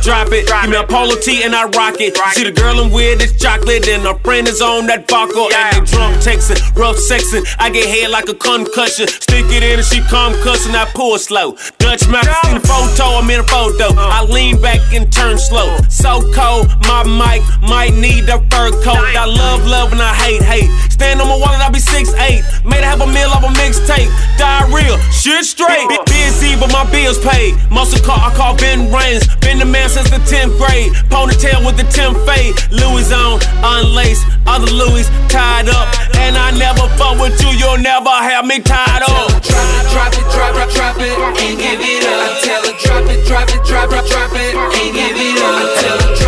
It, 0.03 0.05
drop 0.05 0.28
it, 0.32 0.46
give 0.46 0.70
me 0.70 0.76
a 0.76 0.86
polo 0.86 1.16
tee 1.16 1.42
and 1.44 1.55
I 1.55 1.64
rock 1.64 2.00
it. 2.00 2.16
See 2.34 2.44
the 2.44 2.53
girl 2.53 2.80
I'm 2.80 2.90
with 2.90 3.22
is 3.22 3.36
chocolate 3.38 3.88
and 3.88 4.03
her 4.03 4.18
friend 4.18 4.46
is 4.48 4.61
on 4.61 4.86
that 4.86 5.09
vodka 5.09 5.48
and 5.55 5.86
they 5.86 5.92
drunk 5.92 6.16
texting, 6.18 6.59
rough 6.76 6.96
sexing. 6.96 7.46
I 7.59 7.70
get 7.70 7.88
head 7.88 8.11
like 8.11 8.28
a 8.28 8.34
concussion, 8.34 9.09
stick 9.09 9.46
it 9.48 9.62
in 9.62 9.78
and 9.78 9.86
she 9.86 10.00
come 10.09 10.34
cussing. 10.42 10.74
I 10.74 10.86
pull 10.94 11.18
slow. 11.18 11.57
Dutch 11.78 12.07
mouth, 12.09 12.26
seen 12.44 12.55
the 12.55 12.66
photo, 12.66 13.18
I'm 13.18 13.30
in 13.30 13.40
a 13.40 13.44
photo. 13.44 13.94
I 13.96 14.24
lean 14.24 14.61
back 14.61 14.80
and 14.92 15.11
turn 15.12 15.38
slow. 15.38 15.76
So 15.88 16.20
cold, 16.32 16.68
my 16.88 17.05
mic 17.05 17.42
might 17.62 17.94
need 17.94 18.28
a 18.28 18.38
fur 18.50 18.70
coat. 18.82 19.03
I 19.16 19.26
love 19.26 19.66
love 19.66 19.92
and 19.92 20.03
I 20.03 20.14
hate 20.14 20.42
hate. 20.42 20.91
Stand 21.03 21.18
on 21.18 21.26
my 21.26 21.34
wallet, 21.34 21.59
I 21.59 21.66
be 21.66 21.82
6'8. 21.82 22.62
Made 22.62 22.78
a 22.78 22.86
half 22.86 23.03
a 23.03 23.09
meal 23.11 23.26
off 23.34 23.42
a 23.42 23.50
mixtape. 23.59 24.07
Diarrhea, 24.38 24.94
shit 25.11 25.42
straight. 25.42 25.82
Bit 25.90 26.07
busy, 26.07 26.55
but 26.55 26.70
my 26.70 26.86
bills 26.94 27.18
paid. 27.18 27.59
Muscle 27.74 27.98
car, 28.07 28.22
I 28.22 28.30
call 28.38 28.55
Ben 28.55 28.86
Rains. 28.86 29.26
Been 29.42 29.59
the 29.59 29.66
man 29.66 29.90
since 29.90 30.14
the 30.14 30.22
10th 30.22 30.55
grade. 30.62 30.94
Ponytail 31.11 31.66
with 31.66 31.74
the 31.74 31.82
10th 31.90 32.22
fade. 32.22 32.55
Louis 32.70 33.11
on, 33.11 33.42
unlaced. 33.66 34.22
Other 34.46 34.70
Louis 34.70 35.03
tied 35.26 35.66
up. 35.66 35.90
And 36.22 36.38
I 36.38 36.55
never 36.55 36.86
fuck 36.94 37.18
with 37.18 37.34
you, 37.42 37.50
you'll 37.59 37.82
never 37.82 38.14
have 38.14 38.46
me 38.46 38.62
tied 38.62 39.03
up. 39.03 39.26
Drop 39.42 39.59
it, 39.74 39.90
drop 39.90 40.14
it, 40.14 40.26
drop 40.30 40.55
it, 40.55 40.70
drop 40.70 40.96
it, 41.03 41.18
and 41.18 41.59
give 41.59 41.82
it 41.82 42.07
up. 42.07 42.30
Tell 42.46 42.62
her 42.62 42.78
drop 42.78 43.11
it, 43.11 43.26
drop 43.26 43.50
it, 43.50 43.59
drop 43.66 43.90
it, 43.90 44.07
drop 44.07 44.32
it, 44.38 44.55
and 44.55 44.90
give 44.94 45.18
it 45.18 45.34
up. 45.42 45.66
Tell 45.82 45.98
her 45.98 46.22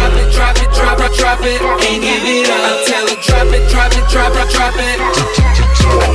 drop 1.12 1.44
it, 1.44 1.60
drop 1.60 1.60
it, 1.60 1.60
drop 1.60 1.84
it, 1.84 1.84
and 1.84 2.00
give 2.00 2.24
it 2.24 2.48
up. 2.48 2.86
Tell 2.86 3.04
her 3.04 3.18
drop 3.20 3.52
it, 3.52 3.68
drop 3.68 3.92
it, 3.92 4.04
drop 4.08 4.32
it, 4.32 4.48
drop 4.48 4.76
it. 4.78 4.96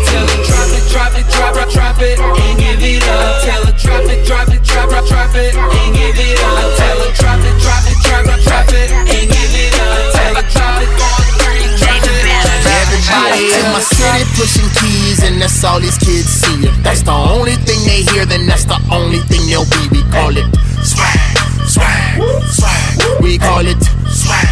Tell 0.10 0.26
her 0.26 0.42
drop 0.50 0.74
it, 0.74 0.84
drop 0.90 1.14
it, 1.14 1.26
drop 1.30 1.56
it, 1.58 1.70
drop 1.70 2.02
it, 2.02 2.18
and 2.18 2.58
give 2.58 2.82
it 2.82 3.04
up. 3.06 3.44
Tell 3.46 3.66
her 3.66 3.76
drop 3.78 4.10
it, 4.10 4.26
drop 4.26 4.50
it, 4.50 4.64
drop 4.66 4.90
it, 4.90 5.06
drop 5.06 5.36
it, 5.36 5.54
and 5.54 5.94
give 5.94 6.18
it 6.18 6.42
up. 6.42 6.74
Tell 6.78 7.00
her 7.06 7.12
drop 7.14 7.38
it, 7.46 7.54
drop 7.62 7.86
it, 7.86 7.98
drop 8.02 8.26
it, 8.26 8.42
drop 8.42 8.70
it, 8.74 8.90
and 8.90 9.30
give 9.30 9.54
it 9.54 9.78
up. 9.78 10.10
Tell 10.10 10.34
her 10.34 10.48
drop 10.50 10.82
it, 10.82 10.90
drop 10.98 11.22
it, 11.22 11.70
drop 11.78 12.02
it. 12.02 12.26
Everybody 12.66 13.54
in 13.54 13.66
my 13.70 13.82
city 13.86 14.26
pushing 14.34 14.70
keys, 14.82 15.22
and 15.22 15.38
that's 15.42 15.64
all 15.64 15.80
these 15.80 15.98
kids 15.98 16.30
see. 16.30 16.66
If 16.66 16.76
that's 16.82 17.04
the 17.04 17.14
only 17.14 17.56
thing 17.62 17.78
they 17.86 18.02
hear, 18.10 18.26
then 18.26 18.48
that's 18.48 18.66
the 18.66 18.80
only 18.90 19.20
thing 19.30 19.46
they'll 19.46 19.70
be. 19.70 19.86
We 19.94 20.02
call 20.10 20.34
it 20.34 20.50
swag, 20.82 21.20
swag, 21.70 22.18
swag. 22.50 23.22
We 23.22 23.38
call 23.38 23.66
it 23.66 23.82
swag, 24.10 24.48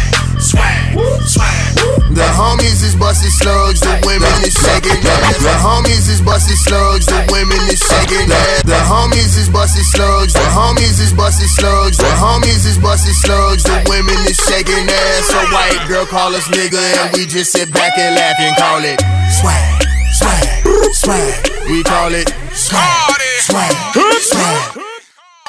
swag, 0.58 1.22
swag. 1.26 1.78
The 2.18 2.26
homies 2.34 2.82
is 2.82 2.96
busted 2.96 3.30
slugs, 3.30 3.80
the 3.80 3.94
women 4.02 4.32
is 4.42 4.54
shaking 4.58 4.98
ass. 4.98 5.38
The 5.38 5.54
homies 5.62 6.10
is 6.10 6.20
busted 6.20 6.58
slugs, 6.58 7.06
the 7.06 7.20
women 7.30 7.60
is 7.70 7.78
shaking 7.78 8.26
ass. 8.26 8.62
The 8.66 8.80
homies 8.90 9.38
is 9.38 9.48
busted 9.48 9.84
slugs, 9.86 10.32
the 10.32 10.48
homies 10.50 10.98
is 10.98 11.12
busted 11.12 11.48
slugs, 11.48 11.96
the 11.98 12.10
homies 12.18 12.66
is 12.66 12.78
busted 12.78 13.14
slugs, 13.14 13.62
the 13.62 13.78
women 13.86 14.18
is 14.26 14.38
shaking 14.50 14.88
ass. 14.88 15.30
A 15.30 15.46
white 15.54 15.84
girl 15.86 16.06
call 16.06 16.34
us 16.34 16.48
nigga, 16.48 16.82
and 16.98 17.14
we 17.14 17.26
just 17.26 17.52
sit 17.52 17.72
back 17.72 17.96
and 17.98 18.16
laugh 18.16 18.36
and 18.40 18.56
call 18.56 18.82
it 18.82 18.98
swag, 19.38 19.86
swag, 20.18 20.66
swag. 20.94 21.70
We 21.70 21.84
call 21.84 22.10
it 22.14 22.34
swag, 22.50 23.14
swag, 23.46 23.74
swag. 23.94 24.87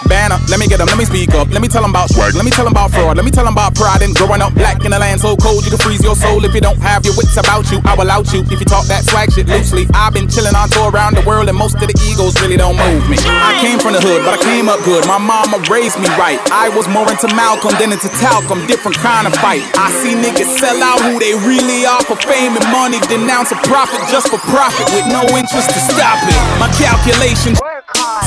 Banner, 0.08 0.39
let 0.47 0.60
me 0.60 0.68
get 0.68 0.80
them, 0.80 0.88
let 0.88 0.97
me 0.97 1.06
speak 1.06 1.36
up. 1.36 1.50
Let 1.52 1.62
me 1.62 1.68
tell 1.68 1.82
them 1.82 1.91
about 1.91 2.10
swag, 2.10 2.34
let 2.36 2.45
me 2.45 2.52
tell 2.52 2.64
them 2.64 2.74
about 2.74 2.91
fraud. 2.91 3.18
Let 3.18 3.26
me 3.26 3.32
tell 3.32 3.43
them 3.43 3.54
about 3.54 3.76
pride 3.76 4.02
and 4.02 4.16
growing 4.16 4.41
up 4.41 4.54
black 4.56 4.86
in 4.86 4.93
a 4.93 5.00
land 5.00 5.20
so 5.20 5.36
cold 5.36 5.66
you 5.66 5.72
can 5.72 5.80
freeze 5.80 6.04
your 6.04 6.16
soul. 6.16 6.43
If 6.45 6.54
you 6.56 6.62
don't 6.62 6.80
have 6.80 7.04
your 7.04 7.16
wits 7.18 7.36
about 7.38 7.70
you, 7.72 7.82
I 7.84 7.95
will 7.95 8.10
out 8.10 8.32
you. 8.32 8.41
If 8.47 8.60
you 8.60 8.66
talk 8.66 8.86
that 8.88 9.04
swag 9.04 9.32
shit 9.32 9.47
loosely, 9.47 9.88
I've 9.93 10.14
been 10.14 10.30
chilling 10.30 10.56
on 10.56 10.70
tour 10.70 10.89
around 10.89 11.18
the 11.18 11.26
world 11.28 11.50
and 11.50 11.58
most 11.58 11.76
of 11.76 11.88
the 11.88 11.97
egos 12.08 12.39
really 12.41 12.58
don't 12.58 12.78
move 12.78 13.10
me. 13.10 13.18
I 13.20 13.58
came 13.60 13.78
from 13.78 13.93
the 13.93 14.02
hood, 14.02 14.24
but 14.24 14.39
I 14.39 14.41
came 14.41 14.70
up 14.70 14.80
good. 14.88 15.06
My 15.06 15.20
mama 15.20 15.60
raised 15.68 16.00
me 16.00 16.08
right. 16.16 16.39
I 16.50 16.70
was 16.72 16.88
more 16.88 17.10
into 17.10 17.28
Malcolm 17.36 17.76
than 17.76 17.91
into 17.91 18.08
talcum, 18.24 18.66
different 18.66 18.97
kind 19.04 19.28
of 19.28 19.36
fight. 19.43 19.66
I 19.76 19.91
see 20.00 20.16
niggas 20.16 20.58
sell 20.58 20.80
out 20.82 21.04
who 21.04 21.20
they 21.20 21.36
really 21.43 21.86
are 21.86 22.02
for 22.08 22.16
fame 22.24 22.56
and 22.56 22.66
money, 22.72 23.02
denounce 23.12 23.52
a 23.52 23.60
profit 23.68 24.00
just 24.08 24.32
for 24.32 24.39
profit 24.47 24.88
with 24.95 25.06
no 25.12 25.28
interest 25.36 25.70
to 25.76 25.80
stop 25.82 26.18
it. 26.24 26.39
My 26.58 26.72
calculations. 26.80 27.60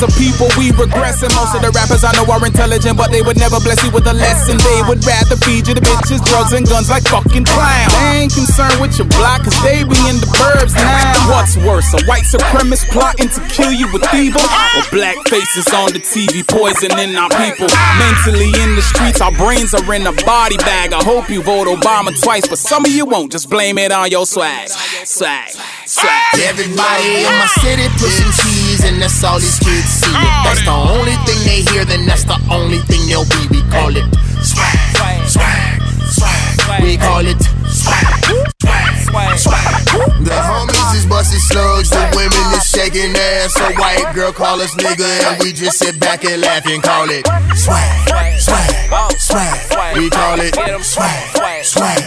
Some 0.03 0.11
people 0.19 0.51
we 0.59 0.75
regressing. 0.75 1.31
Most 1.39 1.55
of 1.55 1.62
the 1.63 1.71
rappers 1.71 2.03
I 2.03 2.11
know 2.19 2.27
are 2.27 2.43
intelligent, 2.45 2.99
but 2.99 3.15
they 3.15 3.23
would 3.23 3.39
never 3.39 3.63
bless 3.63 3.79
you 3.87 3.91
with 3.95 4.07
a 4.11 4.13
lesson. 4.13 4.59
They 4.59 4.81
would 4.91 5.01
rather 5.07 5.39
feed 5.47 5.71
you 5.71 5.75
the 5.79 5.81
bitches, 5.81 6.19
drugs, 6.27 6.53
and 6.53 6.67
guns 6.67 6.91
like 6.91 7.07
fucking 7.07 7.47
clowns. 7.47 7.95
They 7.95 8.27
ain't 8.27 8.35
concerned 8.35 8.83
with 8.83 8.99
your 8.99 9.07
block, 9.15 9.47
cause 9.47 9.57
they 9.63 9.87
be 9.87 9.99
in 10.11 10.19
the 10.19 10.29
burbs 10.35 10.75
now. 10.75 11.31
What's 11.31 11.55
worse, 11.63 11.87
a 11.95 12.03
white 12.11 12.27
supremacist 12.27 12.91
plotting 12.91 13.31
to 13.31 13.41
kill 13.49 13.73
you 13.73 13.87
with 13.95 14.03
evil? 14.13 14.43
Or 14.75 14.83
black 14.91 15.17
faces 15.31 15.71
on 15.71 15.95
the 15.95 16.03
TV 16.03 16.43
poisoning 16.43 17.15
our 17.15 17.31
people? 17.39 17.71
Mentally 18.03 18.51
in 18.59 18.75
the 18.75 18.83
streets, 18.83 19.23
our 19.23 19.33
brains 19.39 19.73
are 19.73 19.87
in 19.95 20.07
a 20.07 20.15
body 20.27 20.59
bag. 20.59 20.93
I 20.93 21.03
hope 21.03 21.31
you 21.31 21.43
vote 21.43 21.71
Obama 21.71 22.11
twice, 22.21 22.49
but 22.49 22.59
some 22.59 22.85
of 22.85 22.91
you 22.91 23.07
won't. 23.07 23.31
Just 23.31 23.49
blame 23.49 23.79
it 23.79 23.93
on 23.93 24.11
your 24.11 24.27
swag. 24.27 24.69
Swag. 24.69 25.51
Swag. 25.87 26.35
Everybody 26.43 27.23
in 27.23 27.33
my 27.39 27.47
city 27.63 27.87
pushing 28.01 28.33
cheese, 28.35 28.62
and 28.85 29.01
that's 29.01 29.23
all 29.25 29.39
these 29.39 29.59
kids 29.59 29.89
see. 30.03 30.11
If 30.11 30.45
that's 30.45 30.65
the 30.65 30.73
only 30.75 31.17
thing 31.27 31.39
they 31.45 31.63
hear, 31.73 31.85
then 31.85 32.07
that's 32.07 32.25
the 32.25 32.39
only 32.51 32.79
thing 32.91 33.07
they'll 33.07 33.25
be. 33.27 33.47
We 33.51 33.63
call 33.71 33.95
it 33.95 34.07
swag, 34.43 35.27
swag, 35.29 35.81
swag. 36.09 36.83
We 36.83 36.97
call 36.97 37.27
it 37.27 37.41
swag, 37.69 38.33
swag, 38.59 39.39
swag. 39.39 39.83
The 40.25 40.35
homies 40.35 40.95
is 40.97 41.07
busting 41.07 41.39
slugs, 41.41 41.91
the 41.91 42.01
women 42.17 42.47
is 42.57 42.67
shaking 42.67 43.15
ass. 43.15 43.55
A 43.61 43.73
white 43.75 44.13
girl 44.15 44.33
call 44.33 44.61
us 44.61 44.75
nigga, 44.77 45.07
and 45.31 45.43
we 45.43 45.53
just 45.53 45.79
sit 45.79 46.01
back 46.01 46.25
and 46.25 46.41
laugh 46.41 46.67
and 46.67 46.83
call 46.83 47.09
it 47.11 47.27
swag, 47.55 48.41
swag, 48.41 48.81
swag. 49.19 49.97
We 49.97 50.09
call 50.11 50.41
it 50.41 50.55
swag, 50.85 51.37
swag, 51.37 51.65
swag. 51.65 51.99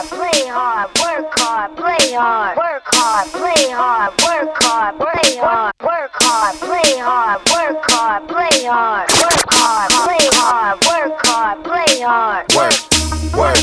Hard, 0.00 0.32
play 0.32 0.46
hard, 0.48 0.88
work 0.98 1.32
hard, 1.38 1.76
play 1.76 2.12
hard. 2.12 2.56
Work 2.56 2.82
hard, 2.86 3.28
play 3.28 3.70
hard, 3.70 4.12
work 4.22 4.56
hard, 4.62 4.96
play 4.96 5.36
hard. 5.36 5.72
Work 5.82 6.10
hard, 6.14 6.56
play 6.56 6.98
hard, 6.98 7.40
work 7.52 7.84
hard, 7.90 8.28
play 8.28 8.64
hard. 8.64 9.08
Work 9.10 9.52
hard, 9.52 9.90
play 9.90 10.28
hard, 10.32 10.78
work 10.86 11.26
hard, 11.26 11.64
play 11.64 12.00
hard. 12.00 12.46
Work, 12.54 12.74
work, 13.36 13.58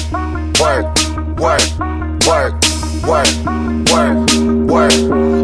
work, 0.59 0.85
work, 1.39 1.65
work, 2.27 2.53
work, 3.07 3.33
work, 3.89 4.17
work. 4.69 4.93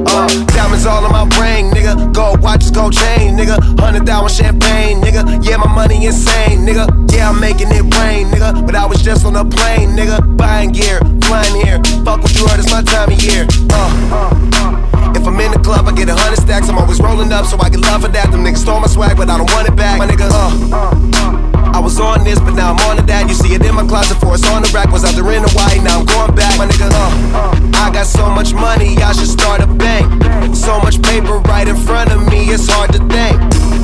Uh, 0.09 0.45
diamonds 0.47 0.85
all 0.85 1.05
on 1.05 1.11
my 1.11 1.25
brain, 1.37 1.71
nigga. 1.71 2.13
Gold 2.43 2.51
watches, 2.51 2.71
gold 2.71 2.93
chain, 2.93 3.37
nigga. 3.37 3.55
Hundred 3.79 4.05
thousand 4.05 4.35
champagne, 4.35 4.99
nigga. 4.99 5.23
Yeah, 5.47 5.55
my 5.57 5.73
money 5.73 6.05
insane, 6.05 6.67
nigga. 6.67 6.91
Yeah, 7.09 7.29
I'm 7.29 7.39
making 7.39 7.69
it 7.71 7.83
rain, 7.95 8.27
nigga. 8.27 8.65
But 8.65 8.75
I 8.75 8.85
was 8.85 9.01
just 9.01 9.25
on 9.25 9.35
a 9.37 9.45
plane, 9.45 9.95
nigga. 9.95 10.19
Buying 10.35 10.73
gear, 10.73 10.99
flying 11.23 11.55
here. 11.63 11.79
Fuck 12.03 12.21
what 12.21 12.35
you 12.35 12.45
heard, 12.47 12.59
it's 12.59 12.69
my 12.69 12.83
time 12.83 13.11
of 13.11 13.23
year. 13.23 13.47
Uh, 13.71 15.15
if 15.15 15.25
I'm 15.25 15.39
in 15.39 15.51
the 15.51 15.59
club, 15.63 15.87
I 15.87 15.93
get 15.93 16.09
a 16.09 16.15
hundred 16.15 16.41
stacks. 16.41 16.67
I'm 16.67 16.77
always 16.77 16.99
rolling 16.99 17.31
up, 17.31 17.45
so 17.45 17.57
I 17.61 17.69
get 17.69 17.79
love 17.79 18.01
for 18.01 18.09
that. 18.09 18.29
Them 18.29 18.43
niggas 18.43 18.67
stole 18.67 18.81
my 18.81 18.87
swag, 18.87 19.15
but 19.15 19.29
I 19.29 19.37
don't 19.37 19.49
want 19.53 19.69
it 19.69 19.75
back, 19.77 19.97
my 19.97 20.05
nigga. 20.05 20.27
Uh, 20.27 21.71
I 21.73 21.79
was 21.79 21.97
on 21.99 22.23
this, 22.23 22.39
but 22.39 22.53
now 22.53 22.73
I'm 22.73 22.79
on 22.89 22.97
to 22.97 23.03
that. 23.03 23.29
You 23.29 23.35
see 23.35 23.55
it 23.55 23.63
in 23.65 23.73
my 23.73 23.87
closet 23.87 24.19
for 24.19 24.35
it's 24.35 24.45
on 24.51 24.61
the 24.61 24.69
rack. 24.75 24.91
Was 24.91 25.05
out 25.05 25.15
there 25.15 25.31
in 25.31 25.41
the 25.41 25.51
white, 25.55 25.81
now 25.81 25.99
I'm 26.01 26.05
going 26.05 26.35
back, 26.35 26.57
my 26.59 26.67
nigga. 26.67 26.91
Uh, 26.91 27.71
I 27.79 27.89
got 27.91 28.05
so 28.05 28.29
much 28.29 28.53
money, 28.53 28.97
I 28.97 29.13
should 29.13 29.31
start 29.31 29.61
a 29.61 29.67
bank. 29.67 30.11
So 30.55 30.79
much 30.79 31.01
paper 31.01 31.39
right 31.49 31.67
in 31.67 31.75
front 31.75 32.11
of 32.11 32.21
me, 32.29 32.32
it's 32.41 32.67
hard 32.67 32.91
to 32.93 32.99
think. 33.09 33.37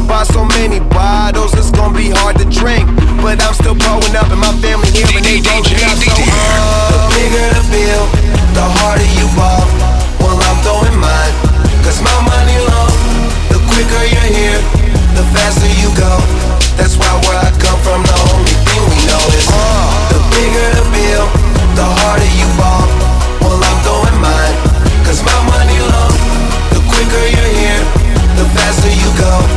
Buy 0.08 0.24
so 0.24 0.46
many 0.58 0.80
bottles, 0.80 1.54
it's 1.54 1.72
gonna 1.72 1.96
be 1.96 2.10
hard 2.10 2.38
to 2.42 2.46
drink. 2.50 2.90
But 3.22 3.42
I'm 3.46 3.54
still 3.54 3.78
growing 3.78 4.16
up, 4.18 4.32
and 4.34 4.42
my 4.42 4.54
family 4.64 4.90
here, 4.90 5.06
and 5.14 5.26
they 5.26 5.38
rolling 5.46 5.82
up. 5.86 5.98
So, 6.02 6.10
uh, 6.10 6.90
the 6.90 7.00
bigger 7.14 7.48
the 7.54 7.64
bill, 7.70 8.04
the 8.58 8.66
harder 8.82 9.10
you 9.18 9.28
ball. 9.38 9.66
Well, 10.22 10.38
I'm 10.38 10.58
throwing 10.66 10.98
mine, 10.98 11.34
cause 11.86 12.02
my 12.02 12.18
money 12.26 12.58
long. 12.66 12.94
The 13.54 13.60
quicker 13.70 14.04
you're 14.10 14.32
here, 14.34 14.62
the 15.14 15.24
faster 15.36 15.70
you 15.78 15.90
go. 15.94 16.14
That's 16.78 16.98
why 16.98 17.12
where 17.30 17.38
I 17.38 17.52
come 17.62 17.80
from, 17.86 18.02
the 18.02 18.18
only 18.34 18.56
thing 18.66 18.82
we 18.90 18.98
know 19.06 19.24
is 19.38 19.46
uh, 19.46 19.60
the 20.10 20.20
bigger 20.34 20.68
the 20.80 20.86
bill, 20.90 21.26
the 21.78 21.86
harder 21.86 22.32
you 22.40 22.49
go. 29.20 29.49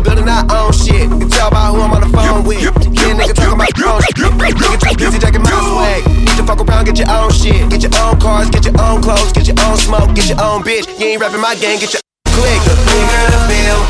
The 0.00 0.08
building, 0.08 0.28
I 0.28 0.40
own 0.48 0.72
shit. 0.72 1.04
You 1.04 1.18
can 1.20 1.28
tell 1.28 1.50
by 1.50 1.68
who 1.68 1.80
I'm 1.84 1.92
on 1.92 2.00
the 2.00 2.10
phone 2.10 2.44
with. 2.44 2.60
Yeah, 2.60 3.12
nigga 3.12 3.36
talking 3.36 3.56
about 3.56 3.72
own 3.84 4.00
shit. 4.00 4.16
Nigga 4.16 4.76
too 4.80 4.96
busy 4.96 5.18
jacking 5.18 5.44
my 5.44 5.52
swag. 5.52 6.00
Need 6.08 6.36
to 6.40 6.44
fuck 6.44 6.60
around, 6.60 6.84
get 6.88 6.98
your 6.98 7.10
own 7.12 7.30
shit. 7.30 7.68
Get 7.68 7.84
your 7.84 7.92
own 8.00 8.16
cars, 8.20 8.48
get 8.50 8.64
your 8.64 8.76
own 8.80 9.02
clothes, 9.02 9.32
get 9.32 9.46
your 9.46 9.58
own 9.68 9.76
smoke, 9.76 10.14
get 10.16 10.28
your 10.28 10.40
own 10.40 10.64
bitch. 10.64 10.88
You 10.98 11.16
ain't 11.16 11.20
rapping 11.20 11.40
my 11.40 11.54
gang, 11.56 11.78
get 11.78 11.92
your 11.92 12.02
click. 12.34 12.60
The 12.64 12.74
bigger 12.88 13.24
the 13.28 13.40
bill, 13.50 13.80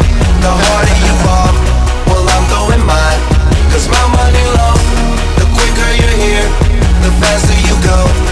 the 0.42 0.50
harder 0.50 0.96
you 0.98 1.14
fall. 1.22 1.52
Well, 2.10 2.26
I'm 2.26 2.44
throwing 2.50 2.84
mine, 2.86 3.20
cause 3.70 3.86
my 3.86 4.04
money 4.10 4.44
long. 4.58 4.80
The 5.38 5.46
quicker 5.54 5.90
you're 5.94 6.16
here, 6.18 6.46
the 7.06 7.10
faster 7.22 7.56
you 7.66 7.76
go. 7.86 8.29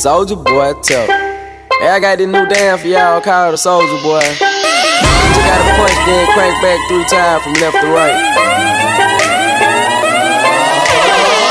Soldier 0.00 0.36
boy, 0.36 0.72
tell. 0.80 1.04
Hey, 1.76 1.92
I 1.92 2.00
got 2.00 2.16
this 2.16 2.24
new 2.24 2.48
dance 2.48 2.80
for 2.80 2.88
y'all 2.88 3.20
called 3.20 3.52
the 3.52 3.60
Soldier 3.60 4.00
Boy. 4.00 4.24
You 4.24 5.28
just 5.28 5.44
gotta 5.44 5.76
punch, 5.76 5.92
then 6.08 6.24
crank 6.32 6.56
back 6.64 6.80
three 6.88 7.04
times 7.04 7.44
from 7.44 7.52
left 7.60 7.76
to 7.84 7.88
right. 7.92 8.16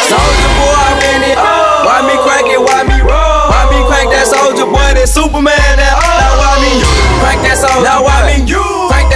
Soldier 0.01 0.51
boy, 0.57 0.81
I'm 0.81 0.97
in 1.13 1.29
it. 1.29 1.37
Why 1.37 2.01
me 2.09 2.17
crank 2.25 2.49
it? 2.49 2.57
Why 2.57 2.81
me 2.89 2.97
roll? 3.05 3.53
Why 3.53 3.69
me 3.69 3.85
crank 3.85 4.09
that 4.17 4.25
soldier 4.25 4.65
boy? 4.65 4.97
That 4.97 5.05
Superman? 5.05 5.53
That 5.77 5.93
oh. 5.93 6.09
Now 6.17 6.33
why 6.41 6.57
me 6.57 6.73
crank 7.21 7.45
that 7.45 7.53
soldier? 7.53 7.85
Now 7.85 8.01
why 8.01 8.33
me 8.33 8.49
you 8.49 8.65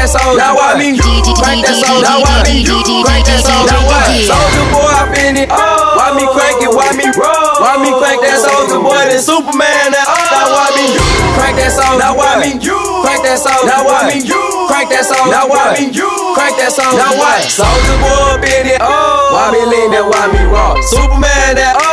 that 0.04 0.12
soldier? 0.20 0.36
Now 0.36 0.60
why 0.60 0.76
me 0.76 1.00
crank 1.00 1.64
that 1.64 1.80
soldier? 1.80 2.04
Now 2.04 2.20
why 2.20 2.44
me 2.44 2.60
you 2.60 2.76
crank 3.08 3.24
that 3.24 3.40
soldier? 3.40 3.72
Now 3.72 3.88
what? 3.88 4.12
Soldier 4.28 4.66
boy, 4.76 4.92
I'm 4.92 5.16
in 5.16 5.36
it. 5.40 5.48
Why 5.48 6.12
me 6.12 6.28
crank 6.28 6.60
it? 6.60 6.72
Why 6.72 6.92
me 6.92 7.08
roll? 7.16 7.64
Why 7.64 7.80
me 7.80 7.96
crank 7.96 8.20
that 8.20 8.44
soldier 8.44 8.84
boy? 8.84 9.00
That 9.08 9.24
Superman? 9.24 9.96
That 9.96 10.04
oh. 10.04 10.28
Now 10.36 10.48
why 10.52 10.68
me 10.76 10.86
you 10.92 11.08
crank 11.40 11.56
that 11.56 11.72
soldier? 11.72 12.04
Now 12.04 12.20
why 12.20 12.36
me 12.44 12.60
you 12.60 12.80
crank 13.08 13.24
that 13.24 13.40
soldier? 13.40 13.64
Now 13.64 13.88
why 13.88 14.12
me 14.12 14.20
you 14.20 14.44
crank 14.68 14.92
that 14.92 15.08
soldier? 15.08 15.32
Now 15.32 15.48
why 15.48 15.72
me 15.80 15.88
you 15.88 16.12
crank 16.36 16.60
that 16.60 16.72
soldier? 16.76 17.00
Now 17.00 17.16
what? 17.16 17.40
Soldier 17.48 17.98
boy, 18.04 18.36
up 18.36 18.44
in 18.44 18.76
it. 18.76 18.84
Oh. 18.84 19.32
Why 19.32 19.56
me 19.56 19.62
lean 19.64 19.96
that? 19.96 20.04
Why 20.04 20.28
me 20.36 20.44
raw? 20.52 20.76
Superman? 20.84 21.56
That 21.56 21.80
oh. 21.80 21.93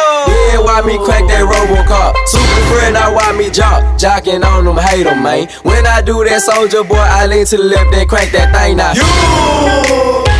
Why 0.59 0.83
me 0.83 0.97
crack 1.05 1.27
that 1.29 1.45
Robocop? 1.45 2.17
Super 2.27 2.63
friend, 2.73 2.95
now 2.95 3.15
why 3.15 3.33
me 3.37 3.51
jock? 3.51 3.83
Jocking 3.99 4.45
on 4.45 4.65
them, 4.65 4.77
hate 4.77 5.05
them, 5.05 5.23
man. 5.23 5.49
When 5.63 5.87
I 5.87 6.03
do 6.03 6.25
that, 6.25 6.43
soldier 6.43 6.85
boy, 6.85 6.97
I 6.97 7.27
lean 7.27 7.47
to 7.47 7.57
the 7.57 7.65
left 7.65 7.95
and 7.95 8.09
crank 8.09 8.33
that 8.33 8.55
thing 8.55 8.77
now. 8.77 8.93
You! 8.97 9.05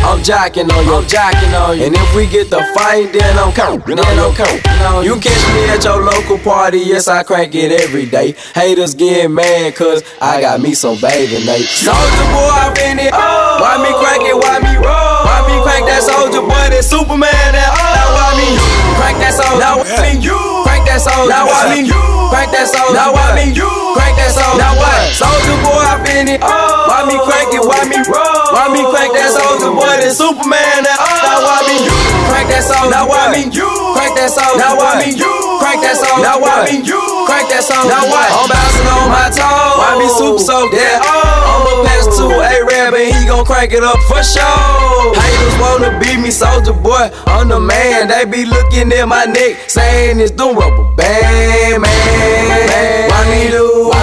I'm 0.01 0.19
jocking 0.25 0.67
on 0.67 0.83
you, 0.85 0.95
I'm 0.97 1.05
jocking 1.05 1.53
on 1.53 1.77
you. 1.77 1.85
And 1.85 1.95
if 1.95 2.15
we 2.15 2.25
get 2.25 2.49
the 2.49 2.59
fight, 2.73 3.13
then 3.13 3.37
I'm 3.37 3.53
coming, 3.53 3.79
then 3.85 4.01
I'm 4.01 4.33
coming. 4.33 5.05
You 5.05 5.19
catch 5.21 5.43
me 5.53 5.69
at 5.69 5.83
your 5.85 6.01
local 6.03 6.39
party, 6.39 6.79
yes, 6.79 7.07
I 7.07 7.23
crank 7.23 7.53
it 7.53 7.71
every 7.71 8.07
day. 8.07 8.33
Haters 8.55 8.95
get 8.95 9.29
mad, 9.29 9.75
cause 9.75 10.03
I 10.19 10.41
got 10.41 10.59
me 10.59 10.73
some 10.73 10.99
bathing 10.99 11.45
Nate. 11.45 11.69
Soldier 11.69 12.27
boy, 12.33 12.49
I 12.49 12.73
been 12.73 12.99
it. 12.99 13.13
Oh. 13.13 13.61
Why 13.61 13.77
me 13.77 13.93
crank 13.93 14.25
it, 14.25 14.35
why 14.35 14.57
me 14.59 14.73
roll? 14.81 15.21
Why 15.21 15.45
me 15.45 15.61
crank 15.61 15.85
that 15.85 16.01
soldier 16.01 16.41
boy, 16.41 16.65
that 16.73 16.83
Superman, 16.83 17.29
that 17.53 17.69
oh. 17.69 17.93
Now 17.93 18.09
why 18.17 18.33
me 18.41 18.70
crank 19.01 19.17
that 19.17 19.33
soul. 19.33 19.57
Now 19.57 19.81
why 19.81 19.97
me 20.05 20.21
you? 20.21 20.37
Crank 20.61 20.85
that 20.85 21.01
soul. 21.01 21.25
Now 21.25 21.49
why 21.49 21.73
me 21.73 21.81
you? 21.89 22.01
Crank 22.29 22.53
that 22.53 22.69
soul. 22.69 22.93
Now 22.93 23.09
why 23.09 23.33
me 23.33 23.49
you? 23.49 23.69
Crank 23.97 24.15
that 24.21 24.31
soldier. 24.31 24.61
Now 24.61 24.77
what? 24.77 25.11
Soldier 25.11 25.57
boy, 25.65 25.81
I 25.81 25.97
been 26.05 26.29
it. 26.29 26.39
Oh. 26.45 26.87
Why 26.87 27.03
me 27.09 27.17
crank 27.25 27.51
it, 27.51 27.63
why 27.65 27.81
me 27.89 27.99
roll? 28.05 28.45
Why 28.53 28.69
me 28.69 28.85
crank 28.87 29.11
that 29.17 29.33
soldier 29.33 29.73
boy? 29.73 29.81
more 29.83 30.13
Superman. 30.13 30.85
Now, 30.85 30.95
oh. 30.95 31.09
now 31.25 31.39
why 31.43 31.59
me 31.65 31.75
you 31.83 31.97
crank 32.29 32.47
that 32.53 32.63
song? 32.63 32.87
Now 32.93 33.09
why 33.09 33.33
me 33.33 33.49
you 33.49 33.67
crank 33.97 34.13
that 34.15 34.29
song? 34.31 34.55
Now 34.61 34.77
why 34.77 35.01
me 35.01 35.11
you 35.11 35.33
crank 35.59 35.81
that 35.81 35.97
song? 35.97 36.21
Now 36.21 36.39
why 36.39 36.69
me 36.69 36.79
you 36.85 37.20
that 37.51 37.63
song? 37.67 37.85
Now 37.91 38.07
what? 38.07 38.31
I'm 38.31 38.47
bouncing 38.47 38.87
on 38.87 39.11
my 39.11 39.27
toes. 39.27 39.75
Why 39.75 39.99
me 39.99 40.07
super 40.07 40.39
so 40.39 40.71
dead? 40.71 41.03
Oh. 41.03 41.51
I'ma 41.51 41.83
pass 41.83 42.07
to 42.17 42.25
a 42.31 42.63
rap 42.63 42.95
and 42.95 43.11
he 43.11 43.27
gon' 43.27 43.45
crank 43.45 43.75
it 43.75 43.83
up 43.83 43.99
for 44.07 44.23
sure. 44.23 45.11
Haters 45.13 45.55
wanna 45.59 45.99
beat 45.99 46.19
me, 46.23 46.31
soldier 46.31 46.73
boy. 46.73 47.11
I'm 47.27 47.49
the 47.49 47.59
man. 47.59 48.07
They 48.07 48.25
be 48.25 48.45
looking 48.45 48.91
at 48.95 49.05
my 49.05 49.25
neck, 49.25 49.69
saying 49.69 50.19
it's 50.19 50.31
the 50.31 50.47
rubber 50.47 50.87
band, 50.95 51.83
man. 51.83 53.09
Why 53.11 53.21
me 53.27 53.51
do? 53.51 53.91
Why 53.91 53.91
me 53.91 53.91
do 53.91 53.91
it? 53.91 53.91
Damn, 53.91 54.00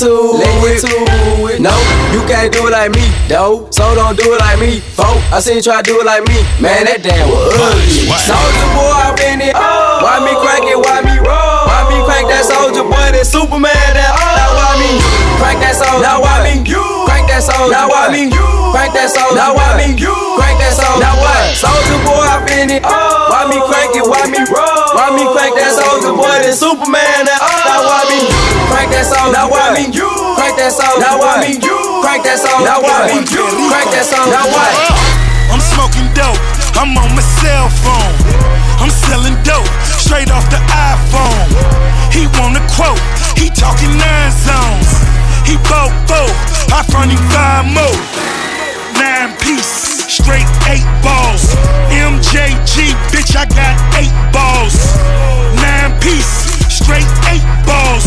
damn. 0.00 0.40
Let 0.40 0.80
get 0.80 0.80
to 0.80 1.52
it. 1.52 1.60
No, 1.60 1.74
you 2.12 2.20
can't 2.24 2.52
do 2.52 2.66
it 2.66 2.72
like 2.72 2.92
me, 2.92 3.04
though. 3.28 3.68
So 3.70 3.94
don't 3.94 4.16
do 4.16 4.32
it 4.32 4.40
like 4.40 4.58
me, 4.58 4.80
folk. 4.80 5.20
I 5.32 5.40
seen 5.40 5.56
you 5.56 5.62
try 5.62 5.82
to 5.82 5.84
do 5.84 6.00
it 6.00 6.06
like 6.06 6.24
me. 6.24 6.40
Man, 6.60 6.88
that 6.88 7.04
damn 7.04 7.28
was 7.28 7.52
ugly. 7.52 8.08
Soldier 8.16 8.68
boy, 8.72 8.96
I 8.96 9.12
been 9.16 9.40
it. 9.44 9.52
Oh. 9.52 10.00
Why 10.00 10.24
me 10.24 10.32
crank 10.40 10.64
it? 10.64 10.78
Why 10.80 11.04
me 11.04 11.20
roll? 11.20 11.68
Why 11.68 11.84
me 11.92 12.00
crank 12.08 12.32
that 12.32 12.44
soldier 12.48 12.84
boy? 12.84 13.12
That 13.12 13.26
Superman? 13.28 13.76
That 13.92 14.12
oh. 14.16 14.32
Now 14.40 14.56
why 14.56 14.72
me 14.80 14.90
crank 15.36 15.58
that 15.60 15.76
soldier? 15.76 16.00
Now 16.00 16.24
why 16.24 16.40
me 16.48 16.64
crank 17.04 17.28
that 17.28 17.44
soldier? 17.44 17.72
Now 17.72 17.92
why 17.92 18.08
me 18.08 18.32
crank 18.72 18.92
that 18.96 19.08
soldier? 19.12 19.36
Now 19.36 19.52
why 19.52 19.76
me 19.76 19.88
crank 20.00 20.56
that 20.64 20.72
soldier? 20.72 21.00
Now 21.04 21.14
what? 21.20 21.44
Soldier 21.52 22.00
boy, 22.08 22.24
I 22.24 22.36
been 22.48 22.72
it. 22.72 22.82
Oh. 22.88 23.28
Why 23.28 23.44
me 23.52 23.58
crank 23.68 23.92
it? 23.92 24.06
Why 24.06 24.24
me 24.32 24.40
roll? 24.48 24.96
Why 24.96 25.12
me 25.12 25.24
crank 25.28 25.52
that 25.60 25.76
soldier 25.76 26.16
boy? 26.16 26.40
That 26.40 26.56
Superman? 26.56 27.28
That 27.28 27.40
oh. 27.44 27.68
Now 27.68 27.80
why 27.84 28.00
me 28.08 28.20
crank 28.80 28.96
that 28.96 29.04
soldier? 29.04 29.36
Now 29.36 29.52
why 29.52 29.76
me 29.76 29.84
crank 29.92 30.56
that 30.56 30.72
soldier? 30.72 31.04
Now 31.04 31.20
why 31.20 31.44
me 31.44 31.60
crank 32.00 32.24
that 32.24 32.40
soldier? 32.40 32.64
Now 32.64 32.80
why 32.80 33.12
me 33.12 33.20
crank 33.28 33.92
that 33.92 34.08
soldier? 34.08 34.32
Now 34.32 34.48
what? 34.48 34.72
I'm 35.52 35.60
smoking 35.60 36.08
dope. 36.16 36.40
I'm 36.80 36.96
on 36.96 37.12
my 37.12 37.20
cell 37.20 37.68
phone. 37.84 38.16
I'm 38.80 38.88
selling 38.88 39.36
dope 39.44 39.68
straight 40.00 40.32
off 40.32 40.48
the 40.48 40.60
iPhone. 40.72 41.52
He 42.08 42.24
want 42.40 42.56
a 42.56 42.64
quote. 42.72 42.96
He 43.36 43.52
talking 43.52 43.92
nine 44.00 44.32
zones. 44.32 44.88
He 45.44 45.60
bought 45.68 45.92
four. 46.08 46.30
I 46.72 46.80
front 46.88 47.12
him 47.12 47.20
five 47.28 47.68
more. 47.68 48.00
Nine 48.96 49.36
piece, 49.44 50.08
straight 50.08 50.48
eight 50.72 50.88
balls. 51.04 51.52
MJG, 51.92 52.96
bitch, 53.12 53.36
I 53.36 53.44
got 53.44 53.76
eight 54.00 54.14
balls. 54.32 54.76
Nine 55.60 55.92
piece, 56.00 56.39
straight 56.84 57.08
eight 57.32 57.44
balls. 57.66 58.04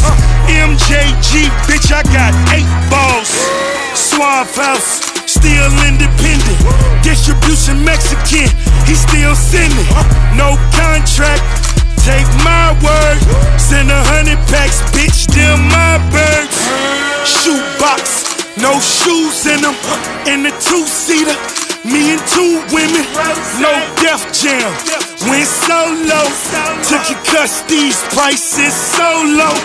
MJG, 0.50 1.50
bitch, 1.70 1.94
I 1.94 2.02
got 2.12 2.34
eight 2.54 2.70
balls. 2.90 3.30
Suave 3.94 4.50
House, 4.56 5.02
still 5.30 5.72
independent. 5.86 6.60
Distribution 7.04 7.84
Mexican, 7.86 8.50
he 8.86 8.94
still 8.96 9.36
sending. 9.36 9.88
No 10.36 10.58
contract, 10.74 11.44
take 12.02 12.28
my 12.42 12.74
word. 12.82 13.20
Send 13.60 13.90
a 13.90 14.02
hundred 14.14 14.42
packs, 14.50 14.82
bitch, 14.94 15.30
them 15.34 15.60
my 15.70 16.02
birds. 16.12 16.58
Shoebox, 17.26 18.58
no 18.58 18.80
shoes 18.80 19.46
in 19.46 19.62
them. 19.62 19.76
In 20.28 20.44
the 20.44 20.52
two 20.60 20.86
seater, 20.86 21.38
me 21.86 22.14
and 22.18 22.24
two 22.28 22.62
women. 22.74 23.06
No 23.62 23.72
death 24.02 24.26
Jam, 24.34 24.74
went 25.34 25.50
solo. 25.50 26.22
Took 26.86 27.10
your 27.10 27.22
cuss, 27.26 27.64
these 27.66 27.98
prices 28.14 28.74
so 28.74 29.10
low. 29.26 29.58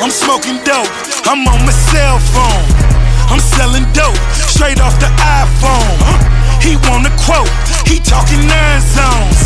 I'm 0.00 0.10
smoking 0.10 0.56
dope, 0.64 0.88
I'm 1.28 1.44
on 1.44 1.60
my 1.68 1.74
cell 1.92 2.18
phone. 2.32 2.64
I'm 3.28 3.40
selling 3.40 3.84
dope 3.92 4.16
straight 4.32 4.80
off 4.80 4.96
the 4.98 5.10
iPhone. 5.20 6.00
He 6.64 6.80
wanna 6.88 7.12
quote, 7.20 7.50
he 7.84 8.00
talking 8.00 8.40
nine 8.48 8.80
zones. 8.80 9.40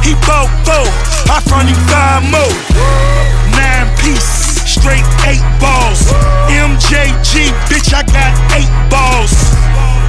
He 0.00 0.16
bought 0.24 0.48
four, 0.64 0.88
I 1.28 1.40
front 1.44 1.68
him 1.68 1.80
five 1.92 2.24
more. 2.32 2.56
Nine 3.52 3.88
piece, 4.00 4.64
straight 4.64 5.04
eight 5.28 5.44
balls. 5.60 6.00
MJG, 6.48 7.52
bitch, 7.68 7.92
I 7.92 8.02
got 8.08 8.32
eight 8.56 8.72
balls. 8.88 9.34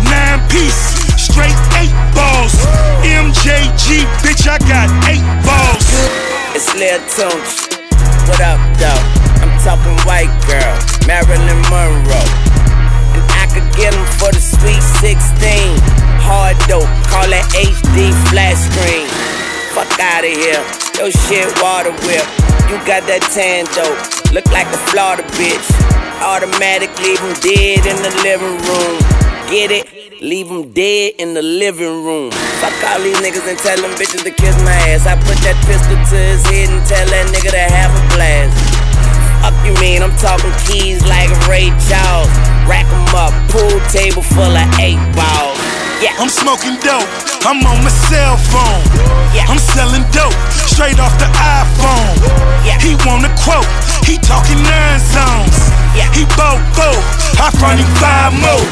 Nine 0.08 0.40
piece, 0.48 1.05
straight 1.36 1.60
eight 1.84 1.96
balls. 2.16 2.56
MJG, 3.04 4.08
bitch, 4.24 4.48
I 4.48 4.56
got 4.72 4.88
eight 5.12 5.28
balls. 5.44 5.84
It's 6.56 6.72
Lil 6.80 7.04
Tunch. 7.12 7.68
What 8.32 8.40
up, 8.40 8.60
though? 8.80 9.04
I'm 9.44 9.52
talking 9.60 10.00
white 10.08 10.32
girl, 10.48 10.76
Marilyn 11.04 11.60
Monroe. 11.68 12.32
And 13.20 13.26
I 13.36 13.52
could 13.52 13.68
get 13.76 13.92
'em 13.92 14.08
for 14.16 14.32
the 14.32 14.40
sweet 14.40 14.80
16. 15.04 15.76
Hard 16.24 16.56
dope, 16.72 16.88
call 17.12 17.28
it 17.28 17.46
HD 17.52 18.16
flat 18.32 18.56
screen. 18.56 19.08
Fuck 19.76 19.92
out 20.00 20.24
of 20.24 20.32
here. 20.32 20.64
Yo 20.98 21.12
shit 21.12 21.52
water 21.62 21.92
whip. 22.08 22.26
You 22.70 22.80
got 22.88 23.04
that 23.12 23.24
tan 23.36 23.68
dope. 23.76 24.00
Look 24.32 24.48
like 24.56 24.68
a 24.72 24.80
Florida 24.88 25.24
bitch. 25.36 25.68
Automatic 26.24 26.92
leave 27.04 27.20
'em 27.20 27.36
dead 27.44 27.84
in 27.92 27.98
the 28.02 28.14
living 28.24 28.58
room. 28.68 29.35
Get 29.50 29.70
it? 29.70 29.86
Leave 30.22 30.50
'em 30.50 30.74
dead 30.74 31.14
in 31.20 31.36
the 31.36 31.42
living 31.44 32.04
room. 32.04 32.32
Fuck 32.62 32.74
all 32.90 33.00
these 33.00 33.18
niggas 33.18 33.48
and 33.48 33.60
tell 33.60 33.78
them 33.78 33.92
bitches 33.94 34.24
to 34.24 34.32
kiss 34.32 34.56
my 34.64 34.74
ass. 34.90 35.06
I 35.06 35.16
put 35.22 35.38
that 35.46 35.54
pistol 35.70 35.94
to 35.94 36.18
his 36.18 36.42
head 36.50 36.70
and 36.70 36.82
tell 36.90 37.06
that 37.06 37.28
nigga 37.30 37.52
to 37.52 37.66
have 37.78 37.94
a 37.94 38.04
blast. 38.16 38.58
Fuck 39.44 39.54
you 39.64 39.74
mean? 39.80 40.02
I'm 40.02 40.16
talking 40.18 40.52
keys 40.66 41.06
like 41.06 41.30
Ray 41.48 41.70
Charles. 41.86 42.34
Rack 42.66 42.90
'em 42.90 43.06
up, 43.14 43.34
pool 43.54 43.78
table 43.94 44.24
full 44.24 44.56
of 44.58 44.80
eight 44.80 44.98
balls. 45.14 45.75
Yeah. 46.04 46.16
I'm 46.20 46.30
smoking 46.30 46.76
dope. 46.84 47.08
I'm 47.48 47.64
on 47.64 47.80
my 47.84 47.94
cell 48.10 48.36
phone. 48.52 48.84
Yeah. 49.32 49.48
I'm 49.48 49.60
selling 49.60 50.04
dope 50.12 50.36
straight 50.52 51.00
off 51.00 51.16
the 51.22 51.30
iPhone. 51.32 52.20
Yeah. 52.68 52.80
He 52.84 53.00
want 53.08 53.24
a 53.24 53.32
quote. 53.40 53.68
He 54.04 54.20
talking 54.20 54.60
nine 54.60 55.00
zones. 55.00 55.56
Yeah. 55.96 56.12
He 56.12 56.28
bought 56.36 56.60
four. 56.76 56.98
I 57.40 57.48
front 57.56 57.80
him 57.80 57.92
five 58.02 58.36
more. 58.36 58.68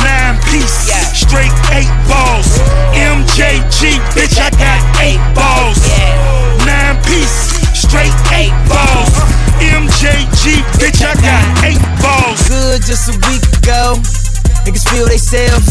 Nine 0.00 0.40
piece. 0.48 0.88
Yeah. 0.88 1.04
Straight 1.12 1.52
eight 1.76 1.92
balls. 2.08 2.48
MJG, 2.96 4.00
bitch, 4.16 4.40
I 4.40 4.48
got 4.56 4.80
eight 5.04 5.20
balls. 5.36 5.76
Yeah. 5.84 6.64
Nine 6.64 6.96
piece. 7.04 7.60
Straight 7.76 8.14
eight 8.32 8.56
balls. 8.72 9.12
MJG, 9.60 10.64
bitch, 10.80 11.04
I 11.04 11.12
got 11.20 11.44
eight 11.64 11.82
balls. 12.00 12.40
Good 12.48 12.82
just 12.82 13.08
a 13.08 13.16
week 13.28 13.44
ago. 13.60 14.21
Niggas 14.64 14.86
feel 14.90 15.06
they 15.08 15.18
self. 15.18 15.62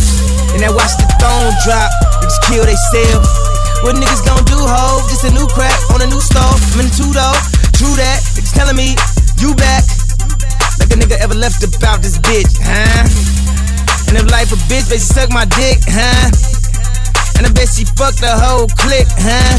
And 0.55 0.63
I 0.63 0.71
watch 0.71 0.95
the 0.99 1.07
throne 1.19 1.51
drop. 1.63 1.89
Niggas 2.21 2.39
kill 2.47 2.63
they 2.67 2.79
self. 2.91 3.23
What 3.81 3.95
niggas 3.97 4.21
gon' 4.21 4.45
do, 4.45 4.59
ho? 4.59 5.01
Just 5.09 5.25
a 5.25 5.31
new 5.33 5.47
crack 5.51 5.75
on 5.95 6.01
a 6.03 6.07
new 6.07 6.21
stove. 6.21 6.59
I'm 6.75 6.85
in 6.85 6.91
the 6.91 6.95
two 6.95 7.11
though. 7.15 7.37
True 7.73 7.95
that. 7.97 8.19
Niggas 8.35 8.53
telling 8.53 8.75
me 8.75 8.93
you 9.41 9.55
back. 9.55 9.83
Like 10.77 10.91
a 10.93 10.97
nigga 10.99 11.17
ever 11.21 11.33
left 11.33 11.63
about 11.63 12.01
this 12.01 12.17
bitch, 12.19 12.57
huh? 12.61 13.05
And 14.09 14.19
if 14.19 14.29
life 14.29 14.51
a 14.51 14.59
bitch, 14.67 14.89
bet 14.91 14.99
she 14.99 15.07
suck 15.07 15.31
my 15.31 15.45
dick, 15.45 15.79
huh? 15.87 16.29
And 17.37 17.47
I 17.47 17.51
bet 17.53 17.69
she 17.71 17.85
fucked 17.85 18.19
the 18.19 18.33
whole 18.33 18.67
clique, 18.75 19.09
huh? 19.17 19.55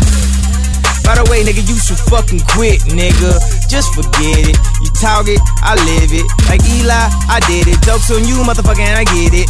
By 1.02 1.18
the 1.18 1.26
way, 1.26 1.42
nigga, 1.42 1.62
you 1.66 1.74
should 1.78 1.98
fucking 2.10 2.42
quit, 2.54 2.86
nigga. 2.94 3.34
Just 3.66 3.94
forget 3.94 4.46
it. 4.46 4.56
You 4.82 4.90
talk 4.98 5.26
it, 5.26 5.42
I 5.62 5.74
live 5.74 6.14
it. 6.14 6.26
Like 6.46 6.62
Eli, 6.78 6.94
I 7.26 7.42
did 7.50 7.66
it. 7.66 7.78
Jokes 7.82 8.10
on 8.14 8.22
you, 8.22 8.38
motherfucker, 8.46 8.82
and 8.82 8.96
I 8.96 9.04
get 9.10 9.34
it. 9.34 9.48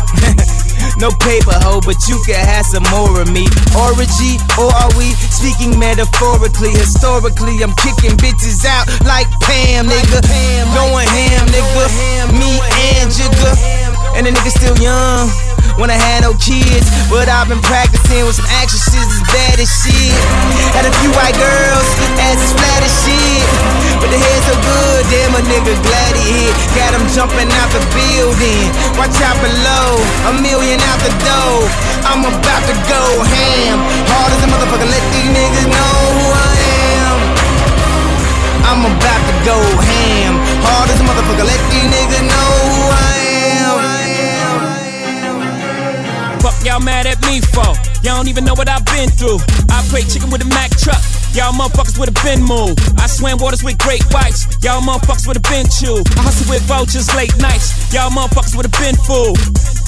no 1.03 1.13
paper 1.21 1.53
hoe, 1.61 1.85
but 1.85 2.01
you 2.09 2.17
can 2.25 2.41
have 2.41 2.65
some 2.65 2.85
more 2.89 3.21
of 3.21 3.29
me. 3.29 3.45
Orgy, 3.77 4.41
or 4.57 4.73
are 4.73 4.93
we 4.97 5.13
speaking 5.29 5.77
metaphorically? 5.77 6.73
Historically, 6.73 7.61
I'm 7.61 7.77
kicking 7.85 8.17
bitches 8.17 8.65
out 8.65 8.89
like 9.05 9.29
Pam, 9.45 9.87
nigga. 9.87 10.25
pam 10.25 10.65
Going 10.73 11.09
ham, 11.09 11.47
nigga. 11.53 11.85
Me 12.33 12.57
and 12.97 13.13
Jigga. 13.13 13.53
And 14.17 14.27
the 14.27 14.33
nigga 14.33 14.51
still 14.51 14.77
young. 14.81 15.52
When 15.83 15.91
I 15.91 15.99
had 15.99 16.22
no 16.22 16.30
kids. 16.39 16.87
But 17.11 17.26
I've 17.26 17.51
been 17.51 17.59
practicing 17.59 18.22
with 18.22 18.39
some 18.39 18.47
actresses 18.62 19.03
as 19.03 19.22
bad 19.35 19.59
as 19.59 19.66
shit. 19.66 20.14
Had 20.78 20.87
a 20.87 20.95
few 21.03 21.11
white 21.18 21.35
girls, 21.35 21.89
asses 22.22 22.55
flat 22.55 22.87
as 22.87 22.95
shit. 23.03 23.43
But 23.99 24.14
the 24.14 24.20
head 24.22 24.41
so 24.47 24.55
good, 24.62 25.03
damn 25.11 25.35
a 25.35 25.43
nigga 25.43 25.74
glad 25.83 26.14
he 26.14 26.47
hit. 26.47 26.55
Got 26.78 26.95
him 26.95 27.03
jumping 27.11 27.51
out 27.59 27.66
the 27.74 27.83
building. 27.91 28.70
Watch 28.95 29.18
out 29.26 29.35
below, 29.43 29.99
a 30.30 30.33
million 30.39 30.78
out 30.87 31.03
the 31.03 31.11
door. 31.26 31.66
I'm 32.07 32.22
about 32.22 32.62
to 32.70 32.74
go 32.87 33.03
ham. 33.26 33.83
Hard 34.07 34.30
as 34.30 34.41
a 34.47 34.49
motherfucker, 34.55 34.87
let 34.87 35.05
these 35.11 35.35
niggas 35.35 35.66
know 35.66 35.99
who 36.14 36.26
I 36.30 36.55
am. 36.95 37.18
I'm 38.70 38.87
about 38.87 39.22
to 39.26 39.35
go 39.43 39.59
ham. 39.59 40.39
Hard 40.62 40.95
as 40.95 40.99
a 41.03 41.05
motherfucker, 41.05 41.43
let 41.43 41.62
these 41.74 41.91
niggas 41.91 42.22
know 42.30 42.52
Fuck 46.43 46.59
y'all 46.66 46.80
mad 46.80 47.07
at 47.07 47.22
me 47.22 47.40
for? 47.40 47.70
Y'all 48.03 48.18
don't 48.18 48.26
even 48.26 48.45
know 48.45 48.55
what 48.55 48.68
I've 48.68 48.84
been 48.86 49.09
through. 49.09 49.38
I 49.70 49.78
play 49.86 50.03
chicken 50.03 50.28
with 50.28 50.43
a 50.43 50.49
Mack 50.51 50.74
truck. 50.74 50.99
Y'all 51.38 51.55
motherfuckers 51.55 51.97
would 52.01 52.11
have 52.11 52.24
been 52.24 52.43
moved. 52.43 52.82
I 52.99 53.07
swam 53.07 53.38
waters 53.38 53.62
with 53.62 53.78
great 53.78 54.03
whites. 54.12 54.51
Y'all 54.59 54.82
motherfuckers 54.82 55.26
would 55.28 55.36
have 55.38 55.47
been 55.47 55.66
chewed. 55.70 56.03
I 56.18 56.22
hustle 56.26 56.51
with 56.51 56.62
vultures 56.62 57.14
late 57.14 57.30
nights. 57.38 57.95
Y'all 57.95 58.11
motherfuckers 58.11 58.57
would 58.57 58.66
have 58.66 58.74
been 58.82 58.97
fooled. 59.07 59.38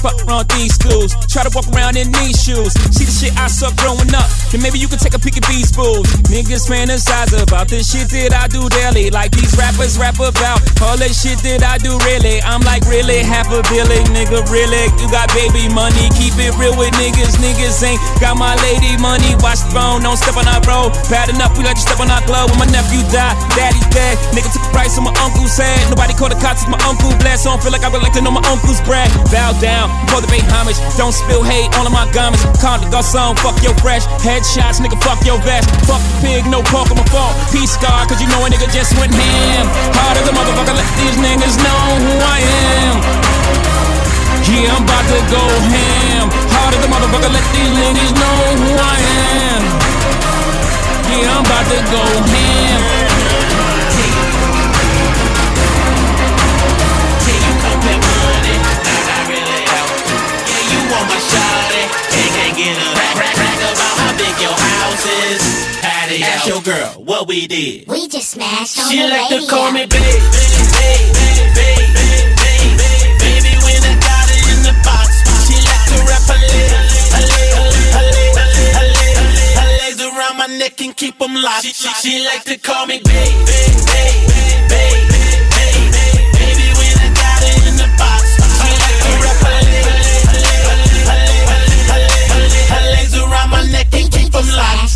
Fuck 0.05 0.21
around 0.29 0.45
these 0.53 0.77
schools. 0.77 1.17
Try 1.33 1.49
to 1.49 1.53
walk 1.57 1.65
around 1.73 1.97
in 1.97 2.13
these 2.13 2.37
shoes. 2.37 2.77
See 2.93 3.09
the 3.09 3.15
shit 3.17 3.33
I 3.41 3.49
saw 3.49 3.73
growing 3.81 4.13
up. 4.13 4.29
Then 4.53 4.61
maybe 4.61 4.77
you 4.77 4.85
can 4.85 5.01
take 5.01 5.17
a 5.17 5.19
peek 5.19 5.41
at 5.41 5.49
these 5.49 5.73
fools. 5.73 6.05
Niggas 6.29 6.69
fantasize 6.69 7.33
about 7.33 7.73
the 7.73 7.81
shit 7.81 8.13
that 8.13 8.37
I 8.37 8.45
do 8.53 8.69
daily. 8.69 9.09
Like 9.09 9.33
these 9.33 9.57
rappers 9.57 9.97
rap 9.97 10.21
about 10.21 10.61
all 10.85 11.01
the 11.01 11.09
shit 11.09 11.41
that 11.49 11.65
I 11.65 11.81
do 11.81 11.97
really. 12.05 12.45
I'm 12.45 12.61
like 12.69 12.85
really 12.85 13.25
half 13.25 13.49
a 13.49 13.65
billion, 13.73 14.05
nigga. 14.13 14.45
Really, 14.53 14.93
you 15.01 15.09
got 15.09 15.33
baby 15.33 15.73
money. 15.73 16.13
Keep 16.21 16.37
it 16.37 16.53
real 16.61 16.77
with 16.77 16.93
niggas. 17.01 17.41
Niggas 17.41 17.81
ain't 17.81 17.97
got 18.21 18.37
my 18.37 18.53
lady 18.61 19.01
money. 19.01 19.33
Watch 19.41 19.65
the 19.65 19.73
phone, 19.73 20.05
don't 20.05 20.21
step 20.21 20.37
on 20.37 20.45
our 20.45 20.61
road. 20.69 20.93
Bad 21.09 21.33
enough, 21.33 21.57
we 21.57 21.65
let 21.65 21.81
you 21.81 21.85
step 21.89 22.05
on 22.05 22.13
our 22.13 22.21
glove. 22.29 22.53
When 22.53 22.61
my 22.61 22.69
nephew 22.69 23.01
died, 23.09 23.41
daddy's 23.57 23.89
dead. 23.89 24.21
Nigga 24.37 24.53
took 24.53 24.69
the 24.69 24.73
price 24.77 25.01
on 25.01 25.09
my 25.09 25.17
uncle's 25.25 25.57
head. 25.57 25.81
Nobody 25.89 26.13
called 26.13 26.37
the 26.37 26.41
cops, 26.45 26.69
my 26.69 26.77
uncle 26.85 27.09
blessed. 27.25 27.49
So 27.49 27.51
I 27.51 27.57
don't 27.57 27.65
feel 27.65 27.73
like 27.73 27.85
I 27.85 27.89
would 27.89 28.05
like 28.05 28.13
to 28.21 28.23
know 28.23 28.35
my 28.35 28.45
uncle's 28.53 28.85
bread. 28.85 29.09
Bow 29.33 29.57
down, 29.65 29.94
before 30.05 30.21
the 30.21 30.31
pay 30.31 30.43
homage. 30.51 30.79
Don't 30.99 31.15
spill 31.15 31.43
hate 31.43 31.71
all 31.79 31.87
of 31.87 31.95
my 31.95 32.07
garments. 32.11 32.43
Calm 32.59 32.81
the 32.81 32.89
garçon, 32.91 33.37
fuck 33.39 33.57
your 33.63 33.75
fresh. 33.79 34.07
Headshots, 34.25 34.83
nigga, 34.83 34.99
fuck 35.03 35.21
your 35.23 35.39
vest. 35.47 35.71
Fuck 35.87 36.03
the 36.03 36.15
pig, 36.23 36.43
no 36.51 36.63
pork 36.71 36.91
on 36.91 36.99
my 36.99 37.07
fault. 37.11 37.35
Peace 37.53 37.75
scar, 37.75 38.07
cause 38.07 38.21
you 38.21 38.29
know 38.29 38.45
a 38.45 38.49
nigga 38.51 38.69
just 38.73 38.97
went 38.99 39.15
ham. 39.15 39.67
Hard 39.95 40.17
as 40.19 40.27
a 40.29 40.35
motherfucker, 40.35 40.75
let 40.75 40.89
these 40.99 41.17
niggas 41.19 41.57
know 41.63 41.83
who 42.03 42.13
I 42.19 42.39
am. 42.75 42.97
Yeah, 44.45 44.77
I'm 44.77 44.85
about 44.85 45.07
to 45.09 45.19
go 45.33 45.45
ham. 45.73 46.27
Hard 46.53 46.75
as 46.77 46.83
a 46.85 46.89
motherfucker, 46.93 47.33
let 47.33 47.47
these 47.55 47.73
niggas 47.75 48.13
know 48.15 48.37
who 48.61 48.71
I 48.77 48.97
am. 49.41 49.63
Yeah, 51.11 51.33
I'm 51.33 51.45
about 51.45 51.67
to 51.71 51.79
go 51.91 52.03
ham. 52.29 53.84
Want 61.05 61.13
my 61.13 61.21
shawty. 61.21 61.83
Can't, 62.13 62.33
can't 62.33 62.57
get 62.57 62.77
a 62.77 62.87
crack, 62.97 63.35
crack 63.37 63.59
about 63.61 63.95
how 64.01 64.13
big 64.17 64.35
your 64.41 64.57
house 64.57 65.05
is. 65.05 65.41
Patty, 65.81 66.23
ask 66.25 66.47
your 66.49 66.63
girl 66.63 67.03
what 67.05 67.29
we 67.29 67.47
did. 67.47 67.87
We 67.89 68.09
just 68.09 68.31
smashed 68.31 68.79
on 68.79 68.91
She 68.91 68.99
the 69.03 69.09
like 69.09 69.31
radio. 69.31 69.45
to 69.45 69.51
call 69.51 69.73
me 69.73 69.85
babe, 69.87 69.91
babe, 69.93 70.65
babe, 70.73 71.09
babe, 71.13 71.53
babe, 71.55 71.89
babe, 71.93 72.31
babe, 72.41 72.73
babe. 72.81 73.19
Baby, 73.21 73.53
when 73.65 73.81
I 73.85 73.95
got 74.01 74.27
it 74.33 74.45
in 74.53 74.61
the 74.65 74.75
box, 74.85 75.21
she 75.49 75.57
like 75.61 75.85
to 75.93 75.99
wrap 76.09 76.25
her 76.25 76.41
leg, 76.41 76.71
her 76.73 77.25
leg, 77.25 77.51
her 77.53 78.07
leg, 78.09 78.33
her 78.33 78.49
leg, 78.49 78.73
her 78.79 78.89
leg, 78.97 79.17
her 79.61 79.69
legs 79.85 80.01
around 80.01 80.37
my 80.39 80.47
neck 80.59 80.81
and 80.81 80.97
keep 80.97 81.21
'em 81.21 81.35
locked. 81.35 81.65
She, 81.65 81.73
she, 81.73 81.89
she 82.01 82.25
like 82.25 82.45
to 82.45 82.57
call 82.59 82.87
me 82.87 83.01
babe, 83.05 83.39
babe, 83.45 83.77
babe, 83.93 84.21
babe, 84.25 84.69
babe, 84.69 84.69
babe, 84.69 85.09
babe. 85.09 85.14
Around 93.35 93.51
my 93.51 93.63
neck 93.75 93.91
and 93.93 94.11
keep 94.11 94.35
'em 94.35 94.47
locked. 94.55 94.95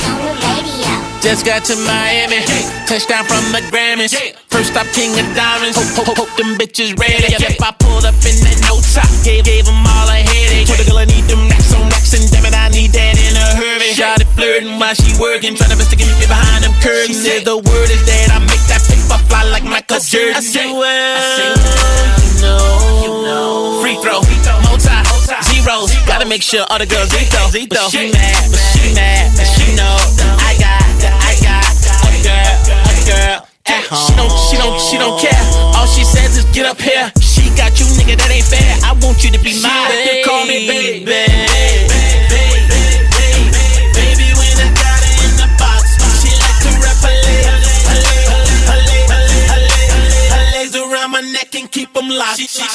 Just 1.21 1.45
got 1.45 1.65
to 1.67 1.75
Miami, 1.83 2.41
touchdown 2.87 3.25
from 3.27 3.45
the 3.51 3.61
Grammys. 3.71 4.15
First 4.49 4.71
stop, 4.71 4.87
King 4.95 5.11
of 5.19 5.27
Diamonds. 5.35 5.77
Hope, 5.77 6.07
hope, 6.07 6.17
hope 6.17 6.37
them 6.39 6.57
bitches 6.57 6.95
ready. 6.99 7.35
Yep, 7.35 7.61
I 7.61 7.73
pulled 7.73 8.05
up 8.07 8.15
in 8.25 8.37
that 8.47 8.59
no 8.63 8.81
top, 8.95 9.11
gave, 9.25 9.45
gave 9.45 9.67
them 9.67 9.83
all 9.85 10.09
a 10.09 10.23
headache. 10.23 10.69
Told 10.69 10.79
the 10.79 10.85
girl 10.85 10.99
I 10.99 11.05
need 11.05 11.27
them 11.27 11.49
racks 11.51 11.75
on 11.75 11.89
racks, 11.91 12.15
and 12.15 12.25
damn 12.31 12.47
it, 12.47 12.55
I 12.55 12.69
need 12.69 12.93
that 12.93 13.28
hurry. 13.59 13.91
Shot 13.93 14.23
it 14.23 14.31
flirting 14.39 14.79
while 14.79 14.95
she 14.95 15.11
working, 15.19 15.59
trying 15.59 15.75
to 15.75 15.97
get 15.97 16.07
me 16.07 16.27
behind 16.31 16.63
them 16.63 16.75
curtains. 16.79 17.11
She 17.11 17.15
said 17.19 17.43
the 17.43 17.59
word 17.59 17.91
is 17.91 18.03
that 18.07 18.31
I 18.31 18.39
make 18.47 18.63
that 18.71 18.83
paper 18.87 19.19
fly 19.27 19.43
like 19.51 19.67
Michael 19.67 19.99
Jordan. 19.99 20.39
I 20.39 20.41
said, 20.41 20.71
well, 20.71 21.59
you 23.03 23.11
know, 23.27 23.83
free 23.83 23.99
throw, 23.99 24.23
multi, 24.63 24.95
zeros. 25.51 25.91
Gotta 26.07 26.31
make 26.31 26.43
sure 26.43 26.63
all 26.71 26.79
the 26.79 26.87
girls 26.87 27.11
Zito, 27.11 27.51
Zito. 27.51 27.75
But 27.75 27.91
she 27.91 28.15
mad, 28.15 28.47
but 28.55 28.63
she 28.71 28.95
mad, 28.95 29.35
but 29.35 29.49
she 29.51 29.75
know 29.75 29.99
I 30.39 30.55
got, 30.63 30.87
I 31.03 31.35
got 31.43 31.67
a 32.07 32.23
girl, 32.23 32.55
a 32.71 33.03
girl 33.11 33.37
at 33.67 33.83
home. 33.91 34.07
She 34.07 34.15
don't, 34.15 34.31
she 34.39 34.57
don't, 34.57 34.79
she 34.79 34.97
don't 35.03 35.19
care. 35.19 35.43
All 35.75 35.87
she 35.91 36.05
says 36.07 36.39
is 36.39 36.47
get 36.55 36.67
up 36.67 36.79
here. 36.81 37.11
She 37.19 37.51
got 37.59 37.75
you, 37.81 37.87
nigga, 37.99 38.15
that 38.23 38.31
ain't 38.31 38.47
fair. 38.47 38.63
I 38.87 38.95
want 39.03 39.25
you 39.25 39.31
to 39.35 39.41
be 39.43 39.59
mine. 39.59 39.91
You 40.07 40.23
call 40.25 40.47
me 40.47 40.67
baby. 40.71 41.05
Baby, 41.05 42.28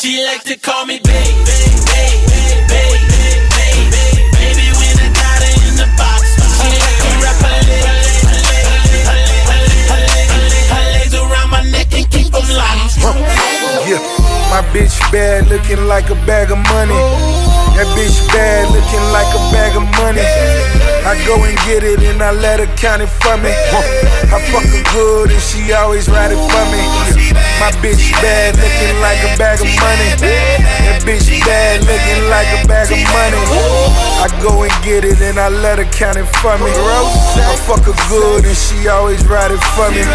She, 0.01 0.23
like 0.25 0.43
to 0.43 0.57
call 0.57 0.85
me 0.85 0.99
babe, 0.99 1.03
babe, 1.03 1.77
babe, 1.85 2.21
babe, 2.67 3.01
babe, 3.09 3.43
babe. 3.53 4.31
Baby, 4.33 4.67
when 4.73 4.95
I 4.99 5.07
got 5.13 5.41
it 5.45 5.55
in 5.69 5.75
the 5.77 5.87
box, 5.95 6.33
she 6.57 6.67
like 6.81 6.97
to 7.03 7.09
wrap 7.21 7.37
her 7.39 7.59
leg, 7.69 7.83
her 7.85 8.39
leg, 8.49 8.65
her 8.65 9.19
leg, 9.21 9.43
her 9.47 9.59
leg, 9.63 9.85
her 9.87 10.01
leg, 10.09 10.27
her 10.27 10.43
leg, 10.49 10.65
her 10.73 10.85
legs 10.97 11.13
around 11.13 11.49
my 11.51 11.61
neck 11.69 11.93
and 11.93 12.09
keep 12.09 12.33
'em 12.33 12.47
locked. 12.57 12.97
Yeah, 13.87 14.01
my 14.49 14.61
bitch 14.73 14.99
bad, 15.11 15.47
looking 15.47 15.87
like 15.87 16.09
a 16.09 16.15
bag 16.25 16.51
of 16.51 16.57
money. 16.57 17.32
That 17.83 17.99
bitch 17.99 18.23
bad, 18.31 18.71
looking 18.71 19.03
like 19.11 19.27
a 19.35 19.43
bag 19.51 19.75
of 19.75 19.83
money. 19.99 20.23
I 21.03 21.19
go 21.27 21.35
and 21.43 21.51
get 21.67 21.83
it 21.83 21.99
and 21.99 22.23
I 22.23 22.31
let 22.31 22.63
her 22.63 22.71
count 22.79 23.03
it 23.03 23.11
for 23.11 23.35
me. 23.35 23.51
I 23.51 24.39
fuck 24.55 24.63
her 24.63 24.83
good 24.95 25.35
and 25.35 25.43
she 25.43 25.75
always 25.75 26.07
ride 26.07 26.31
it 26.31 26.39
for 26.39 26.63
me. 26.71 26.79
My 27.59 27.75
bitch 27.83 28.07
bad, 28.23 28.55
looking 28.55 28.95
like 29.03 29.19
a 29.27 29.35
bag 29.35 29.59
of 29.59 29.67
money. 29.67 30.15
That 30.15 31.03
bitch 31.03 31.27
bad, 31.43 31.83
looking 31.83 32.23
like 32.31 32.47
a 32.55 32.63
bag 32.71 32.87
of 32.87 33.03
money. 33.11 33.43
I 34.23 34.31
go 34.39 34.63
and 34.63 34.71
get 34.79 35.03
it 35.03 35.19
and 35.19 35.35
I 35.35 35.51
let 35.51 35.75
her 35.75 35.89
count 35.91 36.15
it 36.15 36.31
for 36.39 36.55
me. 36.63 36.71
I 36.71 37.59
fuck 37.67 37.83
her 37.83 37.97
good 38.07 38.47
and 38.47 38.55
she 38.55 38.87
always 38.87 39.27
ride 39.27 39.51
it 39.51 39.59
for 39.75 39.91
me. 39.91 40.07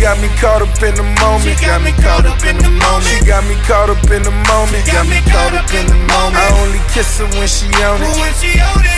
She 0.00 0.08
got 0.08 0.16
me 0.16 0.32
caught 0.40 0.64
up 0.64 0.80
in 0.80 0.96
the 0.96 1.04
moment. 1.20 1.60
Got 1.60 1.84
me 1.84 1.92
caught 2.00 2.24
up 2.24 2.40
in 2.48 2.56
the 2.56 2.72
moment. 2.72 3.04
She 3.04 3.20
got 3.20 3.44
me 3.44 3.52
caught 3.68 3.92
up 3.92 4.00
in 4.08 4.24
the 4.24 4.32
moment. 4.48 4.80
Got 4.88 5.04
me 5.04 5.20
caught 5.28 5.52
up 5.52 5.68
in 5.76 5.84
the 5.92 6.00
moment. 6.08 6.40
I 6.40 6.48
only 6.64 6.80
kiss 6.88 7.20
her 7.20 7.28
when 7.36 7.44
she 7.44 7.68
on 7.84 8.00
it. 8.00 8.08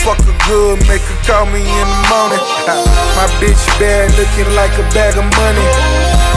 Fuck 0.07 0.23
her 0.23 0.37
good, 0.47 0.79
make 0.87 1.03
her 1.03 1.19
call 1.27 1.43
me 1.51 1.59
in 1.59 1.87
the 1.91 1.99
morning. 2.07 2.39
My 3.19 3.27
bitch 3.43 3.59
bad, 3.83 4.15
looking 4.15 4.47
like 4.55 4.71
a 4.79 4.87
bag 4.95 5.19
of 5.19 5.27
money. 5.27 5.67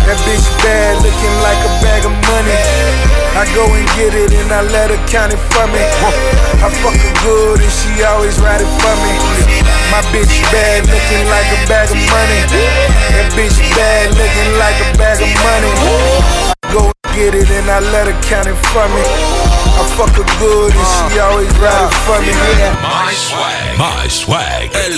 That 0.03 0.19
bitch 0.27 0.43
bad, 0.59 0.99
looking 0.99 1.37
like 1.47 1.63
a 1.63 1.71
bag 1.79 2.03
of 2.03 2.15
money. 2.27 2.59
I 3.39 3.47
go 3.55 3.71
and 3.71 3.87
get 3.95 4.19
it 4.19 4.35
and 4.35 4.51
I 4.51 4.67
let 4.67 4.91
her 4.91 4.99
count 5.07 5.31
it 5.31 5.39
for 5.55 5.67
me. 5.71 5.79
I 5.79 6.75
fuck 6.83 6.99
her 6.99 7.15
good 7.23 7.63
and 7.63 7.71
she 7.71 8.03
always 8.03 8.35
ride 8.43 8.67
it 8.67 8.73
for 8.83 8.95
me. 8.99 9.15
My 9.95 10.03
bitch 10.11 10.43
bad, 10.51 10.83
looking 10.91 11.23
like 11.31 11.47
a 11.55 11.61
bag 11.71 11.87
of 11.87 12.01
money. 12.11 12.41
That 13.15 13.31
bitch 13.39 13.61
bad, 13.79 14.11
looking 14.19 14.56
like 14.59 14.81
a 14.81 14.89
bag 14.97 15.21
of 15.21 15.29
money. 15.45 15.69
Go 16.73 16.89
and 16.89 16.95
get 17.15 17.35
it 17.35 17.51
and 17.51 17.69
I 17.71 17.81
let 17.93 18.07
her 18.09 18.17
count 18.25 18.49
it 18.49 18.57
for 18.73 18.89
me. 18.91 19.03
I 19.05 19.85
fuck 19.97 20.11
her 20.17 20.25
good 20.41 20.73
and 20.73 20.87
she 20.97 21.19
always 21.21 21.53
ride 21.61 21.85
it 21.87 21.93
for 22.09 22.19
me. 22.25 22.33
Yeah. 22.33 22.73
My 22.81 23.13
swag, 23.13 23.77
my 23.79 24.09
swag. 24.09 24.73
El 24.75 24.97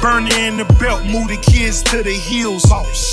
Burning 0.00 0.32
in 0.40 0.56
the 0.56 0.64
belt, 0.80 1.04
move 1.04 1.28
the 1.28 1.36
kids 1.36 1.82
to 1.92 2.02
the 2.02 2.12
heels. 2.12 2.64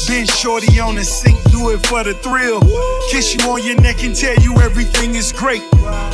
Been 0.07 0.25
shorty 0.25 0.79
on 0.79 0.95
the 0.95 1.03
sink, 1.03 1.37
do 1.51 1.69
it 1.71 1.85
for 1.85 2.03
the 2.03 2.13
thrill. 2.13 2.61
Kiss 3.11 3.35
you 3.35 3.43
on 3.51 3.61
your 3.61 3.75
neck 3.81 4.01
and 4.03 4.15
tell 4.15 4.35
you 4.39 4.55
everything 4.63 5.15
is 5.15 5.33
great. 5.33 5.63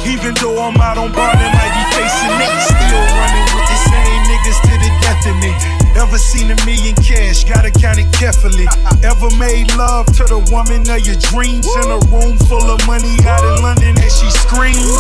Even 0.10 0.34
though 0.42 0.58
I'm 0.66 0.82
out 0.82 0.98
on 0.98 1.14
bar, 1.14 1.34
they 1.38 1.52
might 1.54 1.74
be 1.78 1.84
facing 1.94 2.34
Nate. 2.42 2.62
Still 2.74 3.06
running 3.14 3.48
with 3.54 3.68
the 3.70 3.80
same 3.86 4.22
niggas 4.34 4.60
to 4.66 4.74
the 4.82 4.92
death 5.06 5.30
of 5.30 5.38
me. 5.38 5.85
Ever 5.96 6.18
seen 6.18 6.52
a 6.52 6.58
million 6.66 6.94
cash? 6.96 7.44
Gotta 7.46 7.72
count 7.72 8.00
it 8.00 8.12
carefully. 8.12 8.68
Ever 9.04 9.32
made 9.40 9.72
love 9.76 10.06
to 10.20 10.24
the 10.28 10.44
woman 10.52 10.84
of 10.92 11.00
your 11.08 11.16
dreams 11.32 11.68
in 11.68 11.88
a 11.88 12.00
room 12.12 12.38
full 12.52 12.68
of 12.68 12.80
money 12.86 13.16
out 13.24 13.44
in 13.44 13.64
London 13.64 13.96
as 14.04 14.12
she 14.20 14.30
screams? 14.44 15.00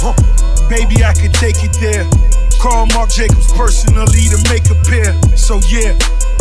Huh. 0.00 0.16
Baby, 0.68 1.04
I 1.04 1.12
could 1.12 1.34
take 1.34 1.60
it 1.60 1.76
there. 1.80 2.08
Call 2.56 2.86
Mark 2.96 3.10
Jacobs 3.10 3.52
personally 3.52 4.24
to 4.32 4.40
make 4.48 4.64
a 4.72 4.78
pair. 4.88 5.12
So 5.36 5.60
yeah, 5.68 5.92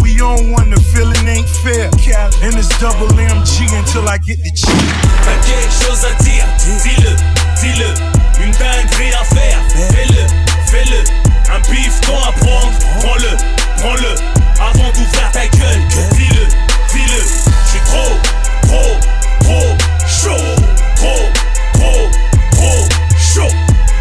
we 0.01 0.15
on 0.23 0.51
one, 0.55 0.71
the 0.71 0.79
feeling 0.95 1.27
ain't 1.27 1.49
fair. 1.67 1.91
And 2.39 2.55
it's 2.55 2.71
double 2.79 3.11
MG 3.11 3.67
until 3.75 4.07
I 4.07 4.17
get 4.23 4.39
the 4.39 4.51
check. 4.55 4.71
T'as 5.27 5.35
quelque 5.43 5.75
chose 5.83 6.05
à 6.07 6.15
dire, 6.23 6.47
dis-le, 6.79 7.11
dis-le. 7.59 7.91
Une 8.39 8.51
dinguerie 8.55 9.11
à 9.11 9.23
faire, 9.25 9.59
fais-le, 9.91 10.27
fais-le. 10.71 11.22
Un 11.53 11.59
pifton 11.59 12.17
à 12.17 12.31
prendre, 12.31 12.71
prends-le, 12.99 13.37
prends-le. 13.77 14.15
Avant 14.59 14.89
d'ouvrir 14.89 15.31
ta 15.31 15.45
gueule, 15.45 15.81
dis-le, 16.13 16.47
dis-le. 16.91 17.21
J'suis 17.67 17.79
trop, 17.85 18.17
trop, 18.63 18.97
trop 19.41 19.77
chaud, 20.07 20.55
trop, 20.95 21.29
trop, 21.73 22.09
trop 22.53 22.89
chaud, 23.19 23.53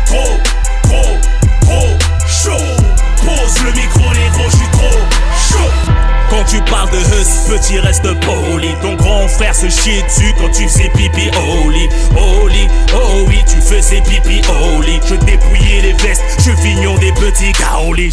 trop, 0.07 0.39
trop, 0.85 1.19
trop 1.61 1.89
chaud. 2.27 2.67
Pose 3.19 3.63
le 3.65 3.73
micro, 3.73 4.01
négro, 4.01 4.49
j'suis 4.49 4.71
trop 4.73 4.99
chaud. 5.51 5.73
Quand 6.31 6.45
tu 6.45 6.59
parles 6.63 6.91
de 6.91 6.97
hus, 6.97 7.51
petit 7.51 7.79
reste 7.81 8.09
poli. 8.21 8.75
Ton 8.81 8.95
grand 8.95 9.29
frère 9.29 9.55
se 9.55 9.69
chie 9.69 10.03
dessus 10.03 10.33
quand 10.39 10.49
tu 10.51 10.67
faisais 10.67 10.91
pipi. 10.97 11.31
Au 11.37 11.69
lit, 11.69 11.89
oh 12.17 12.49
oui, 13.29 13.45
tu 13.47 13.61
faisais 13.61 14.01
pipi 14.01 14.41
lit. 14.87 15.01
Je 15.07 15.17
dépouillais 15.17 15.83
les 15.83 15.93
vestes, 15.93 16.23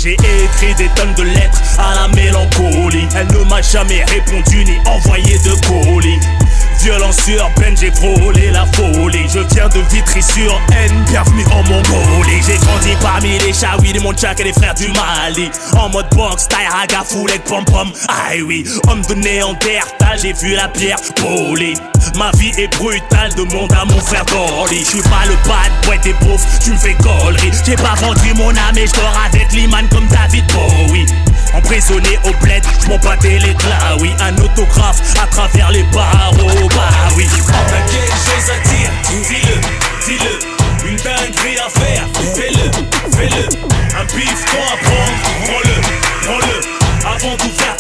J'ai 0.02 0.14
écrit 0.14 0.74
des 0.76 0.88
tonnes 0.96 1.14
de 1.16 1.24
lettres 1.24 1.62
à 1.78 1.94
la 1.94 2.08
mélancolie. 2.16 3.08
Elle 3.16 3.28
ne 3.28 3.44
m'a 3.50 3.62
jamais 3.62 4.04
répondu 4.06 4.64
ni 4.64 4.78
envoyé 4.86 5.38
de 5.40 5.52
colis. 5.68 6.20
Violence 6.82 7.28
urbaine, 7.28 7.76
j'ai 7.78 7.92
frôlé 7.92 8.52
la 8.52 8.66
folie. 8.68 9.28
Je 9.28 9.40
viens 9.54 9.68
de 9.68 9.80
Vitry 9.92 10.24
sur 10.24 10.62
N, 10.72 10.92
bienvenue 11.10 11.44
en 11.52 11.64
Mongolie. 11.64 12.42
J'ai 12.48 12.58
grandi 12.58 12.96
parmi 13.02 13.38
les 13.40 13.54
Chaouis, 13.54 13.92
les 13.92 14.00
Montchak 14.00 14.40
et 14.40 14.46
les 14.46 14.54
frères 14.54 14.74
du 14.76 14.88
Mali. 14.88 15.52
En 15.78 15.90
mode 15.90 16.08
box, 16.16 16.48
taille, 16.48 16.68
raga, 16.68 17.04
foulée, 17.04 17.40
pom 17.40 17.66
pom. 17.66 17.92
Aïe 18.08 18.42
oui, 18.42 18.66
homme 18.88 19.02
de 19.10 19.14
Néandertal, 19.16 20.20
j'ai 20.22 20.34
vu 20.34 20.56
la 20.56 20.70
pierre 20.70 21.00
polie. 21.16 21.76
Ma 22.16 22.32
vie 22.38 22.52
est 22.58 22.74
brutale, 22.78 23.34
demande 23.36 23.74
à 23.74 23.84
mon 23.86 24.00
frère 24.00 24.26
Dolly. 24.26 24.80
Je 24.80 24.86
suis 24.86 25.02
pas 25.02 25.26
le 25.28 25.36
bad 25.48 25.72
boy 25.86 26.00
des 26.00 26.14
pauvres, 26.14 26.46
tu 26.64 26.72
me 26.72 26.78
fais 26.78 26.96
gollerie. 26.96 27.52
J'ai 27.66 27.76
pas 27.76 27.96
vendu 27.96 28.34
mon 28.36 28.52
âme 28.52 28.78
et 28.78 28.88
je 28.88 29.28
avec 29.28 29.52
Liman 29.52 29.88
comme 29.92 30.08
David 30.08 30.46
Bowie. 30.54 31.06
Emprisonné 31.54 32.20
au 32.26 32.32
bled, 32.44 32.64
je 32.82 32.88
m'en 32.90 32.98
battais 32.98 33.40
les 33.40 33.56
oui. 34.00 34.12
Un 34.20 34.36
autographe 34.38 35.02
à 35.22 35.28
travers 35.28 35.72
les 35.72 35.84
barreaux, 35.84 36.68
bah 36.70 36.90
oui. 37.18 37.28
T'as 37.48 37.82
quelque 37.92 38.12
chose 38.12 38.50
à 38.50 38.60
dire, 38.70 38.92
dis-le, 39.08 39.58
dis-le. 40.06 40.90
Une 40.90 40.96
dinguerie 40.96 41.58
à 41.58 41.70
faire, 41.70 42.08
fais-le, 42.36 42.72
fais-le. 43.16 43.44
Un 44.00 44.06
pifton 44.06 44.58
à 44.58 44.78
prendre, 44.84 45.18
prends-le, 45.46 45.76
prends-le. 46.24 46.80
Avant 47.06 47.36
ta 47.38 47.79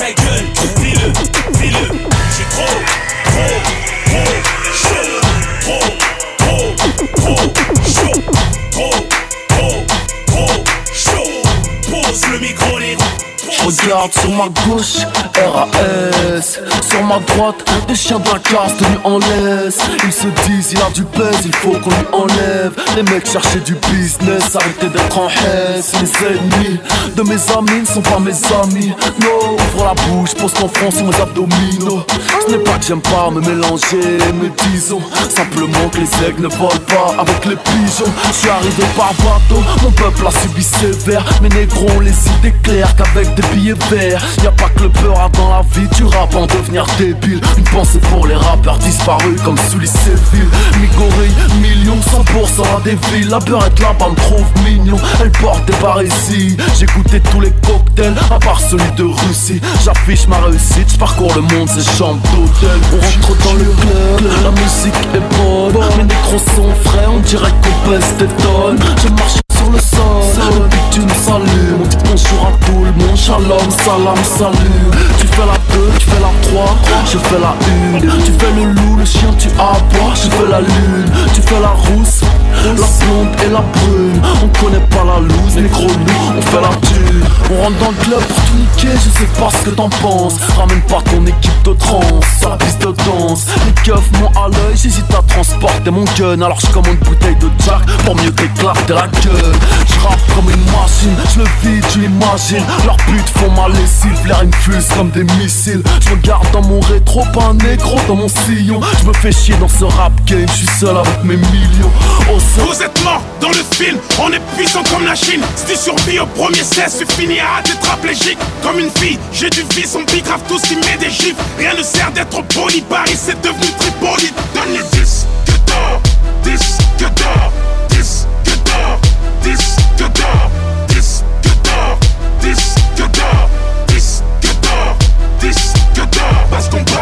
Regarde 13.69 14.11
sur 14.13 14.31
ma 14.31 14.47
gauche, 14.65 15.05
RAS 15.35 16.59
Sur 16.89 17.03
ma 17.03 17.19
droite, 17.19 17.63
des 17.87 17.93
chiens 17.93 18.17
de 18.17 18.27
la 18.27 18.39
classe 18.39 18.75
tenus 18.77 18.97
en 19.03 19.19
laisse. 19.19 19.77
Ils 20.03 20.11
se 20.11 20.27
disent 20.47 20.71
il 20.71 20.81
a 20.81 20.89
du 20.89 21.03
pèse, 21.03 21.45
il 21.45 21.55
faut 21.55 21.73
qu'on 21.73 21.91
lui 21.91 22.07
enlève. 22.11 22.73
Les 22.95 23.03
mecs 23.03 23.29
cherchaient 23.29 23.59
du 23.59 23.75
business, 23.75 24.55
arrêtez 24.55 24.89
d'être 24.89 25.19
en 25.19 25.27
haisse 25.27 25.91
Les 26.01 26.27
ennemis 26.27 26.79
de 27.15 27.21
mes 27.21 27.37
amis 27.55 27.81
ne 27.81 27.85
sont 27.85 28.01
pas 28.01 28.17
mes 28.17 28.31
amis. 28.63 28.91
Non, 29.21 29.53
ouvre 29.53 29.85
la 29.85 29.93
bouche, 29.93 30.33
pose 30.33 30.53
ton 30.53 30.67
front 30.67 30.89
sur 30.89 31.05
mes 31.05 31.21
abdominaux. 31.21 32.03
Ce 32.47 32.51
n'est 32.51 32.63
pas 32.63 32.79
que 32.79 32.85
j'aime 32.87 33.01
pas 33.01 33.29
me 33.29 33.41
mélanger, 33.41 34.17
mais 34.41 34.49
disons 34.71 35.01
Simplement 35.29 35.89
que 35.91 35.97
les 35.97 36.27
aigles 36.27 36.43
ne 36.43 36.47
volent 36.47 36.85
pas 36.87 37.21
avec 37.21 37.45
les 37.45 37.55
pigeons. 37.55 38.11
Je 38.29 38.33
suis 38.33 38.49
arrivé 38.49 38.83
par 38.97 39.13
bateau, 39.13 39.61
mon 39.83 39.91
peuple 39.91 40.25
a 40.25 40.31
subi 40.31 40.63
sévère. 40.63 41.23
Mes 41.43 41.49
négros 41.49 41.87
ont 41.95 41.99
les 41.99 42.15
idées 42.39 42.55
claires 42.63 42.95
qu'avec 42.95 43.33
des 43.35 43.43
billets 43.59 43.73
verts 43.89 44.25
Y'a 44.43 44.51
pas 44.51 44.69
que 44.69 44.83
le 44.83 44.89
peur 44.89 45.29
dans 45.33 45.49
la 45.49 45.61
vie 45.73 45.87
du 45.95 46.03
rap 46.05 46.33
en 46.35 46.45
devenir 46.45 46.85
débile. 46.97 47.41
Une 47.57 47.63
pensée 47.65 47.99
pour 48.09 48.25
les 48.27 48.35
rappeurs 48.35 48.77
disparus 48.77 49.41
comme 49.43 49.57
Sully 49.69 49.87
Séville. 49.87 50.47
Migorille, 50.79 51.33
millions, 51.61 51.99
100% 51.99 52.77
à 52.77 52.81
des 52.81 52.97
villes. 53.11 53.29
La 53.29 53.39
beurette 53.39 53.79
là-bas 53.79 54.09
me 54.09 54.15
trouve 54.15 54.45
mignon. 54.63 54.97
Elle 55.21 55.31
porte 55.31 55.65
des 55.65 55.75
barésies 55.81 56.57
J'ai 56.77 56.85
goûté 56.85 57.21
tous 57.31 57.41
les 57.41 57.51
cocktails 57.65 58.15
à 58.31 58.39
part 58.39 58.59
celui 58.59 58.91
de 58.97 59.03
Russie. 59.03 59.61
J'affiche 59.83 60.27
ma 60.27 60.39
réussite, 60.39 60.91
j'parcours 60.93 61.33
le 61.35 61.41
monde, 61.41 61.69
c'est 61.69 61.97
chambre 61.97 62.21
d'hôtel 62.31 62.79
On 62.93 62.95
rentre 62.95 63.43
dans 63.43 63.53
le 63.53 63.65
club, 63.65 64.31
la 64.43 64.51
musique 64.51 64.93
est 65.13 65.37
bonne. 65.37 65.83
Mes 65.97 66.03
négros 66.03 66.39
sont 66.55 66.73
frais, 66.85 67.05
on 67.07 67.19
dirait 67.19 67.51
qu'on 67.61 67.89
pèse 67.89 68.13
des 68.17 68.27
tonnes. 68.27 68.79
Je 69.03 69.09
marche 69.09 69.39
sur 69.57 69.71
le 69.71 69.79
sol, 69.79 70.38
le 70.59 70.67
bitume 70.67 71.09
s'allume 71.09 71.81
On 71.83 71.87
dit 71.87 71.97
bonjour 72.05 72.47
à 72.47 72.65
tout 72.65 72.83
le 72.83 72.91
monde, 72.91 73.15
shalom, 73.15 73.71
salam, 73.83 74.23
salut. 74.23 74.89
Tu 75.19 75.27
fais 75.27 75.45
la 75.45 75.75
2, 75.75 75.91
tu 75.99 76.09
fais 76.09 76.19
la 76.19 76.31
3, 76.49 76.77
je 77.05 77.17
fais 77.17 77.39
la 77.39 77.55
1 77.97 78.21
Tu 78.23 78.31
fais 78.31 78.51
le 78.55 78.71
loup, 78.71 78.95
le 78.97 79.05
chien, 79.05 79.33
tu 79.37 79.47
aboies, 79.49 80.13
je 80.15 80.29
fais 80.29 80.49
la 80.49 80.61
lune. 80.61 81.11
Tu 81.33 81.41
fais 81.41 81.59
la 81.59 81.69
rousse, 81.69 82.21
la 82.65 82.71
blonde 82.73 83.35
et 83.45 83.49
la 83.51 83.61
brune. 83.61 84.21
On 84.43 84.47
connaît 84.63 84.85
pas 84.87 85.03
la 85.03 85.19
loose, 85.19 85.55
les 85.55 85.69
gros 85.69 85.87
nous, 85.87 86.37
on 86.37 86.41
fait 86.41 86.61
la 86.61 86.75
thune 86.87 87.23
On 87.51 87.63
rentre 87.63 87.77
dans 87.79 87.91
le 87.91 88.03
club 88.03 88.19
pour 88.19 88.35
tout 88.35 88.55
niquer, 88.55 88.93
je 88.93 89.09
sais 89.09 89.29
pas 89.39 89.49
ce 89.51 89.69
que 89.69 89.75
t'en 89.75 89.89
penses. 89.89 90.35
Ramène 90.57 90.81
pas 90.81 91.01
ton 91.01 91.25
équipe 91.25 91.63
de 91.63 91.73
trans, 91.73 92.19
la 92.43 92.57
piste 92.57 92.81
de 92.81 92.93
danse. 93.05 93.45
Les 93.65 93.73
keufs 93.83 94.11
m'ont 94.19 94.31
à 94.39 94.47
l'œil, 94.47 94.75
j'hésite 94.75 95.13
à 95.13 95.21
transporter 95.21 95.91
mon 95.91 96.05
gun. 96.17 96.41
Alors 96.41 96.59
je 96.59 96.67
commande 96.67 96.93
une 96.93 97.07
bouteille 97.07 97.35
de 97.35 97.49
Jack 97.63 97.85
pour 98.05 98.15
mieux 98.15 98.31
t'éclater 98.31 98.93
la 98.93 99.07
gueule. 99.07 99.55
Je 99.87 99.99
comme 100.35 100.49
une 100.49 100.65
machine. 100.71 101.15
Je 101.33 101.39
le 101.39 101.45
vis, 101.61 101.87
tu 101.91 101.99
l'imagines 101.99 102.65
Leurs 102.85 102.97
putes 102.97 103.29
font 103.37 103.51
ma 103.51 103.67
lessive, 103.69 104.27
l'air 104.27 104.41
une 104.43 104.53
fuse 104.53 104.87
comme 104.95 105.09
des 105.11 105.23
missiles. 105.35 105.83
Je 106.01 106.09
regarde 106.11 106.49
dans 106.51 106.61
mon 106.61 106.79
rétro, 106.79 107.23
pas 107.33 107.45
un 107.45 107.53
négro 107.53 107.97
dans 108.07 108.15
mon 108.15 108.27
sillon. 108.27 108.79
Je 109.01 109.07
me 109.07 109.13
fais 109.13 109.31
chier 109.31 109.55
dans 109.55 109.67
ce 109.67 109.85
rap 109.85 110.13
game, 110.25 110.45
je 110.51 110.57
suis 110.57 110.77
seul 110.79 110.95
avec 110.97 111.23
mes 111.23 111.37
millions. 111.37 111.91
Oh, 112.31 112.37
Vous 112.57 112.83
êtes 112.83 113.03
morts 113.03 113.21
dans 113.41 113.49
le 113.49 113.63
film, 113.75 113.97
on 114.19 114.31
est 114.31 114.41
puissant 114.55 114.83
comme 114.83 115.05
la 115.05 115.15
Chine. 115.15 115.41
Si 115.55 115.65
tu 115.73 115.77
survis 115.77 116.19
au 116.19 116.25
premier 116.25 116.63
cesse, 116.63 116.97
tu 116.99 117.05
finiras 117.13 117.61
tétraplégique 117.63 118.37
Comme 118.63 118.79
une 118.79 118.89
fille, 118.91 119.17
j'ai 119.31 119.49
du 119.49 119.61
vice, 119.75 119.95
on 119.99 120.05
pique 120.05 120.25
grave 120.25 120.41
tout 120.47 120.59
ce 120.59 120.67
qui 120.67 120.75
met 120.75 120.97
des 120.99 121.09
gifs. 121.09 121.35
Rien 121.57 121.73
ne 121.77 121.83
sert 121.83 122.11
d'être 122.11 122.41
poli, 122.53 122.81
Paris 122.81 123.17
c'est 123.17 123.39
devenu 123.41 123.71
tripolite 123.77 124.33
Donne 124.53 124.73
le 124.77 124.97
10 124.97 125.27
que 125.45 125.51
d'or, 125.51 126.01
10 126.43 126.77
que 126.97 127.03
d'or, 127.03 127.51
10 127.89 128.27
que 128.43 128.51
d'or, 128.51 128.99
10 129.43 129.78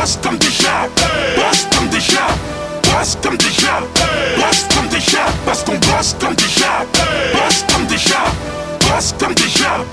passe 0.07 0.19
comme 0.23 0.37
déjà, 0.37 0.87
passe 1.35 1.67
comme 1.75 1.89
déjà, 1.89 2.27
passe 2.83 3.17
comme 3.21 3.35
déjà, 3.35 3.81
passe 4.39 4.65
comme 4.73 4.87
déjà, 4.87 5.25
parce 5.45 5.63
qu'on 5.63 5.77
passe 5.79 6.15
comme 6.17 6.33
déjà, 6.35 6.85
passe 7.33 7.65
comme 7.73 7.85
déjà, 7.87 8.23
passe 8.87 9.13
comme 9.19 9.33
déjà, 9.33 9.83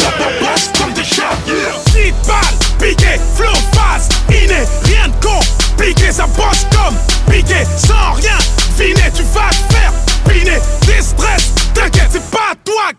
passe 0.40 0.70
comme 0.78 0.92
déjà. 0.92 1.30
Petite 1.46 2.14
balle, 2.28 2.56
piqué, 2.78 3.20
flow 3.34 3.58
fast, 3.72 4.12
inné, 4.30 4.62
rien 4.84 5.08
de 5.08 5.26
compliqué, 5.26 6.12
ça 6.12 6.28
bosse 6.28 6.63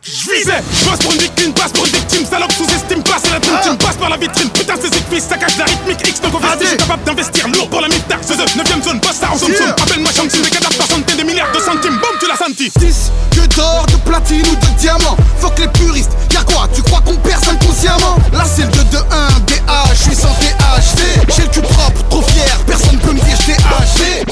je 0.05 0.31
visais. 0.31 0.61
Bosse 0.85 0.99
pour 0.99 1.11
une 1.13 1.19
victime, 1.19 1.53
passe 1.53 1.71
pour 1.71 1.85
une 1.85 1.91
victime. 1.91 2.25
Salope 2.25 2.51
sous-estime, 2.53 3.03
passe 3.03 3.23
la 3.31 3.39
dream 3.39 3.59
team, 3.63 3.77
passe 3.77 3.95
par 3.95 4.09
la 4.09 4.17
vitrine. 4.17 4.49
Putain, 4.49 4.75
c'est 4.79 4.93
Zigfis, 4.93 5.21
ça 5.21 5.37
cache 5.37 5.57
la 5.57 5.65
rythmique 5.65 6.07
X. 6.07 6.21
Donc 6.21 6.33
suis 6.65 6.77
capable 6.77 7.03
d'investir 7.03 7.47
lourd 7.47 7.69
pour 7.69 7.81
la 7.81 7.87
miftar. 7.87 8.19
C'est 8.21 8.37
The 8.37 8.47
9ème 8.55 8.83
zone, 8.83 8.99
boss 8.99 9.15
ça 9.19 9.31
en 9.31 9.37
somme 9.37 9.55
somme. 9.55 9.73
Appelle-moi 9.81 10.11
Shamsim, 10.11 10.41
des 10.41 10.49
cadavres 10.49 10.77
par 10.77 10.87
centaines 10.87 11.17
de 11.17 11.23
milliards 11.23 11.51
de 11.51 11.59
centimes. 11.59 11.97
Boum, 12.25 12.31
tu 12.31 12.31
l'as 12.31 12.37
senti. 12.37 12.71
10 12.79 13.11
que 13.31 13.55
d'or, 13.55 13.85
de 13.87 13.97
platine 14.09 14.43
ou 14.47 14.55
de 14.55 14.79
diamant. 14.79 15.17
Fuck 15.39 15.59
les 15.59 15.67
puristes, 15.67 16.11
y'a 16.33 16.41
quoi? 16.41 16.67
Tu 16.73 16.81
crois 16.83 17.01
qu'on 17.01 17.15
perd 17.15 17.41
inconsciemment 17.47 18.17
Là 18.33 18.43
c'est 18.45 18.63
le 18.63 18.71
2 18.71 18.83
2 18.91 18.97
1 18.97 19.01
DH, 19.41 19.93
je 19.93 20.01
suis 20.01 20.15
sans 20.15 20.33
THC. 20.39 21.01
J'ai 21.35 21.43
le 21.43 21.49
cul 21.49 21.61
propre, 21.61 22.03
trop 22.09 22.21
fier, 22.21 22.57
personne 22.65 22.97
peut 22.99 23.11
me 23.11 23.19
dire 23.19 23.37
j't'ai 23.41 23.53
haché. 23.53 24.25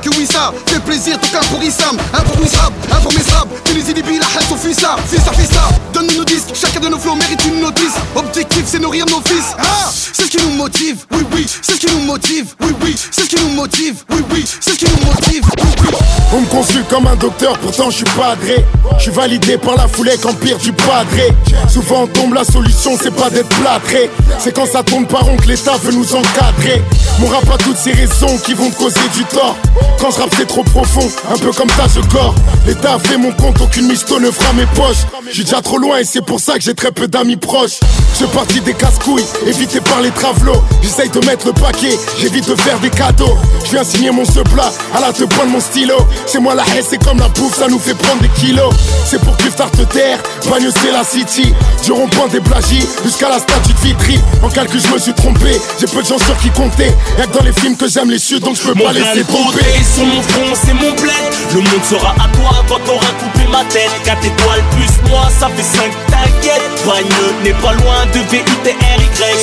Que 0.00 0.08
oui 0.16 0.26
ça, 0.32 0.50
fait 0.66 0.78
plaisir, 0.80 1.18
tout 1.20 1.28
cas 1.30 1.40
pour 1.50 1.62
Issam. 1.62 1.98
Un 2.14 2.20
pour 2.20 2.40
Wisrab, 2.40 2.72
un 2.90 3.00
pour 3.00 3.12
Misrab. 3.12 3.48
Tunisie, 3.64 3.92
Libye, 3.92 4.18
la 4.18 4.24
haine, 4.24 4.56
fils 4.56 4.78
ça, 4.80 4.96
fils 5.06 5.22
ça, 5.22 5.32
fils 5.32 5.50
ça. 5.50 5.68
Donne-nous 5.92 6.16
nos 6.16 6.24
disques, 6.24 6.54
chacun 6.54 6.80
de 6.80 6.88
nos 6.88 6.98
flots 6.98 7.16
mérite 7.16 7.44
une 7.44 7.60
notice. 7.60 7.92
Objectif, 8.14 8.62
c'est 8.66 8.78
nourrir 8.78 9.04
nos 9.06 9.20
fils. 9.28 9.44
Ah, 9.58 9.90
c'est 9.92 10.22
ce 10.22 10.30
qui 10.30 10.38
nous 10.38 10.52
motive, 10.52 11.04
oui, 11.10 11.26
oui. 11.32 11.46
C'est 11.60 11.74
ce 11.74 11.80
qui 11.80 11.86
nous 11.92 12.00
motive, 12.04 12.46
oui, 12.60 12.74
oui. 12.82 12.96
C'est 13.10 13.24
ce 13.24 13.28
qui 13.28 13.36
nous 13.44 13.50
motive, 13.50 13.96
oui, 14.10 14.24
oui. 14.32 14.44
C'est 14.60 14.70
ce 14.70 14.76
qui 14.78 14.84
nous 14.86 15.04
motive, 15.04 15.44
oui, 15.58 15.68
oui. 15.82 15.88
On 16.32 16.40
me 16.40 16.46
consulte 16.46 16.88
comme 16.88 16.99
un 17.06 17.16
docteur, 17.16 17.58
pourtant 17.58 17.90
je 17.90 17.96
suis 17.96 18.04
padré. 18.04 18.64
Je 18.96 19.02
suis 19.04 19.12
validé 19.12 19.56
par 19.56 19.76
la 19.76 19.88
foulée 19.88 20.16
qu'empire 20.20 20.58
du 20.58 20.72
padré. 20.72 21.32
Souvent 21.68 22.02
on 22.02 22.06
tombe, 22.06 22.34
la 22.34 22.44
solution 22.44 22.92
c'est 23.00 23.14
pas 23.14 23.30
d'être 23.30 23.48
plâtré. 23.48 24.10
C'est 24.38 24.54
quand 24.54 24.66
ça 24.66 24.82
tourne 24.82 25.06
par 25.06 25.24
rond 25.24 25.36
que 25.36 25.48
l'État 25.48 25.76
veut 25.82 25.92
nous 25.92 26.14
encadrer. 26.14 26.82
Mon 27.18 27.30
a 27.32 27.58
toutes 27.58 27.76
ces 27.76 27.92
raisons 27.92 28.38
qui 28.44 28.54
vont 28.54 28.70
te 28.70 28.76
causer 28.76 29.08
du 29.14 29.24
tort. 29.24 29.56
Quand 30.00 30.10
je 30.10 30.20
rappe 30.20 30.34
c'est 30.36 30.46
trop 30.46 30.64
profond, 30.64 31.08
un 31.32 31.38
peu 31.38 31.52
comme 31.52 31.68
ça 31.70 31.86
je 31.94 32.00
corps. 32.08 32.34
L'État 32.66 32.98
fait 32.98 33.16
mon 33.16 33.32
compte, 33.32 33.60
aucune 33.60 33.86
misto 33.86 34.18
ne 34.18 34.30
fera 34.30 34.52
mes 34.52 34.66
poches. 34.66 35.06
Je 35.28 35.34
suis 35.34 35.44
déjà 35.44 35.60
trop 35.60 35.78
loin 35.78 35.98
et 35.98 36.04
c'est 36.04 36.24
pour 36.24 36.40
ça 36.40 36.54
que 36.54 36.60
j'ai 36.60 36.74
très 36.74 36.90
peu 36.90 37.06
d'amis 37.06 37.36
proches. 37.36 37.80
Je 38.18 38.26
parti 38.26 38.60
des 38.60 38.74
casse-couilles, 38.74 39.24
évité 39.46 39.80
par 39.80 40.00
les 40.00 40.10
travelots. 40.10 40.62
J'essaye 40.82 41.08
de 41.10 41.24
mettre 41.26 41.46
le 41.46 41.52
paquet, 41.52 41.96
j'évite 42.18 42.48
de 42.48 42.54
faire 42.54 42.78
des 42.80 42.90
cadeaux. 42.90 43.36
Je 43.64 43.70
viens 43.70 43.84
signer 43.84 44.10
mon 44.10 44.24
ce 44.24 44.40
plat, 44.40 44.72
à 44.94 45.00
la 45.00 45.12
te 45.12 45.24
prendre 45.24 45.50
mon 45.50 45.60
stylo. 45.60 45.94
C'est 46.26 46.40
moi 46.40 46.54
la 46.54 46.64
haine, 46.74 46.84
c'est 46.90 46.98
comme 47.04 47.18
la 47.18 47.28
bouffe, 47.28 47.56
ça 47.56 47.68
nous 47.68 47.78
fait 47.78 47.94
prendre 47.94 48.20
des 48.20 48.28
kilos. 48.30 48.74
C'est 49.04 49.20
pour 49.20 49.36
que 49.36 49.44
te 49.44 49.82
terre, 49.82 50.18
Bagnos 50.50 50.72
c'est 50.82 50.90
la 50.90 51.04
city. 51.04 51.54
Du 51.84 51.92
rond-point 51.92 52.26
des 52.28 52.40
plagies 52.40 52.84
jusqu'à 53.04 53.28
la 53.28 53.38
statue 53.38 53.72
de 53.72 53.78
Vitry. 53.78 54.20
En 54.42 54.48
calcul, 54.48 54.80
je 54.80 54.92
me 54.92 54.98
suis 54.98 55.14
trompé, 55.14 55.60
j'ai 55.78 55.86
peu 55.86 56.02
de 56.02 56.06
gens 56.08 56.18
sur 56.18 56.36
qui 56.38 56.50
compter. 56.50 56.90
Y'a 57.18 57.26
que 57.26 57.38
dans 57.38 57.44
les 57.44 57.52
films 57.52 57.76
que 57.76 57.88
j'aime 57.88 58.10
les 58.10 58.18
chutes, 58.18 58.42
donc 58.42 58.56
je 58.56 58.62
peux 58.62 58.74
pas 58.74 58.92
laisser 58.92 59.24
tomber. 59.24 59.62
sur 59.94 60.04
mon 60.04 60.22
front, 60.22 60.54
c'est 60.54 60.74
mon 60.74 60.92
bled. 60.94 61.30
Le 61.54 61.60
monde 61.60 61.84
sera 61.88 62.10
à 62.10 62.28
toi 62.36 62.64
quand 62.68 62.80
t'auras 62.84 63.12
coupé 63.20 63.46
ma 63.50 63.64
tête. 63.64 63.90
4 64.04 64.24
étoiles 64.24 64.64
plus 64.72 65.10
moi, 65.10 65.28
ça 65.38 65.48
fait 65.48 65.62
5, 65.62 65.90
t'inquiète. 66.08 66.62
Bagneux 66.86 67.34
n'est 67.44 67.60
pas 67.60 67.72
loin 67.72 68.06
de 68.12 68.18
VUTRY. 68.18 69.00